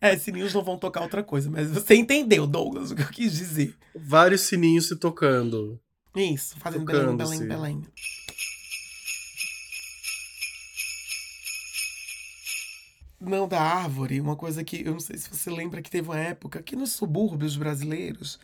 É, 0.00 0.18
sininhos 0.18 0.52
não 0.52 0.64
vão 0.64 0.76
tocar 0.76 1.02
outra 1.02 1.22
coisa, 1.22 1.48
mas 1.48 1.70
você 1.70 1.94
entendeu, 1.94 2.44
Douglas, 2.44 2.90
o 2.90 2.96
que 2.96 3.02
eu 3.02 3.08
quis 3.08 3.34
dizer. 3.34 3.76
Vários 3.94 4.40
sininhos 4.40 4.88
se 4.88 4.96
tocando. 4.96 5.80
Isso, 6.14 6.58
fazendo 6.58 6.84
Belém. 6.84 7.16
Belém, 7.16 7.48
Belém. 7.48 7.82
Não, 13.20 13.46
da 13.46 13.60
árvore, 13.60 14.20
uma 14.20 14.34
coisa 14.34 14.64
que 14.64 14.82
eu 14.84 14.92
não 14.92 15.00
sei 15.00 15.16
se 15.16 15.30
você 15.30 15.48
lembra 15.48 15.80
que 15.80 15.90
teve 15.90 16.08
uma 16.08 16.18
época 16.18 16.60
que 16.62 16.74
nos 16.74 16.92
subúrbios 16.92 17.56
brasileiros 17.56 18.38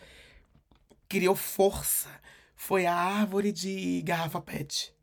criou 1.09 1.35
força. 1.35 2.09
Foi 2.55 2.87
a 2.87 2.95
árvore 2.95 3.51
de 3.51 4.03
garrafa 4.03 4.41
PET. 4.41 4.95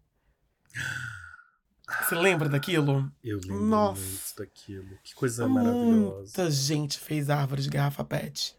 Você 2.02 2.16
lembra 2.16 2.50
daquilo? 2.50 3.12
Eu 3.24 3.40
lembro 3.40 3.66
Nossa. 3.66 4.02
muito 4.02 4.36
daquilo. 4.38 4.98
Que 5.04 5.14
coisa 5.14 5.48
maravilhosa. 5.48 6.22
Muita 6.22 6.52
gente 6.52 6.98
fez 6.98 7.30
árvore 7.30 7.62
de 7.62 7.70
garrafa 7.70 8.04
PET. 8.04 8.56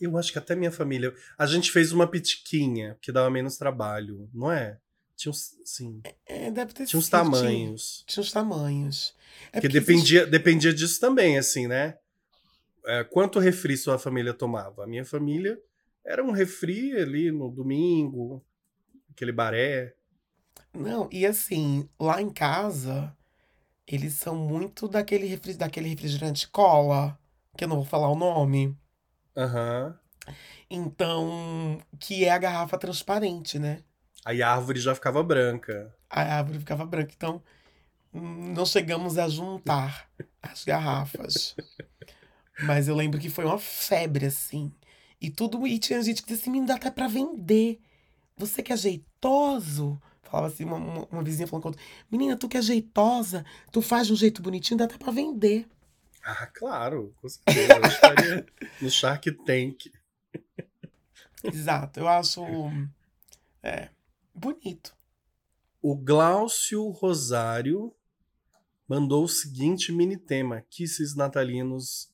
Eu 0.00 0.16
acho 0.16 0.32
que 0.32 0.38
até 0.38 0.54
minha 0.56 0.72
família. 0.72 1.14
A 1.36 1.46
gente 1.46 1.70
fez 1.70 1.92
uma 1.92 2.06
pitiquinha, 2.06 2.96
que 3.02 3.12
dava 3.12 3.30
menos 3.30 3.56
trabalho, 3.56 4.28
não 4.32 4.50
é? 4.50 4.78
Tinha 5.16 5.30
uns, 5.30 5.54
assim, 5.62 6.00
É, 6.24 6.50
deve 6.50 6.72
ter 6.72 6.86
tinha 6.86 6.98
uns 6.98 7.04
sido, 7.04 7.10
tinha- 7.10 7.24
tamanhos. 7.24 8.04
Tinha 8.06 8.22
uns 8.22 8.32
tamanhos. 8.32 9.14
É 9.52 9.60
Porque 9.60 9.68
porque 9.68 9.80
dependia, 9.80 10.26
dependia 10.26 10.72
disso 10.72 10.98
também, 10.98 11.36
assim, 11.38 11.66
né? 11.66 11.98
É, 12.86 13.04
quanto 13.04 13.38
refri 13.38 13.76
sua 13.76 13.98
família 13.98 14.32
tomava? 14.32 14.84
A 14.84 14.86
minha 14.86 15.04
família 15.04 15.60
era 16.04 16.24
um 16.24 16.30
refri 16.30 16.96
ali 16.96 17.30
no 17.30 17.50
domingo, 17.50 18.42
aquele 19.10 19.32
baré. 19.32 19.94
Não, 20.72 21.08
e 21.12 21.26
assim, 21.26 21.88
lá 22.00 22.22
em 22.22 22.30
casa, 22.30 23.14
eles 23.86 24.14
são 24.14 24.34
muito 24.36 24.88
daquele, 24.88 25.26
refri... 25.26 25.54
daquele 25.54 25.88
refrigerante 25.90 26.48
cola, 26.48 27.18
que 27.56 27.64
eu 27.64 27.68
não 27.68 27.76
vou 27.76 27.84
falar 27.84 28.08
o 28.10 28.16
nome. 28.16 28.76
Aham. 29.36 29.98
Então, 30.70 31.80
que 31.98 32.24
é 32.24 32.30
a 32.30 32.38
garrafa 32.38 32.78
transparente, 32.78 33.58
né? 33.58 33.82
Aí 34.24 34.42
a 34.42 34.52
árvore 34.52 34.78
já 34.78 34.94
ficava 34.94 35.22
branca. 35.22 35.94
A 36.08 36.20
árvore 36.20 36.58
ficava 36.58 36.84
branca. 36.84 37.12
Então, 37.16 37.42
não 38.12 38.66
chegamos 38.66 39.18
a 39.18 39.28
juntar 39.28 40.08
as 40.42 40.64
garrafas. 40.64 41.56
Mas 42.62 42.88
eu 42.88 42.94
lembro 42.94 43.18
que 43.18 43.30
foi 43.30 43.44
uma 43.44 43.58
febre, 43.58 44.26
assim. 44.26 44.72
E 45.20 45.30
tudo. 45.30 45.66
E 45.66 45.78
tinha 45.78 46.02
gente 46.02 46.22
que 46.22 46.28
dizia 46.28 46.42
assim: 46.42 46.50
menino, 46.50 46.68
dá 46.68 46.74
até 46.74 46.90
pra 46.90 47.08
vender. 47.08 47.80
Você 48.36 48.62
que 48.62 48.72
é 48.72 48.76
jeitoso. 48.76 50.00
Falava 50.22 50.46
assim, 50.46 50.64
uma, 50.64 50.76
uma, 50.76 51.08
uma 51.10 51.22
vizinha 51.24 51.46
falando 51.48 51.62
com 51.62 51.68
outra. 51.70 51.82
Menina, 52.10 52.36
tu 52.36 52.48
que 52.48 52.56
é 52.56 52.62
jeitosa, 52.62 53.44
tu 53.72 53.82
faz 53.82 54.06
de 54.06 54.12
um 54.12 54.16
jeito 54.16 54.40
bonitinho, 54.40 54.78
dá 54.78 54.84
até 54.84 54.96
pra 54.96 55.10
vender. 55.10 55.66
Ah, 56.22 56.46
claro, 56.46 57.14
com 57.20 57.28
certeza. 57.28 57.74
Eu 57.76 57.86
estaria 57.86 58.46
no 58.80 58.90
Shark 58.90 59.30
Tank. 59.44 59.90
Exato. 61.42 62.00
Eu 62.00 62.08
acho. 62.08 62.42
É. 63.62 63.88
Bonito. 64.34 64.94
O 65.82 65.96
Glaucio 65.96 66.88
Rosário 66.90 67.94
mandou 68.86 69.24
o 69.24 69.28
seguinte 69.28 69.90
mini 69.92 70.16
tema: 70.18 70.60
Kisses 70.68 71.14
natalinos 71.16 72.10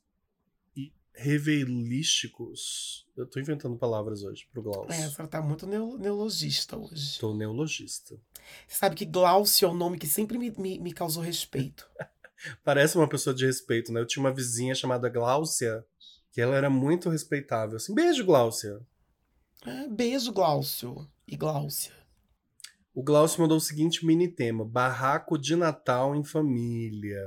e 0.77 0.93
revelísticos. 1.13 3.05
Eu 3.17 3.27
tô 3.27 3.41
inventando 3.41 3.77
palavras 3.77 4.23
hoje 4.23 4.47
pro 4.53 4.63
Glaucio. 4.63 4.93
É, 4.93 5.13
ela 5.19 5.27
tá 5.29 5.41
muito 5.43 5.67
neo- 5.67 5.99
neologista 5.99 6.77
hoje. 6.77 7.19
Tô 7.19 7.35
neologista. 7.35 8.15
Você 8.69 8.77
sabe 8.77 8.95
que 8.95 9.05
Glaucio 9.05 9.67
é 9.67 9.71
um 9.71 9.75
nome 9.75 9.99
que 9.99 10.07
sempre 10.07 10.39
me, 10.39 10.51
me, 10.53 10.79
me 10.79 10.93
causou 10.93 11.23
respeito. 11.23 11.89
Parece 12.65 12.97
uma 12.97 13.09
pessoa 13.09 13.35
de 13.35 13.47
respeito, 13.47 13.93
né? 13.93 14.01
Eu 14.01 14.07
tinha 14.07 14.23
uma 14.23 14.33
vizinha 14.33 14.75
chamada 14.75 15.09
Gláucia, 15.09 15.85
que 16.33 16.41
ela 16.41 16.57
era 16.57 16.69
muito 16.71 17.09
respeitável. 17.09 17.77
Assim, 17.77 17.95
beijo, 17.95 18.25
Gláucia. 18.25 18.81
É, 19.65 19.89
beijo, 19.89 20.33
Glaucio 20.33 21.09
e 21.27 21.37
Gláucia. 21.37 21.93
O 22.95 23.03
Glaucio 23.03 23.41
mandou 23.41 23.57
o 23.57 23.61
seguinte 23.61 24.07
mini 24.07 24.29
tema: 24.29 24.65
Barraco 24.65 25.37
de 25.39 25.57
Natal 25.57 26.15
em 26.15 26.25
família. 26.25 27.23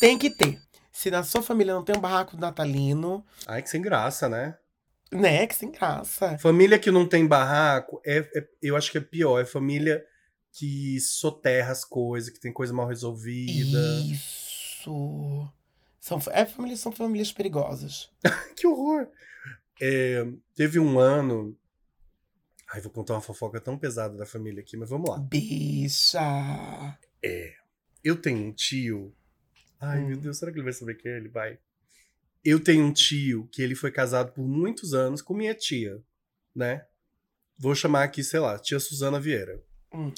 Tem 0.00 0.18
que 0.18 0.30
ter. 0.30 0.60
Se 0.92 1.10
na 1.10 1.22
sua 1.22 1.42
família 1.42 1.74
não 1.74 1.84
tem 1.84 1.96
um 1.96 2.00
barraco 2.00 2.36
natalino, 2.36 3.24
Ai, 3.46 3.62
que 3.62 3.70
sem 3.70 3.80
graça, 3.80 4.28
né? 4.28 4.56
né, 5.12 5.46
que 5.46 5.54
sem 5.54 5.70
graça. 5.70 6.38
Família 6.38 6.78
que 6.78 6.90
não 6.90 7.06
tem 7.06 7.26
barraco, 7.26 8.00
é, 8.04 8.18
é- 8.34 8.48
eu 8.62 8.76
acho 8.76 8.90
que 8.90 8.98
é 8.98 9.00
pior. 9.00 9.40
É 9.40 9.44
família 9.44 10.04
que 10.52 11.00
soterra 11.00 11.72
as 11.72 11.84
coisas, 11.84 12.30
que 12.30 12.38
tem 12.40 12.52
coisa 12.52 12.72
mal 12.74 12.86
resolvida. 12.86 13.80
Isso. 14.10 15.48
São, 15.98 16.18
é, 16.32 16.44
famílias, 16.44 16.80
são 16.80 16.92
famílias 16.92 17.32
perigosas. 17.32 18.10
Que 18.56 18.66
horror! 18.66 19.08
É, 19.80 20.24
teve 20.54 20.78
um 20.78 20.98
ano. 20.98 21.56
Ai, 22.72 22.80
vou 22.80 22.90
contar 22.92 23.14
uma 23.14 23.20
fofoca 23.20 23.60
tão 23.60 23.76
pesada 23.78 24.16
da 24.16 24.26
família 24.26 24.60
aqui, 24.60 24.76
mas 24.76 24.90
vamos 24.90 25.08
lá. 25.10 25.18
Bicha. 25.18 26.98
Eu 28.04 28.16
tenho 28.20 28.46
um 28.46 28.52
tio. 28.52 29.14
Ai, 29.80 30.00
Hum. 30.00 30.08
meu 30.08 30.16
Deus, 30.16 30.38
será 30.38 30.50
que 30.52 30.58
ele 30.58 30.64
vai 30.64 30.72
saber 30.72 30.94
que 30.94 31.08
é 31.08 31.16
ele? 31.16 31.28
Vai. 31.28 31.58
Eu 32.44 32.58
tenho 32.60 32.84
um 32.84 32.92
tio 32.92 33.48
que 33.52 33.62
ele 33.62 33.74
foi 33.74 33.90
casado 33.90 34.32
por 34.32 34.46
muitos 34.46 34.94
anos 34.94 35.22
com 35.22 35.34
minha 35.34 35.54
tia, 35.54 36.00
né? 36.54 36.84
Vou 37.58 37.74
chamar 37.74 38.02
aqui, 38.04 38.22
sei 38.24 38.40
lá, 38.40 38.58
tia 38.58 38.78
Suzana 38.80 39.20
Vieira. 39.20 39.62
Hum. 39.92 40.12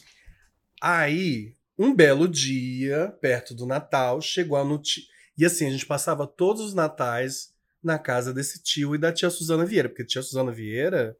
Aí, 0.87 1.57
um 1.78 1.95
belo 1.95 2.28
dia, 2.28 3.16
perto 3.18 3.55
do 3.55 3.64
Natal, 3.64 4.20
chegou 4.20 4.59
a 4.59 4.62
notícia. 4.62 5.09
E 5.39 5.43
assim, 5.43 5.66
a 5.66 5.70
gente 5.70 5.87
passava 5.87 6.26
todos 6.26 6.61
os 6.61 6.74
natais 6.74 7.55
na 7.82 7.99
casa 7.99 8.35
desse 8.35 8.62
tio 8.62 8.95
e 8.95 8.99
da 8.99 9.11
tia 9.11 9.30
Suzana 9.30 9.64
Vieira, 9.64 9.89
porque 9.89 10.03
a 10.03 10.07
tia 10.07 10.20
Suzana 10.20 10.53
Vieira 10.53 11.16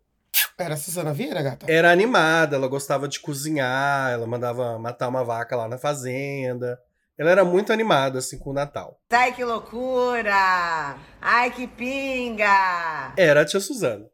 Era 0.59 0.75
a 0.75 0.77
Suzana 0.77 1.15
Vieira, 1.15 1.41
gata? 1.41 1.65
era 1.67 1.91
animada, 1.91 2.57
ela 2.57 2.69
gostava 2.69 3.09
de 3.09 3.19
cozinhar, 3.21 4.12
ela 4.12 4.27
mandava 4.27 4.79
matar 4.79 5.09
uma 5.09 5.25
vaca 5.25 5.57
lá 5.57 5.67
na 5.67 5.79
fazenda. 5.79 6.79
Ela 7.17 7.31
era 7.31 7.43
muito 7.43 7.73
animada, 7.73 8.19
assim, 8.19 8.39
com 8.39 8.51
o 8.51 8.55
Natal. 8.55 9.01
Ai, 9.11 9.33
que 9.33 9.43
loucura! 9.47 10.99
Ai, 11.23 11.51
que 11.53 11.67
pinga! 11.67 13.15
Era 13.17 13.41
a 13.41 13.45
tia 13.47 13.61
Suzana. 13.61 14.05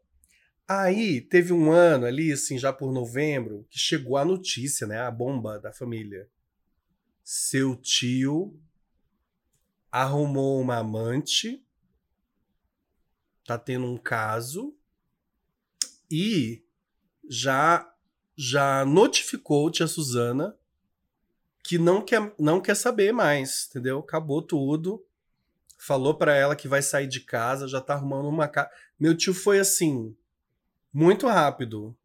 Aí, 0.67 1.19
teve 1.21 1.51
um 1.51 1.71
ano 1.71 2.05
ali, 2.05 2.31
assim, 2.31 2.57
já 2.57 2.71
por 2.71 2.91
novembro, 2.93 3.65
que 3.69 3.77
chegou 3.77 4.17
a 4.17 4.25
notícia, 4.25 4.87
né? 4.87 5.01
A 5.01 5.11
bomba 5.11 5.59
da 5.59 5.73
família. 5.73 6.29
Seu 7.23 7.75
tio 7.75 8.59
arrumou 9.91 10.61
uma 10.61 10.77
amante, 10.77 11.61
tá 13.45 13.57
tendo 13.57 13.85
um 13.85 13.97
caso 13.97 14.73
e 16.09 16.63
já 17.27 17.87
já 18.35 18.85
notificou 18.85 19.69
tia 19.69 19.87
Suzana 19.87 20.57
que 21.63 21.77
não 21.77 22.03
quer, 22.03 22.33
não 22.39 22.59
quer 22.59 22.75
saber 22.75 23.11
mais, 23.11 23.67
entendeu? 23.69 23.99
Acabou 23.99 24.41
tudo. 24.41 25.05
Falou 25.77 26.15
pra 26.15 26.35
ela 26.35 26.55
que 26.55 26.67
vai 26.67 26.81
sair 26.81 27.07
de 27.07 27.19
casa, 27.19 27.67
já 27.67 27.79
tá 27.79 27.93
arrumando 27.93 28.27
uma 28.27 28.47
casa. 28.47 28.69
Meu 28.99 29.15
tio 29.15 29.33
foi 29.33 29.59
assim, 29.59 30.15
muito 30.93 31.27
rápido. 31.27 31.95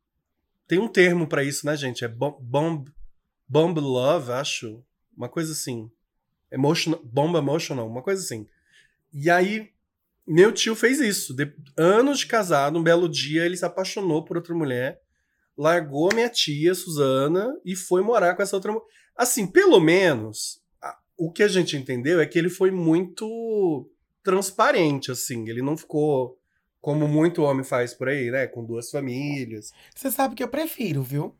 Tem 0.66 0.78
um 0.78 0.89
termo 0.89 1.26
pra 1.26 1.45
isso, 1.45 1.64
né, 1.66 1.76
gente? 1.76 2.05
É 2.05 2.09
bom- 2.09 2.39
bomb, 2.41 2.89
bomb 3.49 3.78
love, 3.78 4.32
acho. 4.32 4.82
Uma 5.16 5.28
coisa 5.28 5.53
assim. 5.53 5.91
Emotional, 6.51 7.01
bomb 7.05 7.37
emotional, 7.37 7.89
uma 7.89 8.03
coisa 8.03 8.22
assim. 8.22 8.47
E 9.12 9.30
aí, 9.30 9.70
meu 10.26 10.53
tio 10.53 10.74
fez 10.74 11.01
isso. 11.01 11.34
De, 11.34 11.53
anos 11.76 12.20
de 12.20 12.26
casado, 12.26 12.78
um 12.78 12.82
belo 12.82 13.09
dia, 13.09 13.45
ele 13.45 13.57
se 13.57 13.64
apaixonou 13.64 14.24
por 14.24 14.37
outra 14.37 14.55
mulher, 14.55 15.01
largou 15.57 16.12
minha 16.12 16.28
tia, 16.28 16.74
Suzana, 16.74 17.59
e 17.64 17.74
foi 17.74 18.03
morar 18.03 18.34
com 18.34 18.43
essa 18.43 18.57
outra 18.57 18.72
mulher. 18.72 18.87
Assim, 19.16 19.47
pelo 19.47 19.80
menos, 19.80 20.61
o 21.16 21.32
que 21.32 21.43
a 21.43 21.49
gente 21.49 21.76
entendeu 21.76 22.20
é 22.20 22.26
que 22.26 22.39
ele 22.39 22.51
foi 22.51 22.70
muito 22.70 23.89
transparente, 24.22 25.11
assim. 25.11 25.49
Ele 25.49 25.62
não 25.62 25.76
ficou 25.76 26.39
Como 26.87 27.09
muito 27.09 27.43
homem 27.43 27.64
faz 27.64 27.93
por 27.93 28.09
aí, 28.09 28.30
né? 28.30 28.47
Com 28.47 28.64
duas 28.64 28.93
famílias. 28.93 29.72
Você 29.93 30.09
sabe 30.09 30.37
que 30.37 30.43
eu 30.45 30.47
prefiro, 30.47 31.03
viu? 31.03 31.34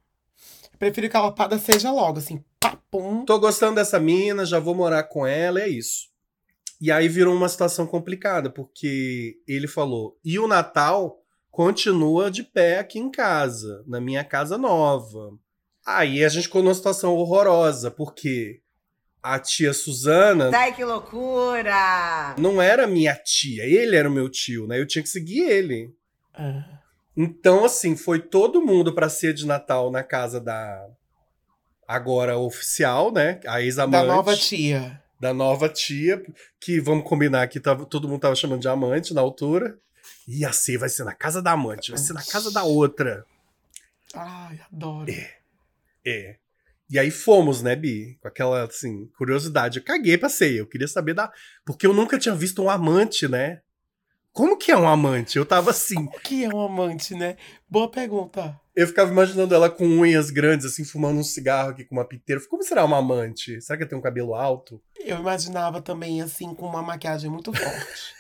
Prefiro 0.77 1.09
que 1.09 1.17
a 1.17 1.23
lapada 1.23 1.57
seja 1.57 1.93
logo, 1.93 2.19
assim, 2.19 2.43
papum. 2.59 3.25
Tô 3.25 3.39
gostando 3.39 3.77
dessa 3.77 4.01
mina, 4.01 4.45
já 4.45 4.59
vou 4.59 4.75
morar 4.75 5.05
com 5.05 5.25
ela, 5.25 5.61
é 5.61 5.69
isso. 5.69 6.09
E 6.81 6.91
aí 6.91 7.07
virou 7.07 7.33
uma 7.33 7.49
situação 7.49 7.87
complicada, 7.87 8.51
porque 8.51 9.39
ele 9.47 9.69
falou: 9.69 10.19
e 10.25 10.37
o 10.37 10.49
Natal 10.49 11.23
continua 11.49 12.29
de 12.29 12.43
pé 12.43 12.81
aqui 12.81 12.99
em 12.99 13.09
casa, 13.09 13.85
na 13.87 14.01
minha 14.01 14.25
casa 14.25 14.59
nova. 14.59 15.31
Aí 15.87 16.25
a 16.25 16.29
gente 16.29 16.49
ficou 16.49 16.61
numa 16.61 16.75
situação 16.75 17.15
horrorosa, 17.15 17.89
porque 17.89 18.63
a 19.35 19.39
tia 19.39 19.73
Suzana 19.73 20.51
Ai, 20.57 20.75
que 20.75 20.85
loucura! 20.85 22.35
não 22.39 22.61
era 22.61 22.87
minha 22.87 23.15
tia, 23.15 23.65
ele 23.65 23.97
era 23.97 24.09
o 24.09 24.13
meu 24.13 24.29
tio, 24.29 24.67
né? 24.67 24.79
Eu 24.81 24.87
tinha 24.87 25.03
que 25.03 25.09
seguir 25.09 25.41
ele. 25.51 25.95
Ah, 26.35 26.81
Então, 27.17 27.65
assim, 27.65 27.97
foi 27.97 28.21
todo 28.21 28.61
mundo 28.63 28.95
pra 28.95 29.09
ceia 29.09 29.33
de 29.35 29.47
Natal 29.47 29.91
na 29.91 30.03
casa 30.03 30.41
da 30.41 30.87
agora 31.89 32.37
oficial, 32.37 33.13
né? 33.13 33.41
A 33.47 33.53
da 33.55 33.63
ex-amante. 33.63 34.07
nova 34.07 34.37
tia. 34.37 35.03
da 35.21 35.33
nova 35.33 35.69
tia, 35.69 36.23
que 36.61 36.81
vamos 36.81 37.09
combinar 37.09 37.47
que 37.49 37.59
tava, 37.61 37.87
todo 37.87 38.09
mundo 38.09 38.21
tava 38.21 38.35
chamando 38.35 38.61
de 38.61 38.69
amante 38.69 39.15
na 39.15 39.21
altura. 39.21 39.79
E 40.29 40.45
a 40.45 40.53
ceia 40.53 40.79
vai 40.79 40.89
ser 40.89 41.05
na 41.05 41.15
casa 41.15 41.41
da 41.41 41.53
amante, 41.53 41.91
vai 41.91 41.99
ser 41.99 42.13
na 42.13 42.23
casa 42.23 42.51
da 42.53 42.65
outra. 42.65 43.25
Ai, 44.15 44.61
adoro. 44.73 45.11
É. 46.05 46.37
E 46.89 46.99
aí 46.99 47.11
fomos, 47.11 47.63
né, 47.63 47.75
Bi? 47.75 48.17
Com 48.21 48.29
aquela, 48.29 48.65
assim, 48.65 49.07
curiosidade. 49.19 49.79
Eu 49.79 49.85
caguei 49.85 50.17
pra 50.17 50.29
ceia. 50.29 50.59
Eu 50.59 50.67
queria 50.67 50.87
saber 50.87 51.15
da. 51.15 51.31
Porque 51.65 51.87
eu 51.87 51.93
nunca 51.93 52.19
tinha 52.19 52.35
visto 52.35 52.63
um 52.63 52.71
amante, 52.71 53.27
né? 53.27 53.61
Como 54.33 54.57
que 54.57 54.71
é 54.71 54.77
um 54.77 54.87
amante? 54.87 55.39
Eu 55.39 55.47
tava 55.47 55.71
assim. 55.71 56.05
O 56.05 56.21
que 56.21 56.45
é 56.45 56.49
um 56.49 56.61
amante, 56.61 57.15
né? 57.15 57.37
Boa 57.69 57.91
pergunta. 57.91 58.61
Eu 58.75 58.87
ficava 58.87 59.11
imaginando 59.11 59.55
ela 59.55 59.71
com 59.71 59.87
unhas 59.87 60.31
grandes, 60.31 60.67
assim, 60.67 60.85
fumando 60.85 61.19
um 61.19 61.25
cigarro 61.25 61.71
aqui 61.71 61.85
com 61.87 61.95
uma 61.95 62.05
piteira. 62.05 62.41
Como 62.47 62.63
será 62.63 62.85
uma 62.85 62.99
amante? 62.99 63.59
Será 63.63 63.79
que 63.79 63.83
ela 63.83 63.89
tem 63.89 63.99
um 63.99 64.03
cabelo 64.03 64.35
alto? 64.35 64.81
Eu 65.01 65.19
imaginava 65.19 65.81
também, 65.81 66.21
assim, 66.21 66.55
com 66.55 66.67
uma 66.67 66.83
maquiagem 66.83 67.31
muito 67.31 67.51
forte. 67.51 68.15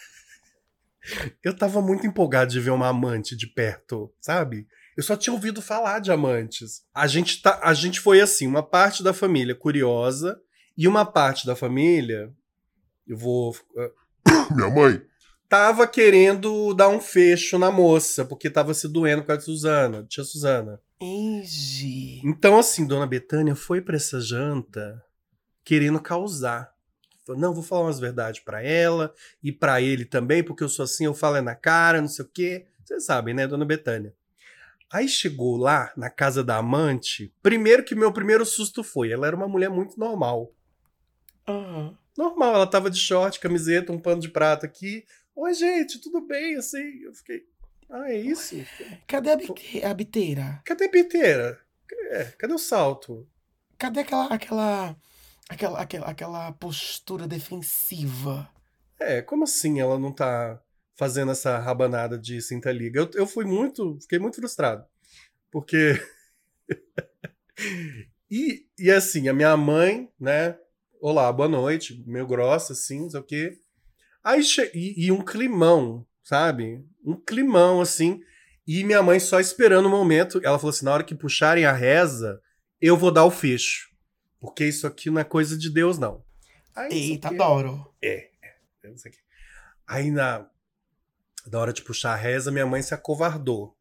Eu 1.44 1.54
tava 1.54 1.82
muito 1.82 2.06
empolgado 2.06 2.50
de 2.50 2.60
ver 2.60 2.70
uma 2.70 2.88
amante 2.88 3.36
de 3.36 3.46
perto, 3.46 4.10
sabe? 4.18 4.66
Eu 4.96 5.02
só 5.02 5.16
tinha 5.16 5.34
ouvido 5.34 5.60
falar 5.60 5.98
de 6.00 6.10
amantes. 6.10 6.82
A 6.94 7.06
gente, 7.06 7.42
tá, 7.42 7.60
a 7.62 7.74
gente 7.74 8.00
foi 8.00 8.20
assim, 8.20 8.46
uma 8.46 8.62
parte 8.62 9.02
da 9.02 9.12
família 9.12 9.54
curiosa 9.54 10.40
e 10.76 10.88
uma 10.88 11.04
parte 11.04 11.46
da 11.46 11.54
família, 11.54 12.32
eu 13.06 13.16
vou. 13.16 13.54
eh, 13.76 13.90
Minha 14.54 14.70
mãe, 14.70 15.02
Tava 15.48 15.86
querendo 15.86 16.74
dar 16.74 16.88
um 16.88 17.00
fecho 17.00 17.56
na 17.56 17.70
moça, 17.70 18.24
porque 18.24 18.50
tava 18.50 18.74
se 18.74 18.88
doendo 18.88 19.22
com 19.22 19.30
a 19.30 19.38
Suzana, 19.38 20.04
tia 20.08 20.24
Suzana. 20.24 20.80
Engi. 21.00 22.20
Então, 22.24 22.58
assim, 22.58 22.84
dona 22.84 23.06
Betânia 23.06 23.54
foi 23.54 23.80
pra 23.80 23.94
essa 23.94 24.20
janta 24.20 25.00
querendo 25.64 26.00
causar. 26.00 26.72
Falou, 27.24 27.40
não, 27.40 27.54
vou 27.54 27.62
falar 27.62 27.82
umas 27.82 28.00
verdades 28.00 28.40
pra 28.40 28.60
ela 28.60 29.14
e 29.40 29.52
pra 29.52 29.80
ele 29.80 30.04
também, 30.04 30.42
porque 30.42 30.64
eu 30.64 30.68
sou 30.68 30.84
assim, 30.84 31.04
eu 31.04 31.14
falo 31.14 31.36
é 31.36 31.40
na 31.40 31.54
cara, 31.54 32.00
não 32.00 32.08
sei 32.08 32.24
o 32.24 32.28
quê. 32.28 32.66
Vocês 32.84 33.04
sabem, 33.04 33.32
né, 33.32 33.46
dona 33.46 33.64
Betânia? 33.64 34.12
Aí 34.92 35.08
chegou 35.08 35.56
lá, 35.56 35.92
na 35.96 36.08
casa 36.08 36.44
da 36.44 36.58
amante, 36.58 37.32
primeiro 37.42 37.84
que 37.84 37.94
meu 37.94 38.12
primeiro 38.12 38.46
susto 38.46 38.84
foi, 38.84 39.10
ela 39.10 39.26
era 39.26 39.34
uma 39.36 39.48
mulher 39.48 39.68
muito 39.68 39.98
normal. 39.98 40.52
Aham. 41.46 41.96
Normal, 42.16 42.54
ela 42.54 42.66
tava 42.66 42.90
de 42.90 42.98
short, 42.98 43.38
camiseta, 43.40 43.92
um 43.92 43.98
pano 44.00 44.20
de 44.22 44.28
prato 44.30 44.64
aqui. 44.64 45.04
Oi, 45.34 45.52
gente, 45.52 46.00
tudo 46.00 46.20
bem? 46.26 46.56
Assim, 46.56 47.02
eu 47.02 47.12
fiquei, 47.12 47.42
ah, 47.90 48.10
é 48.10 48.16
isso? 48.16 48.56
Cadê 49.06 49.32
a, 49.32 49.36
bite- 49.36 49.84
a 49.84 49.92
biteira? 49.92 50.62
Cadê 50.64 50.84
a 50.86 50.88
piteira? 50.90 51.60
É, 52.10 52.24
cadê 52.38 52.54
o 52.54 52.58
salto? 52.58 53.28
Cadê 53.76 54.00
aquela, 54.00 54.26
aquela, 54.26 54.96
aquela, 55.48 55.80
aquela, 55.80 56.06
aquela 56.06 56.52
postura 56.52 57.26
defensiva? 57.28 58.48
É, 58.98 59.20
como 59.20 59.44
assim 59.44 59.78
ela 59.78 59.98
não 59.98 60.10
tá 60.10 60.58
fazendo 60.96 61.32
essa 61.32 61.58
rabanada 61.58 62.18
de 62.18 62.40
cinta 62.40 62.72
liga? 62.72 63.00
Eu, 63.00 63.10
eu 63.14 63.26
fui 63.26 63.44
muito, 63.44 63.98
fiquei 64.00 64.18
muito 64.18 64.36
frustrado. 64.36 64.84
Porque. 65.50 66.00
e, 68.30 68.66
e 68.78 68.90
assim, 68.90 69.28
a 69.28 69.32
minha 69.32 69.56
mãe, 69.56 70.10
né? 70.18 70.58
Olá, 71.00 71.30
boa 71.32 71.48
noite, 71.48 72.02
meio 72.06 72.26
grossa, 72.26 72.72
assim, 72.72 73.02
não 73.02 73.10
sei 73.10 73.20
o 73.20 73.24
quê. 73.24 73.60
Aí 74.24 74.42
e, 74.74 75.06
e 75.06 75.12
um 75.12 75.22
climão, 75.22 76.04
sabe? 76.22 76.84
Um 77.04 77.14
climão, 77.14 77.80
assim. 77.80 78.20
E 78.66 78.82
minha 78.82 79.02
mãe 79.02 79.20
só 79.20 79.38
esperando 79.38 79.86
o 79.86 79.90
momento. 79.90 80.40
Ela 80.42 80.58
falou 80.58 80.70
assim: 80.70 80.84
na 80.84 80.92
hora 80.92 81.04
que 81.04 81.14
puxarem 81.14 81.64
a 81.64 81.72
reza, 81.72 82.40
eu 82.80 82.96
vou 82.96 83.12
dar 83.12 83.24
o 83.24 83.30
fecho. 83.30 83.94
Porque 84.40 84.64
isso 84.64 84.86
aqui 84.86 85.10
não 85.10 85.20
é 85.20 85.24
coisa 85.24 85.56
de 85.56 85.70
Deus, 85.70 85.98
não. 85.98 86.24
Aí, 86.74 87.12
Eita, 87.12 87.28
adoro. 87.28 87.94
Eu 88.82 88.90
não 88.90 88.98
sei 88.98 89.12
o 89.12 89.14
quê. 89.14 89.20
Aí 89.86 90.10
na, 90.10 90.48
na 91.50 91.58
hora 91.60 91.72
de 91.72 91.82
puxar 91.82 92.12
a 92.12 92.16
reza, 92.16 92.50
minha 92.50 92.66
mãe 92.66 92.82
se 92.82 92.94
acovardou. 92.94 93.74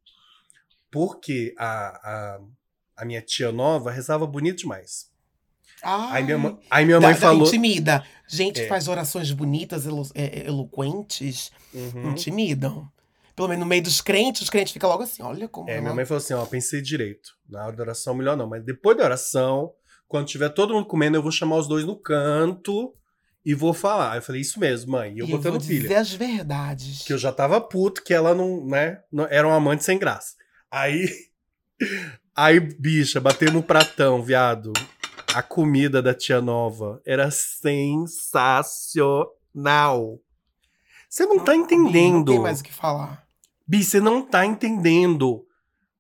Porque 0.92 1.54
a, 1.58 1.66
a, 1.66 2.40
a 2.98 3.06
minha 3.06 3.22
tia 3.22 3.52
nova 3.52 3.92
rezava 3.92 4.26
bonito 4.26 4.60
demais. 4.60 5.10
Ai, 5.84 6.18
Aí 6.18 6.24
minha, 6.24 6.58
aí 6.70 6.86
minha 6.86 7.00
mãe 7.02 7.14
dá- 7.14 7.20
falou. 7.20 7.48
Intimida. 7.48 8.04
Gente 8.28 8.56
que 8.62 8.66
É. 8.66 8.68
faz 8.68 8.88
orações 8.88 9.32
bonitas, 9.32 9.86
elo- 9.86 10.10
é, 10.16 10.48
eloquentes, 10.48 11.52
Uhum. 11.74 12.12
intimidam. 12.12 12.90
Pelo 13.36 13.50
menos 13.50 13.64
no 13.64 13.70
meio 13.70 13.84
dos 13.84 14.00
crentes, 14.00 14.44
os 14.44 14.50
crentes 14.50 14.72
ficam 14.72 14.90
logo 14.90 15.04
assim, 15.04 15.22
olha 15.22 15.48
como 15.50 15.70
É, 15.70 15.74
ela... 15.74 15.82
minha 15.82 15.94
mãe 15.94 16.06
falou 16.06 16.20
assim: 16.24 16.34
ó, 16.34 16.46
pensei 16.46 16.82
direito. 16.82 17.32
Na 17.50 17.66
hora 17.66 17.76
da 17.76 17.84
oração, 17.84 18.14
melhor 18.16 18.38
não. 18.38 18.48
Mas 18.48 18.64
depois 18.64 18.98
da 18.98 19.04
oração, 19.04 19.74
quando 20.08 20.26
tiver 20.28 20.50
todo 20.50 20.74
mundo 20.74 20.88
comendo, 20.88 21.18
eu 21.18 21.22
vou 21.22 21.32
chamar 21.32 21.58
os 21.58 21.68
dois 21.68 21.84
no 21.84 21.98
canto 21.98 22.96
e 23.46 23.54
vou 23.54 23.74
falar. 23.74 24.16
Eu 24.16 24.22
falei, 24.22 24.42
isso 24.42 24.60
mesmo, 24.60 24.92
mãe. 24.94 25.14
E 25.16 25.20
eu 25.20 25.28
E 25.28 25.32
eu 25.32 25.38
botando 25.38 25.54
vou 25.54 25.62
pilha. 25.62 25.82
dizer 25.82 25.96
as 25.96 26.12
verdades. 26.14 27.04
que 27.04 27.14
eu 27.14 27.18
já 27.18 27.32
tava 27.32 27.60
puto 27.62 28.04
que 28.04 28.14
ela 28.14 28.34
não, 28.34 28.66
né, 28.66 29.00
não- 29.12 29.28
era 29.30 29.48
um 29.48 29.52
amante 29.54 29.84
sem 29.84 29.98
graça. 30.00 30.34
Aí, 30.72 31.08
aí, 32.36 32.60
bicha, 32.60 33.20
bateu 33.22 33.52
no 33.52 33.62
pratão, 33.64 34.22
viado. 34.24 34.74
A 35.34 35.42
comida 35.44 36.02
da 36.02 36.14
tia 36.14 36.42
nova 36.42 37.02
era 37.06 37.30
sensacional. 37.32 40.20
Você 41.10 41.26
não 41.26 41.40
tá 41.40 41.52
Bi, 41.54 41.58
entendendo. 41.60 42.16
Não 42.18 42.26
tem 42.26 42.40
mais 42.40 42.60
o 42.62 42.64
que 42.64 42.74
falar. 42.74 43.26
Bi, 43.68 43.84
você 43.84 44.00
não 44.00 44.22
tá 44.22 44.46
entendendo. 44.46 45.46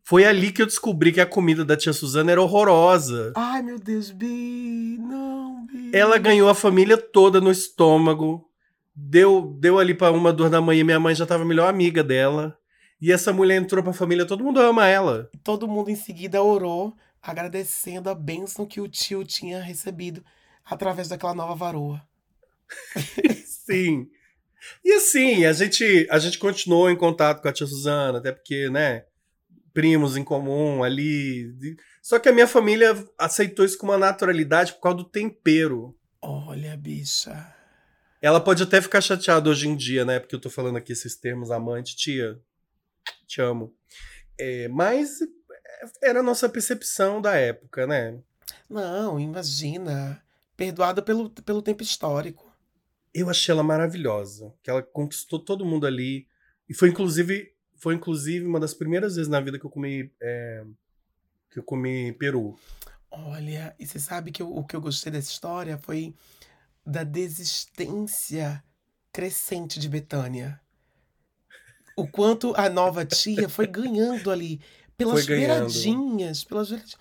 Foi 0.04 0.24
ali 0.26 0.52
que 0.52 0.62
eu 0.62 0.66
descobri 0.68 1.12
que 1.12 1.20
a 1.20 1.26
comida 1.26 1.66
da 1.66 1.76
tia 1.76 1.92
Suzana 1.92 2.32
era 2.32 2.42
horrorosa. 2.42 3.34
Ai, 3.36 3.62
meu 3.62 3.80
Deus, 3.80 4.12
Bi, 4.12 4.98
não. 5.00 5.45
Ela 5.94 6.18
ganhou 6.18 6.50
a 6.50 6.56
família 6.56 6.98
toda 6.98 7.40
no 7.42 7.52
estômago. 7.52 8.50
Deu, 8.96 9.42
deu 9.60 9.80
ali 9.80 9.94
pra 9.94 10.12
uma 10.12 10.32
dor 10.32 10.50
da 10.50 10.62
manhã. 10.62 10.84
Minha 10.84 11.00
mãe 11.00 11.16
já 11.16 11.26
tava 11.26 11.44
a 11.44 11.46
melhor 11.46 11.70
amiga 11.70 12.04
dela. 12.04 12.58
E 13.02 13.12
essa 13.12 13.34
mulher 13.34 13.58
entrou 13.58 13.84
pra 13.84 13.94
família, 13.94 14.26
todo 14.26 14.44
mundo 14.44 14.60
ama 14.60 14.88
ela. 14.88 15.30
Todo 15.44 15.68
mundo 15.68 15.90
em 15.90 15.96
seguida 15.96 16.42
orou, 16.42 16.96
agradecendo 17.22 18.10
a 18.10 18.16
bênção 18.16 18.66
que 18.66 18.80
o 18.80 18.88
tio 18.88 19.24
tinha 19.26 19.62
recebido 19.62 20.24
através 20.64 21.10
daquela 21.10 21.34
nova 21.34 21.56
varoa. 21.56 22.02
Sim. 23.46 24.08
E 24.84 24.94
assim, 24.94 25.46
a 25.46 25.54
gente, 25.54 26.08
a 26.10 26.18
gente 26.18 26.40
continuou 26.40 26.90
em 26.90 26.96
contato 26.96 27.42
com 27.42 27.48
a 27.48 27.54
tia 27.54 27.68
Suzana, 27.68 28.18
até 28.18 28.32
porque, 28.32 28.70
né, 28.70 29.06
primos 29.74 30.16
em 30.18 30.24
comum 30.24 30.84
ali. 30.84 31.54
Só 32.06 32.20
que 32.20 32.30
a 32.30 32.32
minha 32.32 32.48
família 32.48 32.94
aceitou 33.18 33.66
isso 33.66 33.80
com 33.80 33.88
uma 33.88 33.98
naturalidade 33.98 34.74
por 34.74 34.80
causa 34.80 34.98
do 34.98 35.06
tempero. 35.06 35.98
Olha, 36.22 36.78
bicha. 36.78 37.52
Ela 38.22 38.40
pode 38.40 38.62
até 38.62 38.80
ficar 38.80 39.02
chateada 39.02 39.50
hoje 39.50 39.68
em 39.68 39.76
dia, 39.76 40.06
né? 40.06 40.20
Porque 40.20 40.36
eu 40.36 40.40
tô 40.40 40.48
falando 40.48 40.78
aqui 40.78 40.92
esses 40.92 41.16
termos 41.16 41.50
amante, 41.50 41.96
tia. 41.96 42.40
Te 43.26 43.42
amo. 43.42 43.74
É, 44.38 44.68
mas 44.68 45.18
era 46.00 46.20
a 46.20 46.24
nossa 46.24 46.48
percepção 46.48 47.20
da 47.20 47.38
época, 47.38 47.88
né? 47.88 48.20
Não, 48.70 49.20
imagina. 49.20 50.24
Perdoada 50.56 51.02
pelo, 51.02 51.32
pelo 51.32 51.64
tempo 51.64 51.82
histórico. 51.82 52.56
Eu 53.16 53.32
achei 53.32 53.52
ela 53.52 53.64
maravilhosa. 53.64 54.54
Que 54.62 54.70
ela 54.70 54.84
conquistou 54.84 55.40
todo 55.40 55.66
mundo 55.66 55.88
ali. 55.88 56.28
E 56.70 56.74
foi 56.76 56.90
inclusive, 56.90 57.52
foi 57.78 57.96
inclusive 57.96 58.46
uma 58.46 58.60
das 58.60 58.76
primeiras 58.76 59.16
vezes 59.16 59.28
na 59.28 59.42
vida 59.42 59.58
que 59.58 59.66
eu 59.66 59.72
comi. 59.72 60.14
é, 60.22 60.64
que 61.56 61.60
eu 61.60 61.64
comi 61.64 62.12
peru. 62.12 62.60
Olha, 63.10 63.74
e 63.80 63.88
você 63.88 63.98
sabe 63.98 64.30
que 64.30 64.42
eu- 64.42 64.54
o 64.54 64.66
que 64.66 64.76
eu 64.76 64.82
gostei 64.82 65.10
dessa 65.10 65.32
história 65.32 65.78
foi 65.78 66.14
da 66.86 67.06
desistência 67.06 68.62
crescente 69.14 69.80
de 69.80 69.88
Betânia. 69.88 70.60
O 71.96 72.06
quanto 72.06 72.54
a 72.58 72.70
nova 72.70 73.06
tia 73.06 73.48
foi 73.48 73.68
ganhando 73.68 74.30
ali 74.30 74.60
pelas 74.98 75.26
ganhando. 75.26 75.72
beiradinhas, 75.72 76.44
pelas 76.44 76.70
beiradinhas. 76.70 76.98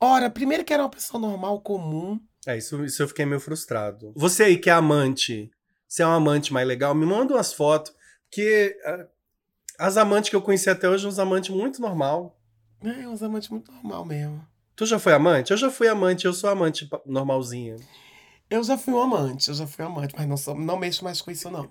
Ora, 0.00 0.30
primeiro 0.30 0.64
que 0.64 0.72
era 0.72 0.82
uma 0.82 0.88
pessoa 0.88 1.20
normal, 1.20 1.60
comum. 1.60 2.18
É, 2.46 2.56
isso, 2.56 2.82
isso 2.82 3.02
eu 3.02 3.08
fiquei 3.08 3.26
meio 3.26 3.38
frustrado. 3.40 4.14
Você 4.16 4.44
aí 4.44 4.56
que 4.56 4.70
é 4.70 4.72
amante, 4.72 5.50
se 5.86 6.00
é 6.02 6.06
um 6.06 6.10
amante 6.12 6.54
mais 6.54 6.66
legal, 6.66 6.94
me 6.94 7.04
manda 7.04 7.34
umas 7.34 7.52
fotos. 7.52 7.92
Porque 8.30 8.74
ah, 8.86 9.06
As 9.78 9.98
amantes 9.98 10.30
que 10.30 10.36
eu 10.36 10.40
conheci 10.42 10.70
até 10.70 10.88
hoje, 10.88 11.06
uns 11.06 11.18
amantes 11.18 11.50
muito 11.50 11.82
normal. 11.82 12.39
É, 12.82 13.06
uns 13.08 13.22
amantes 13.22 13.48
muito 13.48 13.70
normal 13.72 14.04
mesmo. 14.04 14.46
Tu 14.74 14.86
já 14.86 14.98
foi 14.98 15.12
amante? 15.12 15.50
Eu 15.50 15.56
já 15.56 15.70
fui 15.70 15.88
amante, 15.88 16.24
eu 16.24 16.32
sou 16.32 16.48
amante 16.48 16.88
normalzinha. 17.04 17.76
Eu 18.48 18.64
já 18.64 18.78
fui 18.78 18.94
um 18.94 19.00
amante, 19.00 19.48
eu 19.48 19.54
já 19.54 19.66
fui 19.66 19.84
um 19.84 19.88
amante, 19.88 20.14
mas 20.16 20.26
não, 20.26 20.36
sou, 20.36 20.54
não 20.54 20.78
mexo 20.78 21.04
mais 21.04 21.20
com 21.20 21.30
isso, 21.30 21.50
não. 21.50 21.70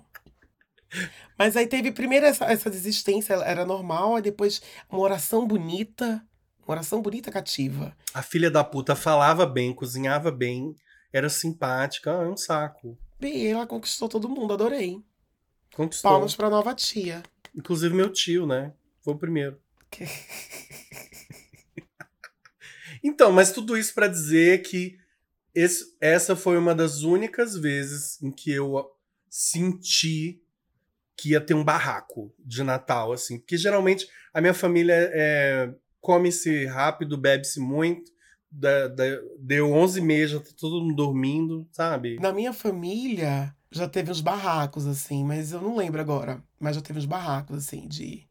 Mas 1.38 1.56
aí 1.56 1.66
teve 1.66 1.92
primeiro 1.92 2.26
essa, 2.26 2.44
essa 2.46 2.70
desistência, 2.70 3.34
era 3.34 3.64
normal, 3.64 4.16
aí 4.16 4.22
depois 4.22 4.62
uma 4.88 5.00
oração 5.00 5.46
bonita, 5.46 6.24
uma 6.66 6.72
oração 6.74 7.02
bonita 7.02 7.30
cativa. 7.30 7.96
A 8.14 8.22
filha 8.22 8.50
da 8.50 8.64
puta 8.64 8.94
falava 8.94 9.46
bem, 9.46 9.74
cozinhava 9.74 10.30
bem, 10.30 10.74
era 11.12 11.28
simpática, 11.28 12.10
é 12.10 12.28
um 12.28 12.36
saco. 12.36 12.98
E 13.20 13.46
ela 13.46 13.66
conquistou 13.66 14.08
todo 14.08 14.28
mundo, 14.28 14.54
adorei. 14.54 15.02
Conquistou. 15.74 16.10
Palmas 16.10 16.34
pra 16.34 16.50
nova 16.50 16.74
tia. 16.74 17.22
Inclusive 17.54 17.94
meu 17.94 18.10
tio, 18.12 18.46
né? 18.46 18.72
Foi 19.02 19.14
o 19.14 19.18
primeiro. 19.18 19.60
Então, 23.02 23.32
mas 23.32 23.52
tudo 23.52 23.76
isso 23.76 23.94
pra 23.94 24.06
dizer 24.08 24.62
que 24.62 24.98
esse- 25.54 25.96
essa 26.00 26.36
foi 26.36 26.56
uma 26.58 26.74
das 26.74 27.02
únicas 27.02 27.56
vezes 27.56 28.20
em 28.22 28.30
que 28.30 28.50
eu 28.50 28.90
senti 29.28 30.42
que 31.16 31.30
ia 31.30 31.40
ter 31.40 31.54
um 31.54 31.64
barraco 31.64 32.32
de 32.38 32.62
Natal, 32.62 33.12
assim. 33.12 33.38
Porque 33.38 33.56
geralmente 33.56 34.08
a 34.32 34.40
minha 34.40 34.54
família 34.54 34.94
é, 35.12 35.72
come-se 36.00 36.64
rápido, 36.66 37.16
bebe-se 37.18 37.60
muito. 37.60 38.10
Da, 38.52 38.88
da- 38.88 39.20
deu 39.38 39.72
11 39.72 40.00
meses, 40.00 40.32
já 40.32 40.40
tá 40.40 40.50
todo 40.56 40.80
mundo 40.82 40.96
dormindo, 40.96 41.68
sabe? 41.70 42.18
Na 42.18 42.32
minha 42.32 42.52
família 42.52 43.54
já 43.70 43.88
teve 43.88 44.10
uns 44.10 44.20
barracos, 44.20 44.86
assim, 44.86 45.24
mas 45.24 45.52
eu 45.52 45.60
não 45.60 45.76
lembro 45.76 46.00
agora. 46.00 46.42
Mas 46.58 46.74
já 46.74 46.82
teve 46.82 46.98
uns 46.98 47.04
barracos, 47.06 47.56
assim, 47.58 47.86
de, 47.86 48.26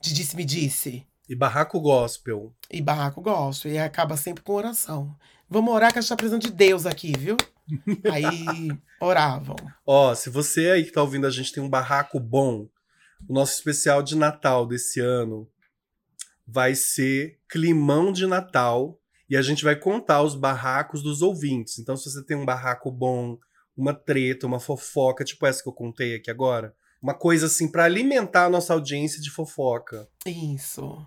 de 0.00 0.12
disse-me-disse. 0.14 1.06
E 1.28 1.34
barraco 1.34 1.80
gospel. 1.80 2.54
E 2.70 2.80
barraco 2.80 3.20
gosto. 3.20 3.68
E 3.68 3.78
acaba 3.78 4.16
sempre 4.16 4.42
com 4.42 4.54
oração. 4.54 5.14
Vamos 5.48 5.74
orar 5.74 5.92
que 5.92 5.98
a 5.98 6.02
gente 6.02 6.08
tá 6.08 6.16
precisando 6.16 6.42
de 6.42 6.50
Deus 6.50 6.86
aqui, 6.86 7.12
viu? 7.16 7.36
Aí 8.12 8.70
oravam. 9.00 9.56
Ó, 9.86 10.14
se 10.14 10.30
você 10.30 10.70
aí 10.70 10.84
que 10.84 10.90
tá 10.90 11.02
ouvindo 11.02 11.26
a 11.26 11.30
gente 11.30 11.52
tem 11.52 11.62
um 11.62 11.68
barraco 11.68 12.18
bom, 12.18 12.68
o 13.28 13.32
nosso 13.32 13.52
especial 13.52 14.02
de 14.02 14.16
Natal 14.16 14.66
desse 14.66 15.00
ano 15.00 15.48
vai 16.46 16.74
ser 16.74 17.38
Climão 17.48 18.10
de 18.10 18.26
Natal 18.26 18.98
e 19.28 19.36
a 19.36 19.42
gente 19.42 19.62
vai 19.62 19.76
contar 19.76 20.22
os 20.22 20.34
barracos 20.34 21.02
dos 21.02 21.20
ouvintes. 21.20 21.78
Então, 21.78 21.96
se 21.96 22.10
você 22.10 22.24
tem 22.24 22.36
um 22.36 22.46
barraco 22.46 22.90
bom, 22.90 23.38
uma 23.76 23.92
treta, 23.92 24.46
uma 24.46 24.58
fofoca, 24.58 25.24
tipo 25.24 25.46
essa 25.46 25.62
que 25.62 25.68
eu 25.68 25.74
contei 25.74 26.14
aqui 26.14 26.30
agora, 26.30 26.74
uma 27.00 27.14
coisa 27.14 27.46
assim 27.46 27.70
pra 27.70 27.84
alimentar 27.84 28.46
a 28.46 28.50
nossa 28.50 28.72
audiência 28.72 29.20
de 29.20 29.30
fofoca, 29.30 30.08
Isso. 30.26 31.06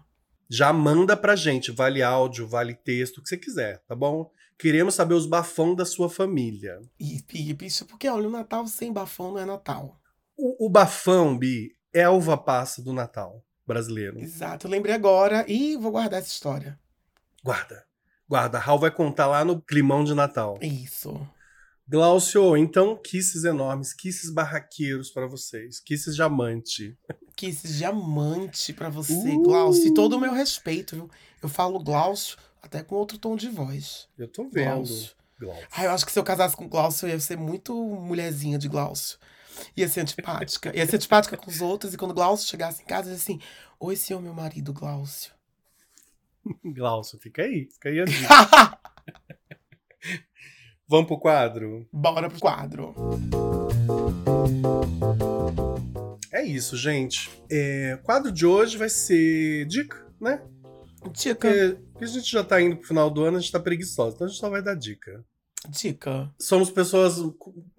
já 0.49 0.71
manda 0.71 1.15
pra 1.17 1.35
gente, 1.35 1.71
vale 1.71 2.01
áudio, 2.01 2.47
vale 2.47 2.73
texto, 2.73 3.17
o 3.17 3.21
que 3.23 3.29
você 3.29 3.37
quiser, 3.37 3.79
tá 3.87 3.95
bom? 3.95 4.29
Queremos 4.57 4.93
saber 4.93 5.15
os 5.15 5.25
bafão 5.25 5.73
da 5.73 5.85
sua 5.85 6.09
família. 6.09 6.79
E, 6.99 7.23
e 7.33 7.53
bicho, 7.53 7.85
porque 7.85 8.07
olha, 8.07 8.27
o 8.27 8.31
Natal 8.31 8.67
sem 8.67 8.93
bafão 8.93 9.31
não 9.31 9.39
é 9.39 9.45
Natal. 9.45 9.99
O, 10.37 10.67
o 10.67 10.69
bafão, 10.69 11.37
Bi, 11.37 11.75
é 11.93 12.03
a 12.03 12.11
uva 12.11 12.37
passa 12.37 12.81
do 12.81 12.93
Natal 12.93 13.43
brasileiro. 13.65 14.19
Exato. 14.19 14.67
Eu 14.67 14.71
lembrei 14.71 14.93
agora 14.93 15.45
e 15.47 15.75
vou 15.77 15.91
guardar 15.91 16.19
essa 16.19 16.29
história. 16.29 16.79
Guarda. 17.43 17.85
Guarda. 18.29 18.59
Raul 18.59 18.79
vai 18.79 18.91
contar 18.91 19.27
lá 19.27 19.43
no 19.43 19.61
climão 19.61 20.03
de 20.03 20.13
Natal. 20.13 20.57
Isso. 20.61 21.27
Glaucio, 21.91 22.55
então, 22.55 22.95
kisses 22.95 23.43
enormes, 23.43 23.93
kisses 23.93 24.29
barraqueiros 24.29 25.11
pra 25.11 25.27
vocês. 25.27 25.77
Kisses 25.77 26.15
diamante. 26.15 26.97
Esse 27.41 27.67
diamante 27.67 28.71
pra 28.71 28.87
você, 28.87 29.13
Uh! 29.13 29.43
Glaucio. 29.43 29.87
E 29.87 29.93
todo 29.93 30.13
o 30.13 30.19
meu 30.19 30.31
respeito, 30.31 30.95
viu? 30.95 31.09
Eu 31.43 31.49
falo 31.49 31.83
Glaucio 31.83 32.37
até 32.61 32.81
com 32.81 32.95
outro 32.95 33.17
tom 33.17 33.35
de 33.35 33.49
voz. 33.49 34.07
Eu 34.17 34.29
tô 34.29 34.47
vendo. 34.47 34.75
Glaucio. 34.75 35.11
Glaucio. 35.37 35.67
Ah, 35.71 35.83
eu 35.83 35.91
acho 35.91 36.05
que 36.05 36.13
se 36.13 36.19
eu 36.19 36.23
casasse 36.23 36.55
com 36.55 36.69
Glaucio, 36.69 37.07
eu 37.07 37.11
ia 37.11 37.19
ser 37.19 37.37
muito 37.37 37.75
mulherzinha 37.75 38.57
de 38.57 38.69
Glaucio. 38.69 39.19
Ia 39.75 39.89
ser 39.89 39.99
antipática. 39.99 40.73
Ia 40.73 40.85
ser 40.85 40.95
antipática 40.95 41.35
com 41.35 41.51
os 41.51 41.59
outros. 41.59 41.93
E 41.93 41.97
quando 41.97 42.13
Glaucio 42.13 42.47
chegasse 42.47 42.83
em 42.83 42.85
casa, 42.85 43.09
ia 43.09 43.15
assim: 43.15 43.37
Oi, 43.77 43.97
senhor, 43.97 44.21
meu 44.21 44.33
marido, 44.33 44.71
Glaucio. 44.71 45.33
Glaucio, 46.63 47.19
fica 47.19 47.41
aí. 47.41 47.67
Fica 47.69 47.89
aí 47.89 47.99
a. 47.99 48.05
Vamos 50.91 51.07
pro 51.07 51.17
quadro? 51.17 51.87
Bora 51.89 52.29
pro 52.29 52.37
quadro. 52.37 52.93
É 56.33 56.43
isso, 56.43 56.75
gente. 56.75 57.29
É, 57.49 57.97
o 57.97 58.03
quadro 58.03 58.29
de 58.29 58.45
hoje 58.45 58.75
vai 58.75 58.89
ser 58.89 59.65
dica, 59.67 60.05
né? 60.19 60.41
Dica. 61.13 61.35
Porque, 61.47 61.77
porque 61.93 62.03
a 62.03 62.07
gente 62.07 62.29
já 62.29 62.43
tá 62.43 62.61
indo 62.61 62.75
pro 62.75 62.89
final 62.89 63.09
do 63.09 63.23
ano, 63.23 63.37
a 63.37 63.39
gente 63.39 63.53
tá 63.53 63.59
preguiçosa. 63.61 64.15
Então 64.15 64.27
a 64.27 64.29
gente 64.29 64.39
só 64.41 64.49
vai 64.49 64.61
dar 64.61 64.75
dica. 64.75 65.23
Dica. 65.69 66.29
Somos 66.37 66.69
pessoas 66.69 67.19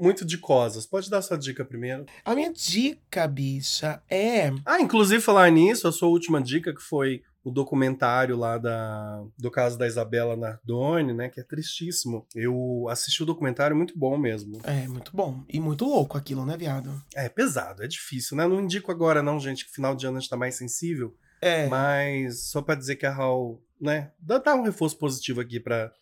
muito 0.00 0.24
dicosas. 0.24 0.86
Pode 0.86 1.10
dar 1.10 1.20
sua 1.20 1.36
dica 1.36 1.66
primeiro. 1.66 2.06
A 2.24 2.34
minha 2.34 2.50
dica, 2.50 3.28
bicha, 3.28 4.02
é. 4.08 4.50
Ah, 4.64 4.80
inclusive 4.80 5.20
falar 5.20 5.50
nisso, 5.50 5.86
a 5.86 5.92
sua 5.92 6.08
última 6.08 6.40
dica, 6.40 6.74
que 6.74 6.80
foi 6.80 7.22
o 7.44 7.50
documentário 7.50 8.36
lá 8.36 8.56
da, 8.56 9.24
do 9.36 9.50
caso 9.50 9.76
da 9.76 9.86
Isabela 9.86 10.36
Nardoni, 10.36 11.12
né? 11.12 11.28
Que 11.28 11.40
é 11.40 11.42
tristíssimo. 11.42 12.26
Eu 12.34 12.86
assisti 12.88 13.22
o 13.22 13.26
documentário, 13.26 13.76
muito 13.76 13.98
bom 13.98 14.16
mesmo. 14.16 14.60
É, 14.64 14.86
muito 14.86 15.14
bom. 15.14 15.42
E 15.48 15.58
muito 15.58 15.84
louco 15.84 16.16
aquilo, 16.16 16.46
né, 16.46 16.56
viado? 16.56 17.02
É 17.14 17.28
pesado, 17.28 17.82
é 17.82 17.88
difícil, 17.88 18.36
né? 18.36 18.46
Não 18.46 18.60
indico 18.60 18.92
agora 18.92 19.22
não, 19.22 19.40
gente, 19.40 19.66
que 19.66 19.72
final 19.72 19.94
de 19.96 20.06
ano 20.06 20.18
a 20.18 20.20
gente 20.20 20.30
tá 20.30 20.36
mais 20.36 20.54
sensível. 20.54 21.16
É. 21.40 21.66
Mas 21.66 22.44
só 22.44 22.62
pra 22.62 22.76
dizer 22.76 22.96
que 22.96 23.06
a 23.06 23.10
Raul, 23.10 23.60
né? 23.80 24.12
Dá, 24.20 24.38
dá 24.38 24.54
um 24.54 24.62
reforço 24.62 24.96
positivo 24.96 25.40
aqui 25.40 25.58
pra, 25.58 25.92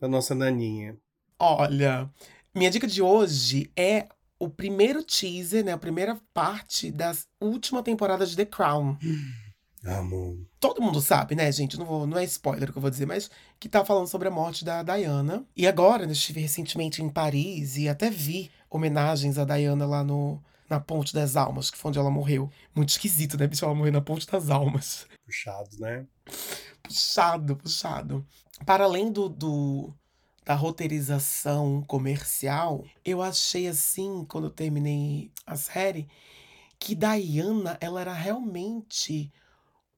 pra 0.00 0.08
nossa 0.08 0.34
naninha. 0.34 0.96
Olha, 1.38 2.10
minha 2.52 2.70
dica 2.70 2.88
de 2.88 3.00
hoje 3.00 3.70
é 3.76 4.08
o 4.40 4.48
primeiro 4.48 5.04
teaser, 5.04 5.64
né? 5.64 5.72
A 5.72 5.78
primeira 5.78 6.18
parte 6.34 6.90
da 6.90 7.12
última 7.40 7.82
temporada 7.82 8.26
de 8.26 8.34
The 8.34 8.44
Crown. 8.44 8.96
Amo. 9.84 10.44
Todo 10.58 10.82
mundo 10.82 11.00
sabe, 11.00 11.34
né, 11.36 11.50
gente? 11.52 11.78
Não, 11.78 11.86
vou, 11.86 12.06
não 12.06 12.18
é 12.18 12.24
spoiler 12.24 12.68
o 12.68 12.72
que 12.72 12.78
eu 12.78 12.82
vou 12.82 12.90
dizer, 12.90 13.06
mas 13.06 13.30
que 13.60 13.68
tá 13.68 13.84
falando 13.84 14.08
sobre 14.08 14.26
a 14.28 14.30
morte 14.30 14.64
da 14.64 14.82
Diana. 14.82 15.44
E 15.56 15.66
agora, 15.68 16.04
né, 16.04 16.08
eu 16.10 16.12
estive 16.12 16.40
recentemente 16.40 17.02
em 17.02 17.08
Paris 17.08 17.76
e 17.76 17.88
até 17.88 18.10
vi 18.10 18.50
homenagens 18.68 19.38
a 19.38 19.44
Diana 19.44 19.86
lá 19.86 20.02
no, 20.02 20.42
na 20.68 20.80
Ponte 20.80 21.14
das 21.14 21.36
Almas, 21.36 21.70
que 21.70 21.78
foi 21.78 21.90
onde 21.90 21.98
ela 21.98 22.10
morreu. 22.10 22.50
Muito 22.74 22.88
esquisito, 22.90 23.38
né, 23.38 23.46
bicho? 23.46 23.64
Ela 23.64 23.74
morreu 23.74 23.92
na 23.92 24.00
Ponte 24.00 24.26
das 24.26 24.50
Almas. 24.50 25.06
Puxado, 25.24 25.78
né? 25.78 26.04
Puxado, 26.82 27.56
puxado. 27.56 28.26
Para 28.66 28.84
além 28.84 29.12
do, 29.12 29.28
do- 29.28 29.94
da 30.44 30.54
roteirização 30.54 31.82
comercial, 31.86 32.84
eu 33.04 33.22
achei 33.22 33.68
assim, 33.68 34.24
quando 34.28 34.48
eu 34.48 34.50
terminei 34.50 35.30
a 35.46 35.54
série, 35.56 36.08
que 36.80 36.94
Diana, 36.96 37.76
ela 37.80 38.00
era 38.00 38.12
realmente 38.12 39.30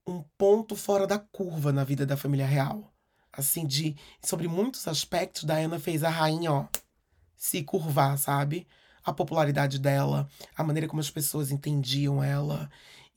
um 0.07 0.23
ponto 0.37 0.77
fora 0.77 1.07
da 1.07 1.19
curva 1.19 1.73
na 1.73 1.85
vida 1.85 2.05
da 2.05 2.17
família 2.17 2.47
real. 2.47 2.93
Assim, 3.33 3.67
de 3.67 3.97
sobre 4.23 4.49
muitos 4.49 4.87
aspectos, 4.89 5.45
Diana 5.45 5.79
fez 5.79 6.03
a 6.03 6.11
rainha, 6.11 6.53
ó, 6.53 6.67
se 7.37 7.63
curvar, 7.63 8.19
sabe? 8.19 8.67
A 9.05 9.13
popularidade 9.13 9.79
dela, 9.79 10.29
a 10.57 10.65
maneira 10.65 10.89
como 10.89 11.01
as 11.01 11.11
pessoas 11.11 11.51
entendiam 11.51 12.23
ela 12.23 12.69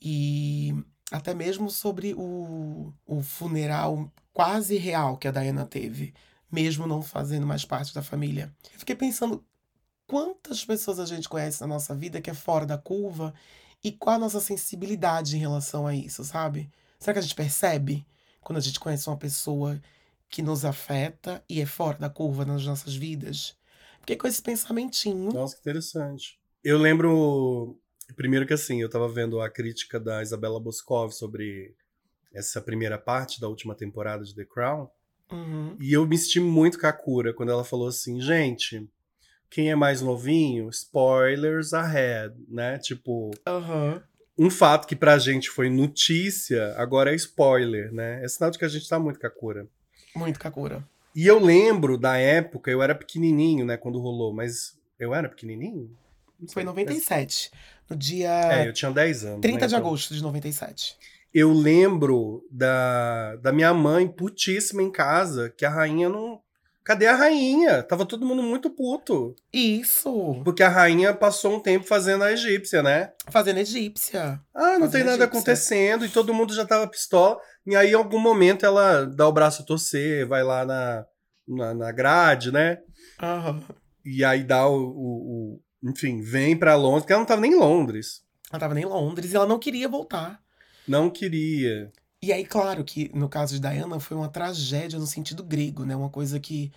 e 0.02 0.74
até 1.12 1.34
mesmo 1.34 1.70
sobre 1.70 2.14
o, 2.14 2.94
o 3.06 3.22
funeral 3.22 4.12
quase 4.32 4.78
real 4.78 5.18
que 5.18 5.28
a 5.28 5.32
Diana 5.32 5.66
teve, 5.66 6.14
mesmo 6.52 6.88
não 6.88 7.02
fazendo 7.02 7.46
mais 7.46 7.66
parte 7.66 7.94
da 7.94 8.02
família. 8.02 8.54
Eu 8.74 8.80
fiquei 8.80 8.96
pensando 8.96 9.44
quantas 10.08 10.64
pessoas 10.64 11.00
a 11.00 11.06
gente 11.06 11.30
conhece 11.30 11.62
na 11.62 11.68
nossa 11.68 11.96
vida 11.96 12.22
que 12.22 12.30
é 12.30 12.34
fora 12.34 12.66
da 12.66 12.78
curva 12.78 13.34
e 13.84 13.92
qual 13.92 14.16
a 14.16 14.20
nossa 14.20 14.40
sensibilidade 14.40 15.36
em 15.36 15.40
relação 15.40 15.86
a 15.86 15.96
isso, 15.96 16.24
sabe? 16.24 16.70
Será 17.00 17.14
que 17.14 17.20
a 17.20 17.22
gente 17.22 17.36
percebe 17.36 18.06
quando 18.42 18.58
a 18.58 18.62
gente 18.62 18.80
conhece 18.80 19.08
uma 19.10 19.18
pessoa 19.18 19.82
que 20.30 20.42
nos 20.42 20.64
afeta 20.66 21.44
e 21.50 21.60
é 21.62 21.66
fora 21.66 21.98
da 21.98 22.10
curva 22.10 22.46
nas 22.46 22.66
nossas 22.66 22.96
vidas? 22.96 23.56
Porque 24.00 24.16
com 24.16 24.28
esse 24.28 24.42
pensamentinho. 24.42 25.32
Nossa, 25.34 25.56
que 25.56 25.62
interessante. 25.62 26.40
Eu 26.64 26.78
lembro, 26.78 27.78
primeiro 28.16 28.46
que 28.48 28.54
assim, 28.54 28.82
eu 28.82 28.90
tava 28.90 29.08
vendo 29.10 29.42
a 29.42 29.50
crítica 29.50 30.00
da 30.00 30.22
Isabela 30.22 30.60
Boscov 30.60 31.12
sobre 31.12 31.76
essa 32.34 32.62
primeira 32.62 32.98
parte 32.98 33.40
da 33.40 33.48
última 33.48 33.76
temporada 33.76 34.24
de 34.24 34.34
The 34.34 34.46
Crown, 34.46 34.90
Uhum. 35.32 35.76
e 35.80 35.94
eu 35.94 36.06
me 36.06 36.18
senti 36.18 36.40
muito 36.40 36.78
Kakura 36.78 37.34
quando 37.34 37.52
ela 37.52 37.64
falou 37.64 37.88
assim, 37.88 38.22
gente, 38.22 38.88
quem 39.54 39.70
é 39.70 39.76
mais 39.76 40.02
novinho, 40.02 40.68
spoilers 40.70 41.76
ahead, 41.76 42.34
né? 42.50 42.80
Tipo, 42.80 43.30
Aham. 43.46 44.02
um 44.36 44.50
fato 44.50 44.88
que 44.88 44.96
pra 44.96 45.20
gente 45.20 45.48
foi 45.48 45.70
notícia, 45.70 46.74
agora 46.76 47.12
é 47.12 47.16
spoiler, 47.16 47.94
né? 47.94 48.26
É 48.26 48.28
sinal 48.28 48.50
de 48.50 48.58
que 48.58 48.66
a 48.66 48.68
gente 48.68 48.90
tá 48.90 48.98
muito 48.98 49.20
Kakura. 49.20 49.68
Muito 50.16 50.40
Kakura. 50.40 50.84
E 51.16 51.28
eu 51.28 51.40
lembro 51.40 52.00
da 52.00 52.18
época, 52.18 52.72
eu 52.72 52.82
era 52.82 52.96
pequenininho, 52.96 53.64
né, 53.64 53.78
quando 53.78 54.00
rolou, 54.00 54.34
mas 54.34 54.76
eu 55.00 55.14
era 55.14 55.30
pequenininho? 55.30 55.96
Foi 56.52 56.64
em 56.64 56.66
97. 56.66 57.52
No 57.88 57.96
dia 57.96 58.32
É, 58.52 58.68
eu 58.68 58.74
tinha 58.74 58.90
10 58.90 59.24
anos. 59.24 59.42
30 59.42 59.60
né, 59.60 59.68
de 59.68 59.76
então. 59.76 59.86
agosto 59.88 60.16
de 60.16 60.24
97. 60.24 60.98
Eu 61.32 61.54
lembro 61.54 62.44
da, 62.50 63.36
da 63.36 63.52
minha 63.52 63.72
mãe 63.72 64.08
putíssima 64.08 64.82
em 64.82 64.92
casa, 64.92 65.52
que 65.56 65.64
a 65.64 65.70
rainha 65.70 66.10
não. 66.10 66.42
Cadê 66.84 67.08
a 67.08 67.16
rainha? 67.16 67.82
Tava 67.82 68.06
todo 68.06 68.26
mundo 68.26 68.44
muito 68.44 68.70
puto. 68.70 69.36
Isso! 69.54 70.42
Porque 70.44 70.62
a 70.62 70.68
rainha 70.70 71.14
passou 71.14 71.56
um 71.56 71.60
tempo 71.60 71.86
fazendo 71.86 72.24
a 72.24 72.32
egípcia, 72.32 72.84
né? 72.84 73.12
Fazendo 73.30 73.60
egípcia. 73.60 74.42
Ah, 74.54 74.74
não 74.74 74.82
Fazendo 74.82 74.92
tem 74.92 75.04
nada 75.04 75.12
egípcia. 75.24 75.26
acontecendo 75.26 76.06
e 76.06 76.10
todo 76.10 76.34
mundo 76.34 76.54
já 76.54 76.66
tava 76.66 76.86
pistola. 76.88 77.40
E 77.66 77.76
aí, 77.76 77.92
em 77.92 77.96
algum 77.96 78.20
momento, 78.20 78.66
ela 78.66 79.06
dá 79.06 79.26
o 79.28 79.32
braço 79.32 79.62
a 79.62 79.66
torcer, 79.66 80.28
vai 80.28 80.44
lá 80.44 80.66
na, 80.66 81.06
na, 81.48 81.74
na 81.74 81.92
grade, 81.92 82.52
né? 82.52 82.80
Aham. 83.22 83.62
E 84.06 84.24
aí 84.26 84.44
dá 84.44 84.68
o. 84.68 84.76
o- 84.76 85.56
o- 85.56 85.90
enfim, 85.90 86.22
vem 86.22 86.58
pra 86.58 86.76
Londres, 86.76 87.04
porque 87.04 87.14
ela 87.14 87.22
não 87.22 87.28
tava 87.28 87.42
nem 87.42 87.52
em 87.54 87.60
Londres. 87.60 88.24
Ela 88.52 88.60
tava 88.60 88.80
em 88.80 88.86
Londres 88.86 89.32
e 89.32 89.36
ela 89.36 89.46
não 89.46 89.60
queria 89.60 89.88
voltar. 89.88 90.40
Não 90.88 91.10
queria. 91.10 91.92
E 92.24 92.32
aí, 92.32 92.46
claro 92.46 92.86
que 92.86 93.10
no 93.14 93.28
caso 93.28 93.54
de 93.56 93.60
Diana 93.60 94.00
foi 94.00 94.16
uma 94.16 94.30
tragédia 94.30 94.98
no 94.98 95.06
sentido 95.06 95.44
grego, 95.44 95.84
né? 95.86 95.94
Uma 95.96 96.10
coisa 96.10 96.40
que. 96.40 96.72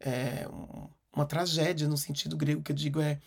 É, 0.00 0.46
um- 0.48 0.88
uma 1.14 1.26
tragédia 1.26 1.88
no 1.88 1.96
sentido 1.96 2.36
grego 2.36 2.62
que 2.62 2.72
eu 2.72 2.76
digo 2.76 3.00
é 3.00 3.20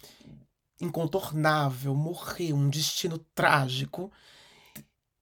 incontornável, 0.82 1.95
morrer, 1.95 2.53
um 2.53 2.69
destino 2.69 3.19
trágico. 3.36 4.11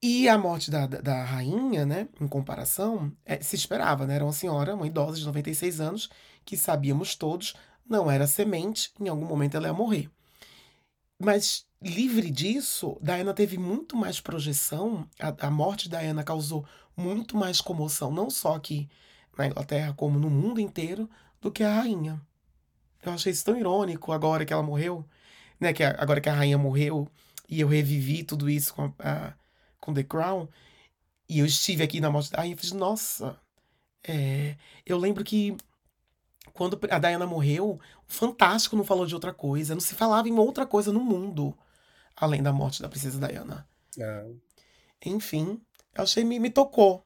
E 0.03 0.27
a 0.29 0.37
morte 0.37 0.69
da, 0.71 0.85
da, 0.87 1.01
da 1.01 1.23
rainha, 1.23 1.85
né? 1.85 2.07
Em 2.19 2.27
comparação, 2.27 3.11
é, 3.25 3.39
se 3.41 3.55
esperava, 3.55 4.05
né? 4.07 4.15
Era 4.15 4.23
uma 4.25 4.33
senhora, 4.33 4.75
uma 4.75 4.87
idosa 4.87 5.17
de 5.19 5.25
96 5.25 5.79
anos, 5.79 6.09
que 6.45 6.57
sabíamos 6.57 7.15
todos, 7.15 7.53
não 7.87 8.09
era 8.09 8.27
semente, 8.27 8.91
em 8.99 9.07
algum 9.07 9.25
momento 9.25 9.55
ela 9.57 9.67
ia 9.67 9.73
morrer. 9.73 10.09
Mas 11.19 11.65
livre 11.81 12.29
disso, 12.29 12.97
Diana 13.01 13.33
teve 13.33 13.57
muito 13.57 13.95
mais 13.95 14.19
projeção. 14.21 15.07
A, 15.19 15.47
a 15.47 15.51
morte 15.51 15.89
de 15.89 15.97
Diana 15.97 16.23
causou 16.23 16.65
muito 16.95 17.35
mais 17.37 17.61
comoção, 17.61 18.11
não 18.11 18.29
só 18.29 18.55
aqui 18.55 18.89
na 19.37 19.47
Inglaterra, 19.47 19.93
como 19.93 20.19
no 20.19 20.29
mundo 20.29 20.59
inteiro, 20.59 21.09
do 21.39 21.51
que 21.51 21.63
a 21.63 21.73
rainha. 21.73 22.21
Eu 23.03 23.13
achei 23.13 23.31
isso 23.31 23.45
tão 23.45 23.57
irônico 23.57 24.11
agora 24.11 24.45
que 24.45 24.53
ela 24.53 24.61
morreu, 24.63 25.05
né? 25.59 25.73
Que 25.73 25.83
a- 25.83 25.95
agora 25.99 26.21
que 26.21 26.29
a 26.29 26.33
rainha 26.33 26.57
morreu 26.57 27.07
e 27.49 27.59
eu 27.61 27.67
revivi 27.67 28.23
tudo 28.23 28.49
isso 28.49 28.73
com, 28.73 28.93
a- 28.99 29.33
com 29.79 29.93
The 29.93 30.03
Crown. 30.03 30.47
E 31.27 31.39
eu 31.39 31.45
estive 31.45 31.83
aqui 31.83 31.99
na 32.01 32.11
morte 32.11 32.31
da 32.31 32.39
rainha 32.39 32.53
e 32.55 32.57
fiz, 32.57 32.71
nossa. 32.73 33.39
é, 34.03 34.57
eu 34.85 34.97
lembro 34.97 35.23
que 35.23 35.55
quando 36.53 36.79
a 36.89 36.99
Diana 36.99 37.25
morreu, 37.25 37.79
o 38.07 38.11
Fantástico 38.13 38.75
não 38.75 38.83
falou 38.83 39.05
de 39.05 39.13
outra 39.15 39.33
coisa, 39.33 39.73
não 39.73 39.81
se 39.81 39.95
falava 39.95 40.27
em 40.27 40.37
outra 40.37 40.65
coisa 40.65 40.91
no 40.91 40.99
mundo 41.03 41.57
além 42.21 42.41
da 42.41 42.53
morte 42.53 42.81
da 42.81 42.87
princesa 42.87 43.19
Diana. 43.19 43.67
É. 43.99 44.25
Enfim, 45.05 45.59
eu 45.95 46.03
achei 46.03 46.23
me, 46.23 46.39
me 46.39 46.49
tocou. 46.49 47.03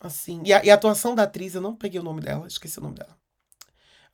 Assim. 0.00 0.42
E 0.44 0.52
a, 0.52 0.64
e 0.64 0.70
a 0.70 0.74
atuação 0.74 1.14
da 1.14 1.24
atriz, 1.24 1.54
eu 1.54 1.60
não 1.60 1.76
peguei 1.76 2.00
o 2.00 2.04
nome 2.04 2.20
dela, 2.20 2.46
esqueci 2.46 2.78
o 2.78 2.82
nome 2.82 2.94
dela. 2.94 3.16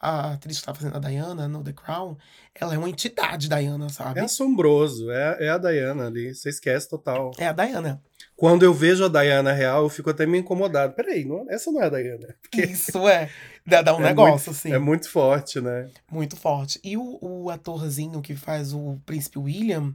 A 0.04 0.32
atriz 0.32 0.60
que 0.60 0.66
tá 0.66 0.74
fazendo 0.74 0.96
a 0.96 0.98
Diana 1.00 1.48
no 1.48 1.64
The 1.64 1.72
Crown, 1.72 2.16
ela 2.54 2.74
é 2.74 2.78
uma 2.78 2.90
entidade, 2.90 3.48
Diana, 3.48 3.88
sabe? 3.88 4.20
É 4.20 4.22
assombroso. 4.22 5.10
É, 5.10 5.46
é 5.46 5.48
a 5.50 5.56
Diana 5.58 6.06
ali. 6.06 6.34
Você 6.34 6.50
esquece 6.50 6.88
total. 6.88 7.30
É 7.38 7.46
a 7.48 7.52
Diana. 7.52 8.02
Quando 8.36 8.64
eu 8.64 8.74
vejo 8.74 9.04
a 9.04 9.08
Diana 9.08 9.52
real, 9.52 9.84
eu 9.84 9.88
fico 9.88 10.10
até 10.10 10.26
meio 10.26 10.42
incomodado. 10.42 10.92
Peraí, 10.92 11.24
não, 11.24 11.46
essa 11.48 11.70
não 11.70 11.80
é 11.80 11.86
a 11.86 11.88
Diana. 11.88 12.34
Porque 12.42 12.62
Isso 12.66 13.08
é. 13.08 13.30
Dá, 13.66 13.80
dá 13.80 13.94
um 13.96 14.00
É 14.04 14.08
negócio, 14.08 14.50
assim. 14.52 14.72
é 14.72 14.78
muito 14.78 15.08
forte, 15.08 15.60
né? 15.60 15.88
Muito 16.10 16.36
forte. 16.36 16.78
E 16.84 16.96
o, 16.96 17.18
o 17.22 17.50
atorzinho 17.50 18.20
que 18.20 18.34
faz 18.36 18.74
o 18.74 19.00
Príncipe 19.06 19.38
William, 19.38 19.94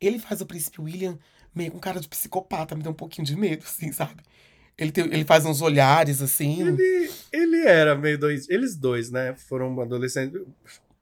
ele 0.00 0.18
faz 0.18 0.40
o 0.40 0.46
Príncipe 0.46 0.80
William 0.80 1.18
meio 1.54 1.72
com 1.72 1.78
cara 1.78 2.00
de 2.00 2.08
psicopata, 2.08 2.74
me 2.74 2.82
dá 2.82 2.90
um 2.90 2.94
pouquinho 2.94 3.26
de 3.26 3.36
medo, 3.36 3.64
assim, 3.66 3.92
sabe? 3.92 4.22
Ele, 4.80 4.90
tem, 4.90 5.04
ele 5.04 5.24
faz 5.26 5.44
uns 5.44 5.60
olhares, 5.60 6.22
assim. 6.22 6.66
Ele, 6.66 7.10
ele 7.30 7.66
era 7.66 7.94
meio 7.94 8.18
dois. 8.18 8.48
Eles 8.48 8.74
dois, 8.74 9.10
né? 9.10 9.34
Foram 9.36 9.78
adolescentes. 9.80 10.40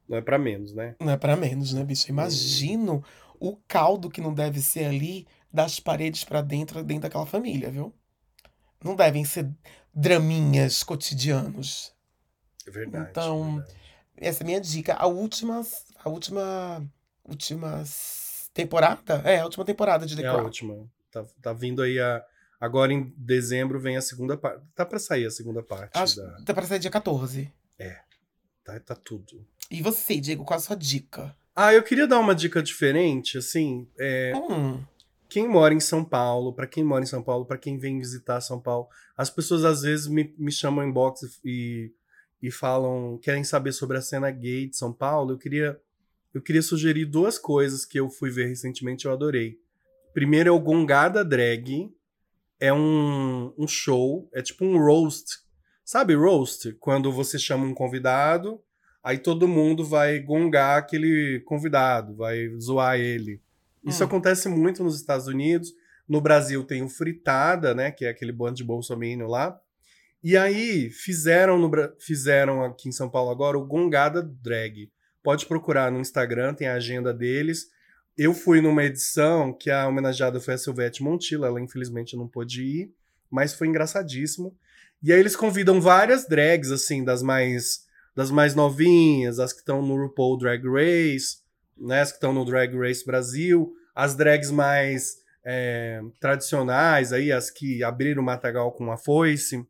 Não 0.08 0.18
é 0.18 0.20
pra 0.20 0.36
menos, 0.36 0.74
né? 0.74 0.96
Não 1.00 1.12
é 1.12 1.16
pra 1.16 1.36
menos, 1.36 1.72
né, 1.72 1.84
bicho? 1.84 2.10
Imagino 2.10 3.04
o 3.38 3.56
caldo 3.68 4.10
que 4.10 4.20
não 4.20 4.34
deve 4.34 4.60
ser 4.60 4.86
ali 4.86 5.26
das 5.52 5.78
paredes 5.78 6.24
pra 6.24 6.42
dentro, 6.42 6.82
dentro 6.82 7.02
daquela 7.04 7.24
família, 7.24 7.70
viu? 7.70 7.94
Não 8.82 8.96
devem 8.96 9.24
ser 9.24 9.48
draminhas 9.94 10.82
cotidianos. 10.82 11.92
É 12.66 12.70
verdade. 12.70 13.10
Então, 13.10 13.44
é 13.44 13.52
verdade. 13.56 13.76
Essa 14.16 14.42
é 14.42 14.44
a 14.44 14.46
minha 14.46 14.60
dica. 14.60 14.94
A 14.94 15.06
última. 15.06 15.64
A 16.04 16.08
última. 16.08 16.84
Última 17.24 17.84
temporada? 18.54 19.22
É, 19.24 19.38
a 19.40 19.44
última 19.44 19.64
temporada 19.64 20.06
de 20.06 20.16
The 20.16 20.22
É 20.22 20.26
a 20.26 20.32
Crown. 20.32 20.44
última. 20.46 20.90
Tá, 21.12 21.24
tá 21.40 21.52
vindo 21.52 21.82
aí 21.82 22.00
a. 22.00 22.24
Agora 22.60 22.92
em 22.92 23.12
dezembro 23.16 23.78
vem 23.78 23.96
a 23.96 24.02
segunda 24.02 24.36
parte. 24.36 24.62
Tá 24.74 24.84
pra 24.84 24.98
sair 24.98 25.26
a 25.26 25.30
segunda 25.30 25.62
parte. 25.62 25.96
Acho 25.96 26.16
Da... 26.16 26.42
tá 26.44 26.54
pra 26.54 26.66
sair 26.66 26.78
dia 26.78 26.90
14. 26.90 27.52
Tá, 28.68 28.78
tá 28.80 28.94
tudo. 28.94 29.46
E 29.70 29.80
você, 29.80 30.20
Diego, 30.20 30.44
qual 30.44 30.58
a 30.58 30.60
sua 30.60 30.76
dica? 30.76 31.34
Ah, 31.56 31.72
eu 31.72 31.82
queria 31.82 32.06
dar 32.06 32.18
uma 32.18 32.34
dica 32.34 32.62
diferente, 32.62 33.38
assim. 33.38 33.88
É, 33.98 34.32
Hum, 34.36 34.84
quem 35.26 35.48
mora 35.48 35.72
em 35.72 35.80
São 35.80 36.04
Paulo, 36.04 36.52
pra 36.52 36.66
quem 36.66 36.84
mora 36.84 37.02
em 37.02 37.06
São 37.06 37.22
Paulo, 37.22 37.46
pra 37.46 37.56
quem 37.56 37.78
vem 37.78 37.98
visitar 37.98 38.42
São 38.42 38.60
Paulo, 38.60 38.86
as 39.16 39.30
pessoas 39.30 39.64
às 39.64 39.82
vezes 39.82 40.06
me, 40.06 40.34
me 40.36 40.52
chamam 40.52 40.86
em 40.86 40.92
box 40.92 41.40
e, 41.42 41.90
e 42.42 42.50
falam, 42.50 43.18
querem 43.22 43.42
saber 43.42 43.72
sobre 43.72 43.96
a 43.96 44.02
cena 44.02 44.30
gay 44.30 44.68
de 44.68 44.76
São 44.76 44.92
Paulo. 44.92 45.32
Eu 45.32 45.38
queria, 45.38 45.80
eu 46.34 46.42
queria 46.42 46.62
sugerir 46.62 47.06
duas 47.06 47.38
coisas 47.38 47.86
que 47.86 47.98
eu 47.98 48.10
fui 48.10 48.30
ver 48.30 48.48
recentemente 48.48 49.06
e 49.06 49.08
eu 49.08 49.12
adorei. 49.12 49.58
Primeiro 50.12 50.50
é 50.50 50.52
o 50.52 50.60
Gongada 50.60 51.24
Drag. 51.24 51.90
É 52.60 52.72
um, 52.72 53.52
um 53.56 53.66
show, 53.68 54.28
é 54.34 54.42
tipo 54.42 54.64
um 54.64 54.78
roast. 54.78 55.38
Sabe 55.84 56.14
roast? 56.14 56.72
Quando 56.80 57.12
você 57.12 57.38
chama 57.38 57.64
um 57.64 57.74
convidado, 57.74 58.60
aí 59.02 59.18
todo 59.18 59.48
mundo 59.48 59.84
vai 59.84 60.18
gongar 60.18 60.78
aquele 60.78 61.40
convidado, 61.46 62.14
vai 62.16 62.48
zoar 62.60 62.98
ele. 62.98 63.40
Isso 63.84 64.02
Hum. 64.02 64.06
acontece 64.06 64.48
muito 64.48 64.82
nos 64.82 64.96
Estados 64.96 65.26
Unidos. 65.26 65.72
No 66.08 66.20
Brasil 66.20 66.64
tem 66.64 66.82
o 66.82 66.88
Fritada, 66.88 67.74
né? 67.74 67.90
Que 67.90 68.04
é 68.06 68.08
aquele 68.10 68.32
bando 68.32 68.56
de 68.56 68.64
bolsominion 68.64 69.28
lá. 69.28 69.58
E 70.22 70.36
aí 70.36 70.90
fizeram, 70.90 71.58
no, 71.58 71.70
fizeram 71.98 72.64
aqui 72.64 72.88
em 72.88 72.92
São 72.92 73.08
Paulo 73.08 73.30
agora 73.30 73.56
o 73.56 73.64
Gongada 73.64 74.22
Drag. 74.22 74.90
Pode 75.22 75.46
procurar 75.46 75.92
no 75.92 76.00
Instagram, 76.00 76.54
tem 76.54 76.66
a 76.66 76.74
agenda 76.74 77.14
deles. 77.14 77.66
Eu 78.18 78.34
fui 78.34 78.60
numa 78.60 78.82
edição 78.82 79.52
que 79.52 79.70
a 79.70 79.86
homenageada 79.86 80.40
foi 80.40 80.54
a 80.54 80.58
Silvete 80.58 81.04
Montilla, 81.04 81.46
ela 81.46 81.60
infelizmente 81.60 82.16
não 82.16 82.26
pôde 82.26 82.64
ir, 82.64 82.92
mas 83.30 83.54
foi 83.54 83.68
engraçadíssimo. 83.68 84.58
E 85.00 85.12
aí 85.12 85.20
eles 85.20 85.36
convidam 85.36 85.80
várias 85.80 86.26
drags, 86.26 86.72
assim, 86.72 87.04
das 87.04 87.22
mais 87.22 87.86
das 88.16 88.32
mais 88.32 88.52
novinhas, 88.56 89.38
as 89.38 89.52
que 89.52 89.60
estão 89.60 89.80
no 89.80 89.94
RuPaul 89.94 90.36
Drag 90.36 90.60
Race, 90.66 91.36
né, 91.76 92.00
as 92.00 92.10
que 92.10 92.16
estão 92.16 92.32
no 92.32 92.44
Drag 92.44 92.76
Race 92.76 93.06
Brasil, 93.06 93.72
as 93.94 94.16
drags 94.16 94.50
mais 94.50 95.18
é, 95.44 96.00
tradicionais, 96.18 97.12
aí, 97.12 97.30
as 97.30 97.48
que 97.48 97.84
abriram 97.84 98.20
o 98.20 98.24
matagal 98.24 98.72
com 98.72 98.90
a 98.90 98.96
foice. 98.96 99.64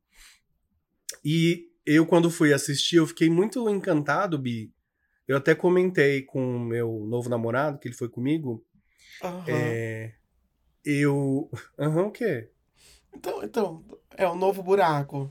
E 1.22 1.66
eu, 1.84 2.06
quando 2.06 2.30
fui 2.30 2.54
assistir, 2.54 2.96
eu 2.96 3.06
fiquei 3.06 3.28
muito 3.28 3.68
encantado, 3.68 4.38
Bi. 4.38 4.72
Eu 5.28 5.36
até 5.36 5.54
comentei 5.54 6.22
com 6.22 6.56
o 6.56 6.60
meu 6.60 7.04
novo 7.06 7.28
namorado, 7.28 7.78
que 7.78 7.86
ele 7.86 7.94
foi 7.94 8.08
comigo. 8.08 8.64
aham. 9.22 9.44
É, 9.46 10.12
eu. 10.84 11.50
Aham, 11.78 12.06
o 12.06 12.10
quê? 12.10 12.48
Então, 13.14 13.42
então, 13.44 13.84
é 14.16 14.26
um 14.28 14.34
novo 14.36 14.62
buraco. 14.62 15.30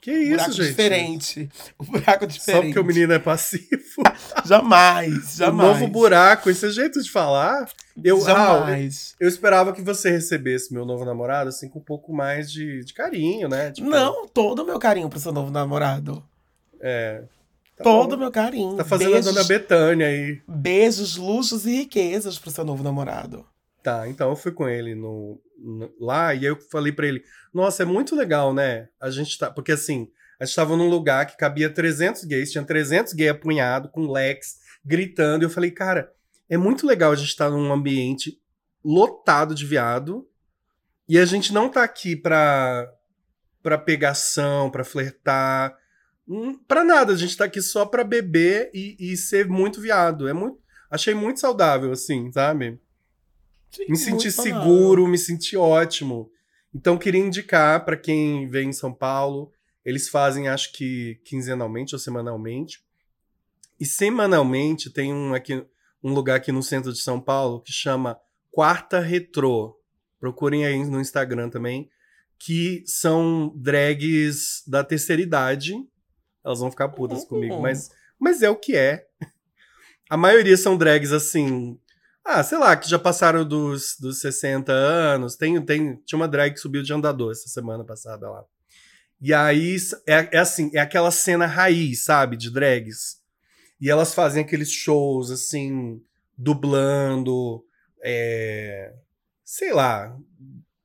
Que 0.00 0.12
Um 0.12 0.14
isso, 0.22 0.30
buraco 0.30 0.52
gente? 0.52 0.68
diferente. 0.68 1.48
Um 1.80 1.84
buraco 1.86 2.20
Só 2.20 2.26
diferente. 2.26 2.64
porque 2.66 2.78
o 2.78 2.84
menino 2.84 3.12
é 3.12 3.18
passivo. 3.18 4.02
Jamais, 4.46 5.12
Um 5.34 5.36
jamais. 5.36 5.68
novo 5.80 5.88
buraco, 5.88 6.48
esse 6.48 6.66
é 6.66 6.70
jeito 6.70 7.02
de 7.02 7.10
falar. 7.10 7.68
Eu, 8.02 8.20
Raul, 8.22 8.60
Jamais. 8.60 9.16
eu 9.18 9.28
esperava 9.28 9.72
que 9.72 9.82
você 9.82 10.08
recebesse 10.08 10.72
meu 10.72 10.86
novo 10.86 11.04
namorado, 11.04 11.48
assim, 11.48 11.68
com 11.68 11.80
um 11.80 11.84
pouco 11.84 12.14
mais 12.14 12.50
de, 12.50 12.84
de 12.84 12.94
carinho, 12.94 13.48
né? 13.48 13.72
Tipo, 13.72 13.88
Não, 13.90 14.26
todo 14.28 14.62
o 14.62 14.64
meu 14.64 14.78
carinho 14.78 15.08
pro 15.10 15.18
seu 15.18 15.32
novo 15.32 15.50
namorado. 15.50 16.24
É. 16.80 17.24
Tá 17.78 17.84
todo 17.84 18.12
o 18.12 18.16
bom. 18.16 18.22
meu 18.24 18.30
carinho. 18.30 18.76
Tá 18.76 18.84
fazendo 18.84 19.12
beijos, 19.12 19.26
a 19.28 19.32
dona 19.32 19.44
Betânia 19.44 20.06
aí. 20.06 20.42
beijos, 20.46 21.16
luxos 21.16 21.64
e 21.66 21.70
riquezas 21.78 22.38
pro 22.38 22.50
seu 22.50 22.64
novo 22.64 22.82
namorado. 22.82 23.46
Tá, 23.82 24.08
então 24.08 24.28
eu 24.30 24.36
fui 24.36 24.52
com 24.52 24.68
ele 24.68 24.94
no, 24.94 25.40
no- 25.58 25.90
lá 26.00 26.34
e 26.34 26.44
eu 26.44 26.56
falei 26.70 26.92
pra 26.92 27.06
ele: 27.06 27.22
Nossa, 27.54 27.82
é 27.82 27.86
muito 27.86 28.14
legal, 28.16 28.52
né? 28.52 28.88
A 29.00 29.08
gente 29.10 29.38
tá. 29.38 29.50
Porque 29.50 29.72
assim, 29.72 30.08
a 30.40 30.44
gente 30.44 30.54
tava 30.56 30.76
num 30.76 30.88
lugar 30.88 31.26
que 31.26 31.36
cabia 31.36 31.70
300 31.70 32.24
gays, 32.24 32.50
tinha 32.52 32.64
300 32.64 33.12
gays 33.14 33.30
apunhado 33.30 33.88
com 33.88 34.10
lex, 34.10 34.56
gritando. 34.84 35.44
E 35.44 35.46
eu 35.46 35.50
falei: 35.50 35.70
Cara, 35.70 36.12
é 36.50 36.56
muito 36.56 36.86
legal 36.86 37.12
a 37.12 37.16
gente 37.16 37.28
estar 37.28 37.48
num 37.50 37.72
ambiente 37.72 38.38
lotado 38.84 39.54
de 39.54 39.64
viado 39.64 40.26
e 41.08 41.18
a 41.18 41.24
gente 41.24 41.52
não 41.54 41.68
tá 41.70 41.82
aqui 41.84 42.14
pra, 42.16 42.90
pra 43.62 43.78
pegação, 43.78 44.70
pra 44.70 44.84
flertar. 44.84 45.74
Hum, 46.28 46.58
Pra 46.66 46.84
nada, 46.84 47.12
a 47.12 47.16
gente 47.16 47.36
tá 47.36 47.44
aqui 47.44 47.60
só 47.62 47.86
pra 47.86 48.04
beber 48.04 48.70
e, 48.74 48.96
e 48.98 49.16
ser 49.16 49.48
muito 49.48 49.80
viado. 49.80 50.28
É 50.28 50.32
muito. 50.32 50.58
Achei 50.90 51.14
muito 51.14 51.40
saudável, 51.40 51.92
assim, 51.92 52.30
sabe? 52.32 52.80
Sim, 53.70 53.84
Me 53.88 53.96
senti 53.96 54.30
saudável. 54.32 54.60
seguro, 54.62 55.06
me 55.06 55.18
senti 55.18 55.56
ótimo. 55.56 56.30
Então, 56.74 56.96
queria 56.98 57.20
indicar 57.20 57.84
para 57.84 57.96
quem 57.96 58.46
vem 58.48 58.70
em 58.70 58.72
São 58.72 58.92
Paulo. 58.92 59.52
Eles 59.84 60.08
fazem, 60.08 60.48
acho 60.48 60.72
que 60.72 61.20
quinzenalmente 61.24 61.94
ou 61.94 61.98
semanalmente. 61.98 62.82
E 63.80 63.86
semanalmente 63.86 64.90
tem 64.90 65.12
um, 65.12 65.34
aqui, 65.34 65.64
um 66.02 66.12
lugar 66.12 66.36
aqui 66.36 66.50
no 66.52 66.62
centro 66.62 66.92
de 66.92 67.00
São 67.00 67.20
Paulo 67.20 67.60
que 67.62 67.72
chama 67.72 68.18
Quarta 68.50 68.98
Retrô. 69.00 69.78
Procurem 70.18 70.66
aí 70.66 70.84
no 70.84 71.00
Instagram 71.00 71.48
também. 71.50 71.88
Que 72.38 72.82
são 72.86 73.52
drags 73.56 74.62
da 74.66 74.82
terceira 74.82 75.20
idade. 75.22 75.74
Elas 76.44 76.60
vão 76.60 76.70
ficar 76.70 76.88
putas 76.88 77.24
comigo, 77.24 77.60
mas, 77.60 77.90
mas 78.18 78.42
é 78.42 78.50
o 78.50 78.56
que 78.56 78.76
é. 78.76 79.06
A 80.08 80.16
maioria 80.16 80.56
são 80.56 80.76
drags 80.76 81.12
assim. 81.12 81.78
Ah, 82.24 82.42
sei 82.42 82.58
lá, 82.58 82.76
que 82.76 82.88
já 82.88 82.98
passaram 82.98 83.46
dos, 83.46 83.96
dos 84.00 84.20
60 84.20 84.72
anos. 84.72 85.36
Tem, 85.36 85.60
tem, 85.64 85.96
tinha 86.04 86.18
uma 86.18 86.28
drag 86.28 86.54
que 86.54 86.60
subiu 86.60 86.82
de 86.82 86.92
andador 86.92 87.32
essa 87.32 87.48
semana 87.48 87.84
passada 87.84 88.30
lá. 88.30 88.44
E 89.20 89.34
aí 89.34 89.76
é, 90.06 90.36
é 90.36 90.38
assim, 90.38 90.70
é 90.72 90.78
aquela 90.78 91.10
cena 91.10 91.46
raiz, 91.46 92.04
sabe, 92.04 92.36
de 92.36 92.50
drags. 92.50 93.18
E 93.80 93.90
elas 93.90 94.14
fazem 94.14 94.42
aqueles 94.42 94.70
shows 94.70 95.30
assim, 95.30 96.00
dublando, 96.36 97.64
é, 98.02 98.92
sei 99.44 99.72
lá, 99.72 100.16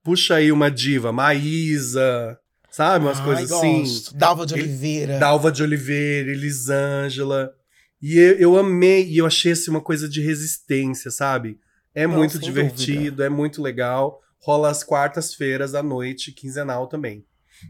puxa 0.03 0.35
aí 0.35 0.51
uma 0.51 0.69
diva, 0.69 1.11
Maísa, 1.11 2.39
sabe, 2.73 3.05
umas 3.05 3.19
Ai, 3.19 3.25
coisas 3.25 3.51
assim. 3.51 3.79
gosto. 3.83 4.15
Dalva 4.15 4.45
de 4.45 4.53
Oliveira. 4.55 5.19
Dalva 5.19 5.51
de 5.51 5.63
Oliveira, 5.63 6.31
Elisângela. 6.31 7.53
E 8.01 8.17
eu, 8.17 8.33
eu 8.37 8.57
amei, 8.57 9.07
e 9.07 9.17
eu 9.19 9.25
achei 9.25 9.53
assim 9.53 9.71
uma 9.71 9.79
coisa 9.81 10.09
de 10.09 10.19
resistência, 10.21 11.09
sabe? 11.09 11.57
É 11.95 12.05
Não, 12.05 12.17
muito 12.17 12.37
divertido, 12.39 13.23
é 13.23 13.29
muito 13.29 13.61
legal. 13.61 14.19
Rola 14.41 14.69
às 14.69 14.83
quartas-feiras 14.83 15.73
à 15.73 15.81
noite, 15.81 16.31
quinzenal 16.33 16.87
também. 16.87 17.23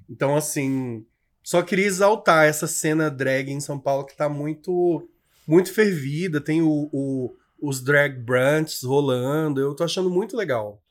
Então, 0.09 0.35
assim, 0.35 1.05
só 1.43 1.61
queria 1.61 1.85
exaltar 1.85 2.45
essa 2.45 2.65
cena 2.65 3.11
drag 3.11 3.51
em 3.51 3.59
São 3.59 3.77
Paulo 3.79 4.05
que 4.05 4.15
tá 4.17 4.27
muito, 4.27 5.07
muito 5.47 5.71
fervida. 5.71 6.41
Tem 6.41 6.61
o, 6.63 6.89
o- 6.91 7.35
os 7.61 7.79
drag 7.81 8.17
brunches 8.17 8.81
rolando. 8.81 9.61
Eu 9.61 9.75
tô 9.75 9.83
achando 9.83 10.09
muito 10.09 10.35
legal. 10.35 10.81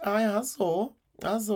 Ai, 0.00 0.24
arrasou. 0.26 0.94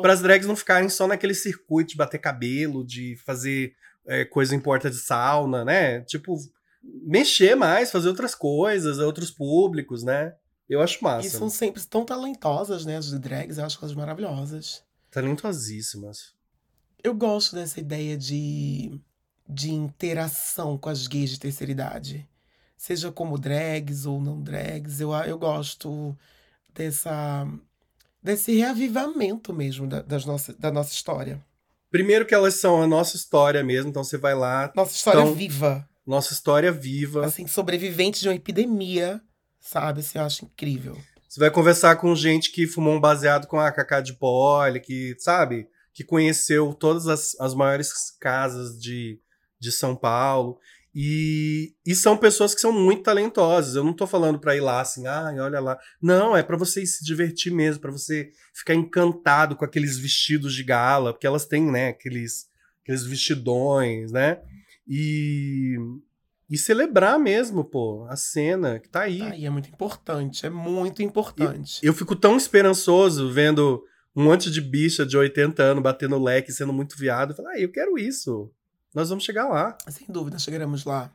Para 0.00 0.12
as 0.12 0.20
drags 0.20 0.46
não 0.46 0.56
ficarem 0.56 0.88
só 0.88 1.06
naquele 1.06 1.34
circuito 1.34 1.90
de 1.90 1.96
bater 1.96 2.18
cabelo, 2.18 2.84
de 2.84 3.16
fazer 3.24 3.74
é, 4.06 4.24
coisa 4.24 4.54
em 4.54 4.60
porta 4.60 4.90
de 4.90 4.96
sauna, 4.96 5.64
né? 5.64 6.00
Tipo, 6.02 6.36
mexer 6.82 7.54
mais, 7.54 7.90
fazer 7.90 8.08
outras 8.08 8.34
coisas, 8.34 8.98
outros 8.98 9.30
públicos, 9.30 10.02
né? 10.02 10.34
Eu 10.68 10.80
acho 10.80 11.02
massa. 11.02 11.26
E 11.26 11.30
são 11.30 11.48
sempre 11.48 11.84
tão 11.84 12.04
talentosas, 12.04 12.84
né? 12.84 12.96
As 12.96 13.10
drags, 13.12 13.58
eu 13.58 13.64
acho 13.64 13.78
elas 13.80 13.94
maravilhosas. 13.94 14.82
Talentosíssimas. 15.10 16.34
Eu 17.02 17.14
gosto 17.14 17.54
dessa 17.54 17.78
ideia 17.78 18.16
de, 18.16 19.00
de 19.48 19.70
interação 19.70 20.76
com 20.76 20.88
as 20.88 21.06
gays 21.06 21.30
de 21.30 21.38
terceira 21.38 21.70
idade. 21.70 22.28
Seja 22.76 23.12
como 23.12 23.38
drags 23.38 24.06
ou 24.06 24.20
não 24.20 24.42
drags, 24.42 25.00
eu, 25.00 25.12
eu 25.14 25.38
gosto 25.38 26.16
dessa, 26.74 27.46
desse 28.26 28.54
reavivamento 28.56 29.54
mesmo 29.54 29.86
da, 29.86 30.02
das 30.02 30.24
nossa, 30.24 30.52
da 30.58 30.70
nossa 30.70 30.92
história. 30.92 31.42
Primeiro 31.90 32.26
que 32.26 32.34
elas 32.34 32.54
são 32.54 32.82
a 32.82 32.86
nossa 32.86 33.16
história 33.16 33.62
mesmo, 33.64 33.88
então 33.90 34.04
você 34.04 34.18
vai 34.18 34.34
lá, 34.34 34.70
Nossa 34.74 34.94
história 34.94 35.20
Então, 35.20 35.34
viva. 35.34 35.88
nossa 36.06 36.32
história 36.32 36.70
viva. 36.72 37.24
Assim, 37.24 37.46
sobrevivente 37.46 38.20
de 38.20 38.28
uma 38.28 38.34
epidemia, 38.34 39.20
sabe? 39.60 40.00
Assim, 40.00 40.18
eu 40.18 40.24
acho 40.24 40.44
incrível. 40.44 40.98
Você 41.28 41.40
vai 41.40 41.50
conversar 41.50 41.96
com 41.96 42.14
gente 42.14 42.50
que 42.50 42.66
fumou 42.66 42.94
um 42.94 43.00
baseado 43.00 43.46
com 43.46 43.58
a 43.60 43.70
Cacá 43.70 44.00
de 44.00 44.14
Poli, 44.14 44.80
que, 44.80 45.14
sabe, 45.18 45.68
que 45.94 46.02
conheceu 46.04 46.74
todas 46.74 47.06
as, 47.06 47.38
as 47.40 47.54
maiores 47.54 47.92
casas 48.20 48.78
de, 48.80 49.20
de 49.58 49.70
São 49.70 49.94
Paulo. 49.94 50.58
E, 50.98 51.74
e 51.84 51.94
são 51.94 52.16
pessoas 52.16 52.54
que 52.54 52.60
são 52.62 52.72
muito 52.72 53.02
talentosas. 53.02 53.76
Eu 53.76 53.84
não 53.84 53.92
tô 53.92 54.06
falando 54.06 54.38
pra 54.38 54.56
ir 54.56 54.60
lá 54.60 54.80
assim, 54.80 55.06
ai, 55.06 55.38
olha 55.38 55.60
lá. 55.60 55.78
Não, 56.00 56.34
é 56.34 56.42
pra 56.42 56.56
você 56.56 56.86
se 56.86 57.04
divertir 57.04 57.52
mesmo, 57.52 57.82
pra 57.82 57.92
você 57.92 58.30
ficar 58.54 58.74
encantado 58.74 59.54
com 59.54 59.64
aqueles 59.66 59.98
vestidos 59.98 60.54
de 60.54 60.64
gala, 60.64 61.12
porque 61.12 61.26
elas 61.26 61.44
têm, 61.44 61.70
né, 61.70 61.88
aqueles, 61.88 62.46
aqueles 62.82 63.04
vestidões, 63.04 64.10
né? 64.10 64.40
E, 64.88 65.76
e 66.48 66.56
celebrar 66.56 67.18
mesmo, 67.18 67.62
pô, 67.62 68.06
a 68.08 68.16
cena 68.16 68.78
que 68.78 68.88
tá 68.88 69.02
aí. 69.02 69.20
Aí 69.20 69.44
é 69.44 69.50
muito 69.50 69.68
importante, 69.68 70.46
é 70.46 70.50
muito 70.50 71.02
importante. 71.02 71.78
Eu 71.82 71.92
fico 71.92 72.16
tão 72.16 72.38
esperançoso 72.38 73.30
vendo 73.30 73.84
um 74.14 74.24
monte 74.24 74.50
de 74.50 74.62
bicha 74.62 75.04
de 75.04 75.14
80 75.14 75.62
anos 75.62 75.82
batendo 75.82 76.18
leque, 76.18 76.50
sendo 76.50 76.72
muito 76.72 76.96
viado. 76.96 77.32
Eu 77.32 77.36
falo, 77.36 77.48
ah, 77.48 77.58
eu 77.60 77.70
quero 77.70 77.98
isso. 77.98 78.50
Nós 78.96 79.10
vamos 79.10 79.24
chegar 79.24 79.46
lá. 79.46 79.76
Sem 79.88 80.06
dúvida, 80.08 80.38
chegaremos 80.38 80.86
lá. 80.86 81.12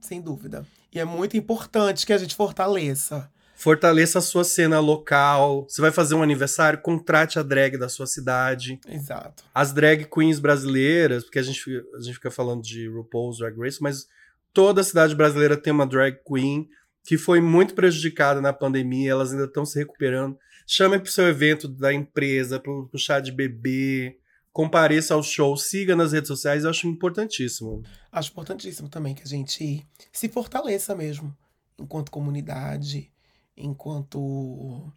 Sem 0.00 0.20
dúvida. 0.20 0.64
E 0.92 1.00
é 1.00 1.04
muito 1.04 1.36
importante 1.36 2.06
que 2.06 2.12
a 2.12 2.18
gente 2.18 2.36
fortaleça. 2.36 3.28
Fortaleça 3.56 4.20
a 4.20 4.22
sua 4.22 4.44
cena 4.44 4.78
local. 4.78 5.66
Você 5.68 5.80
vai 5.80 5.90
fazer 5.90 6.14
um 6.14 6.22
aniversário, 6.22 6.80
contrate 6.80 7.36
a 7.36 7.42
drag 7.42 7.76
da 7.76 7.88
sua 7.88 8.06
cidade. 8.06 8.78
Exato. 8.88 9.42
As 9.52 9.72
drag 9.72 10.04
queens 10.04 10.38
brasileiras, 10.38 11.24
porque 11.24 11.40
a 11.40 11.42
gente, 11.42 11.60
fica- 11.60 11.84
a 11.96 12.00
gente 12.00 12.14
fica 12.14 12.30
falando 12.30 12.62
de 12.62 12.86
RuPaul's 12.88 13.38
Drag 13.38 13.58
Race, 13.58 13.82
mas 13.82 14.06
toda 14.52 14.84
cidade 14.84 15.16
brasileira 15.16 15.56
tem 15.56 15.72
uma 15.72 15.86
drag 15.86 16.16
queen 16.24 16.68
que 17.02 17.18
foi 17.18 17.40
muito 17.40 17.74
prejudicada 17.74 18.40
na 18.40 18.52
pandemia, 18.52 19.10
elas 19.10 19.32
ainda 19.32 19.44
estão 19.46 19.66
se 19.66 19.76
recuperando. 19.76 20.38
Chame 20.68 21.00
para 21.00 21.08
o 21.08 21.12
seu 21.12 21.26
evento 21.26 21.66
da 21.66 21.92
empresa, 21.92 22.60
para 22.60 22.70
o 22.72 22.88
chá 22.96 23.18
de 23.18 23.32
bebê, 23.32 24.16
compareça 24.54 25.14
ao 25.14 25.22
show, 25.22 25.56
siga 25.56 25.96
nas 25.96 26.12
redes 26.12 26.28
sociais, 26.28 26.62
eu 26.62 26.70
acho 26.70 26.86
importantíssimo. 26.86 27.82
Acho 28.12 28.30
importantíssimo 28.30 28.88
também 28.88 29.12
que 29.12 29.24
a 29.24 29.26
gente 29.26 29.84
se 30.12 30.28
fortaleça 30.28 30.94
mesmo, 30.94 31.36
enquanto 31.76 32.12
comunidade, 32.12 33.12
enquanto 33.56 34.92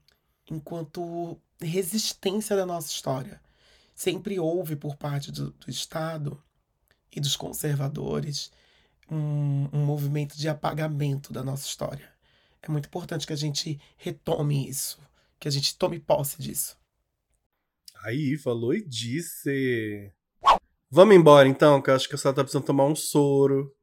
enquanto 0.49 1.41
resistência 1.59 2.55
da 2.55 2.67
nossa 2.67 2.89
história. 2.89 3.41
Sempre 3.95 4.39
houve 4.39 4.75
por 4.75 4.95
parte 4.95 5.31
do, 5.31 5.49
do 5.49 5.71
Estado 5.71 6.41
e 7.11 7.19
dos 7.19 7.35
conservadores 7.35 8.51
um, 9.09 9.67
um 9.73 9.83
movimento 9.83 10.37
de 10.37 10.47
apagamento 10.47 11.33
da 11.33 11.43
nossa 11.43 11.65
história. 11.65 12.07
É 12.61 12.69
muito 12.69 12.85
importante 12.85 13.25
que 13.25 13.33
a 13.33 13.37
gente 13.37 13.79
retome 13.97 14.69
isso, 14.69 14.99
que 15.39 15.47
a 15.47 15.51
gente 15.51 15.75
tome 15.75 15.99
posse 15.99 16.39
disso. 16.41 16.77
Aí, 18.03 18.37
falou 18.37 18.73
e 18.73 18.83
disse. 18.85 20.11
Vamos 20.89 21.15
embora 21.15 21.47
então, 21.47 21.81
que 21.81 21.89
eu 21.89 21.95
acho 21.95 22.07
que 22.07 22.17
você 22.17 22.23
tá 22.33 22.43
precisando 22.43 22.65
tomar 22.65 22.85
um 22.85 22.95
soro, 22.95 23.73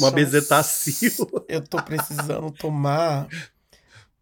uma 0.00 0.10
bezetacil. 0.10 1.12
Eu 1.48 1.62
tô 1.62 1.80
precisando 1.82 2.50
tomar. 2.50 3.28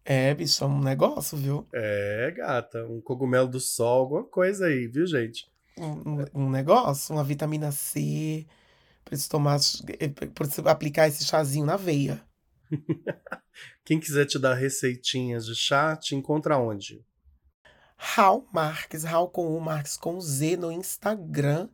É, 0.05 0.33
bicho, 0.33 0.63
é 0.63 0.67
um 0.67 0.79
negócio, 0.79 1.37
viu? 1.37 1.67
É, 1.73 2.31
gata, 2.35 2.85
um 2.87 3.01
cogumelo 3.01 3.47
do 3.47 3.59
sol, 3.59 4.01
alguma 4.01 4.23
coisa 4.23 4.65
aí, 4.67 4.87
viu, 4.87 5.05
gente? 5.07 5.49
Um, 5.77 6.21
um- 6.21 6.25
um 6.45 6.49
negócio, 6.49 7.15
uma 7.15 7.23
vitamina 7.23 7.71
C. 7.71 8.45
Preciso 9.05 9.29
tomar. 9.29 9.59
eh, 9.99 10.07
Preciso 10.07 10.67
aplicar 10.67 11.07
esse 11.07 11.23
chazinho 11.25 11.65
na 11.65 11.77
veia. 11.77 12.21
Quem 13.85 13.99
quiser 13.99 14.25
te 14.25 14.37
dar 14.39 14.53
receitinhas 14.53 15.45
de 15.45 15.55
chá, 15.55 15.95
te 15.95 16.15
encontra 16.15 16.57
onde? 16.57 17.03
Raul 18.03 18.47
Marques, 18.51 19.03
Raul 19.03 19.29
com 19.29 19.55
U, 19.55 19.61
Marques 19.61 19.95
com 19.95 20.19
Z 20.19 20.57
no 20.57 20.71
Instagram. 20.71 21.69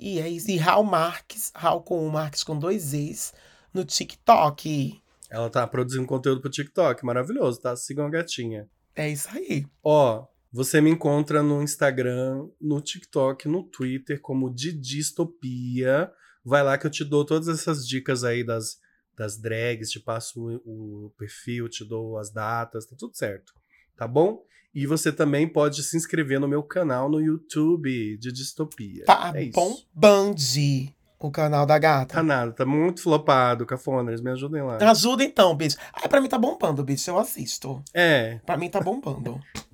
E 0.00 0.18
é 0.18 0.26
isso. 0.26 0.50
E 0.50 0.56
Raul 0.56 0.84
Marques, 0.84 1.52
Raul 1.54 1.82
com 1.82 2.08
U, 2.08 2.10
Marques 2.10 2.42
com 2.42 2.58
dois 2.58 2.94
E's 2.94 3.34
no 3.74 3.84
TikTok. 3.84 5.02
Ela 5.28 5.50
tá 5.50 5.66
produzindo 5.66 6.06
conteúdo 6.06 6.40
pro 6.40 6.50
TikTok, 6.50 7.04
maravilhoso, 7.04 7.60
tá? 7.60 7.76
Sigam 7.76 8.06
a 8.06 8.10
gatinha. 8.10 8.66
É 8.94 9.10
isso 9.10 9.28
aí. 9.30 9.66
Ó, 9.84 10.26
você 10.50 10.80
me 10.80 10.90
encontra 10.90 11.42
no 11.42 11.62
Instagram, 11.62 12.48
no 12.58 12.80
TikTok, 12.80 13.46
no 13.46 13.62
Twitter 13.62 14.18
como 14.18 14.52
Didistopia. 14.52 16.10
Vai 16.42 16.62
lá 16.62 16.78
que 16.78 16.86
eu 16.86 16.90
te 16.90 17.04
dou 17.04 17.22
todas 17.22 17.48
essas 17.48 17.86
dicas 17.86 18.24
aí 18.24 18.42
das, 18.42 18.78
das 19.14 19.38
drags, 19.38 19.90
te 19.90 20.00
passo 20.00 20.40
o, 20.64 21.06
o 21.06 21.10
perfil, 21.18 21.68
te 21.68 21.84
dou 21.84 22.16
as 22.16 22.32
datas, 22.32 22.86
tá 22.86 22.96
tudo 22.98 23.14
certo. 23.14 23.52
Tá 23.94 24.08
bom? 24.08 24.42
E 24.76 24.86
você 24.86 25.10
também 25.10 25.48
pode 25.48 25.82
se 25.82 25.96
inscrever 25.96 26.38
no 26.38 26.46
meu 26.46 26.62
canal 26.62 27.08
no 27.08 27.18
YouTube 27.18 28.18
de 28.18 28.30
Distopia. 28.30 29.06
Tá 29.06 29.32
é 29.34 29.46
bombando 29.46 30.36
o 31.18 31.30
canal 31.30 31.64
da 31.64 31.78
gata. 31.78 32.16
Tá 32.16 32.22
nada, 32.22 32.52
tá 32.52 32.66
muito 32.66 33.00
flopado, 33.02 33.64
cafoners, 33.64 34.20
me 34.20 34.30
ajudem 34.32 34.62
lá. 34.62 34.76
Ajuda 34.90 35.24
então, 35.24 35.56
bicho. 35.56 35.78
Ah, 35.94 36.06
pra 36.06 36.20
mim 36.20 36.28
tá 36.28 36.36
bombando, 36.36 36.84
bicho. 36.84 37.08
Eu 37.08 37.18
assisto. 37.18 37.82
É, 37.94 38.38
Pra 38.44 38.58
mim 38.58 38.68
tá 38.68 38.78
bombando. 38.78 39.40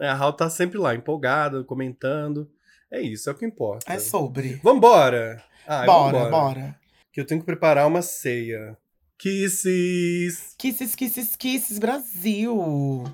É, 0.00 0.08
a 0.08 0.14
Raul 0.14 0.32
tá 0.32 0.50
sempre 0.50 0.78
lá, 0.78 0.96
empolgada, 0.96 1.62
comentando. 1.62 2.50
É 2.90 3.00
isso, 3.00 3.30
é 3.30 3.32
o 3.32 3.36
que 3.36 3.46
importa. 3.46 3.92
É 3.92 4.00
sobre. 4.00 4.54
Vambora! 4.54 5.40
Ah, 5.64 5.86
bora, 5.86 6.24
vambora. 6.24 6.30
bora. 6.30 6.80
Que 7.12 7.20
eu 7.20 7.26
tenho 7.26 7.40
que 7.40 7.46
preparar 7.46 7.86
uma 7.86 8.02
ceia. 8.02 8.76
Kisses! 9.16 10.56
Kisses, 10.58 10.96
kisses, 10.96 11.36
kisses, 11.36 11.78
Brasil! 11.78 13.04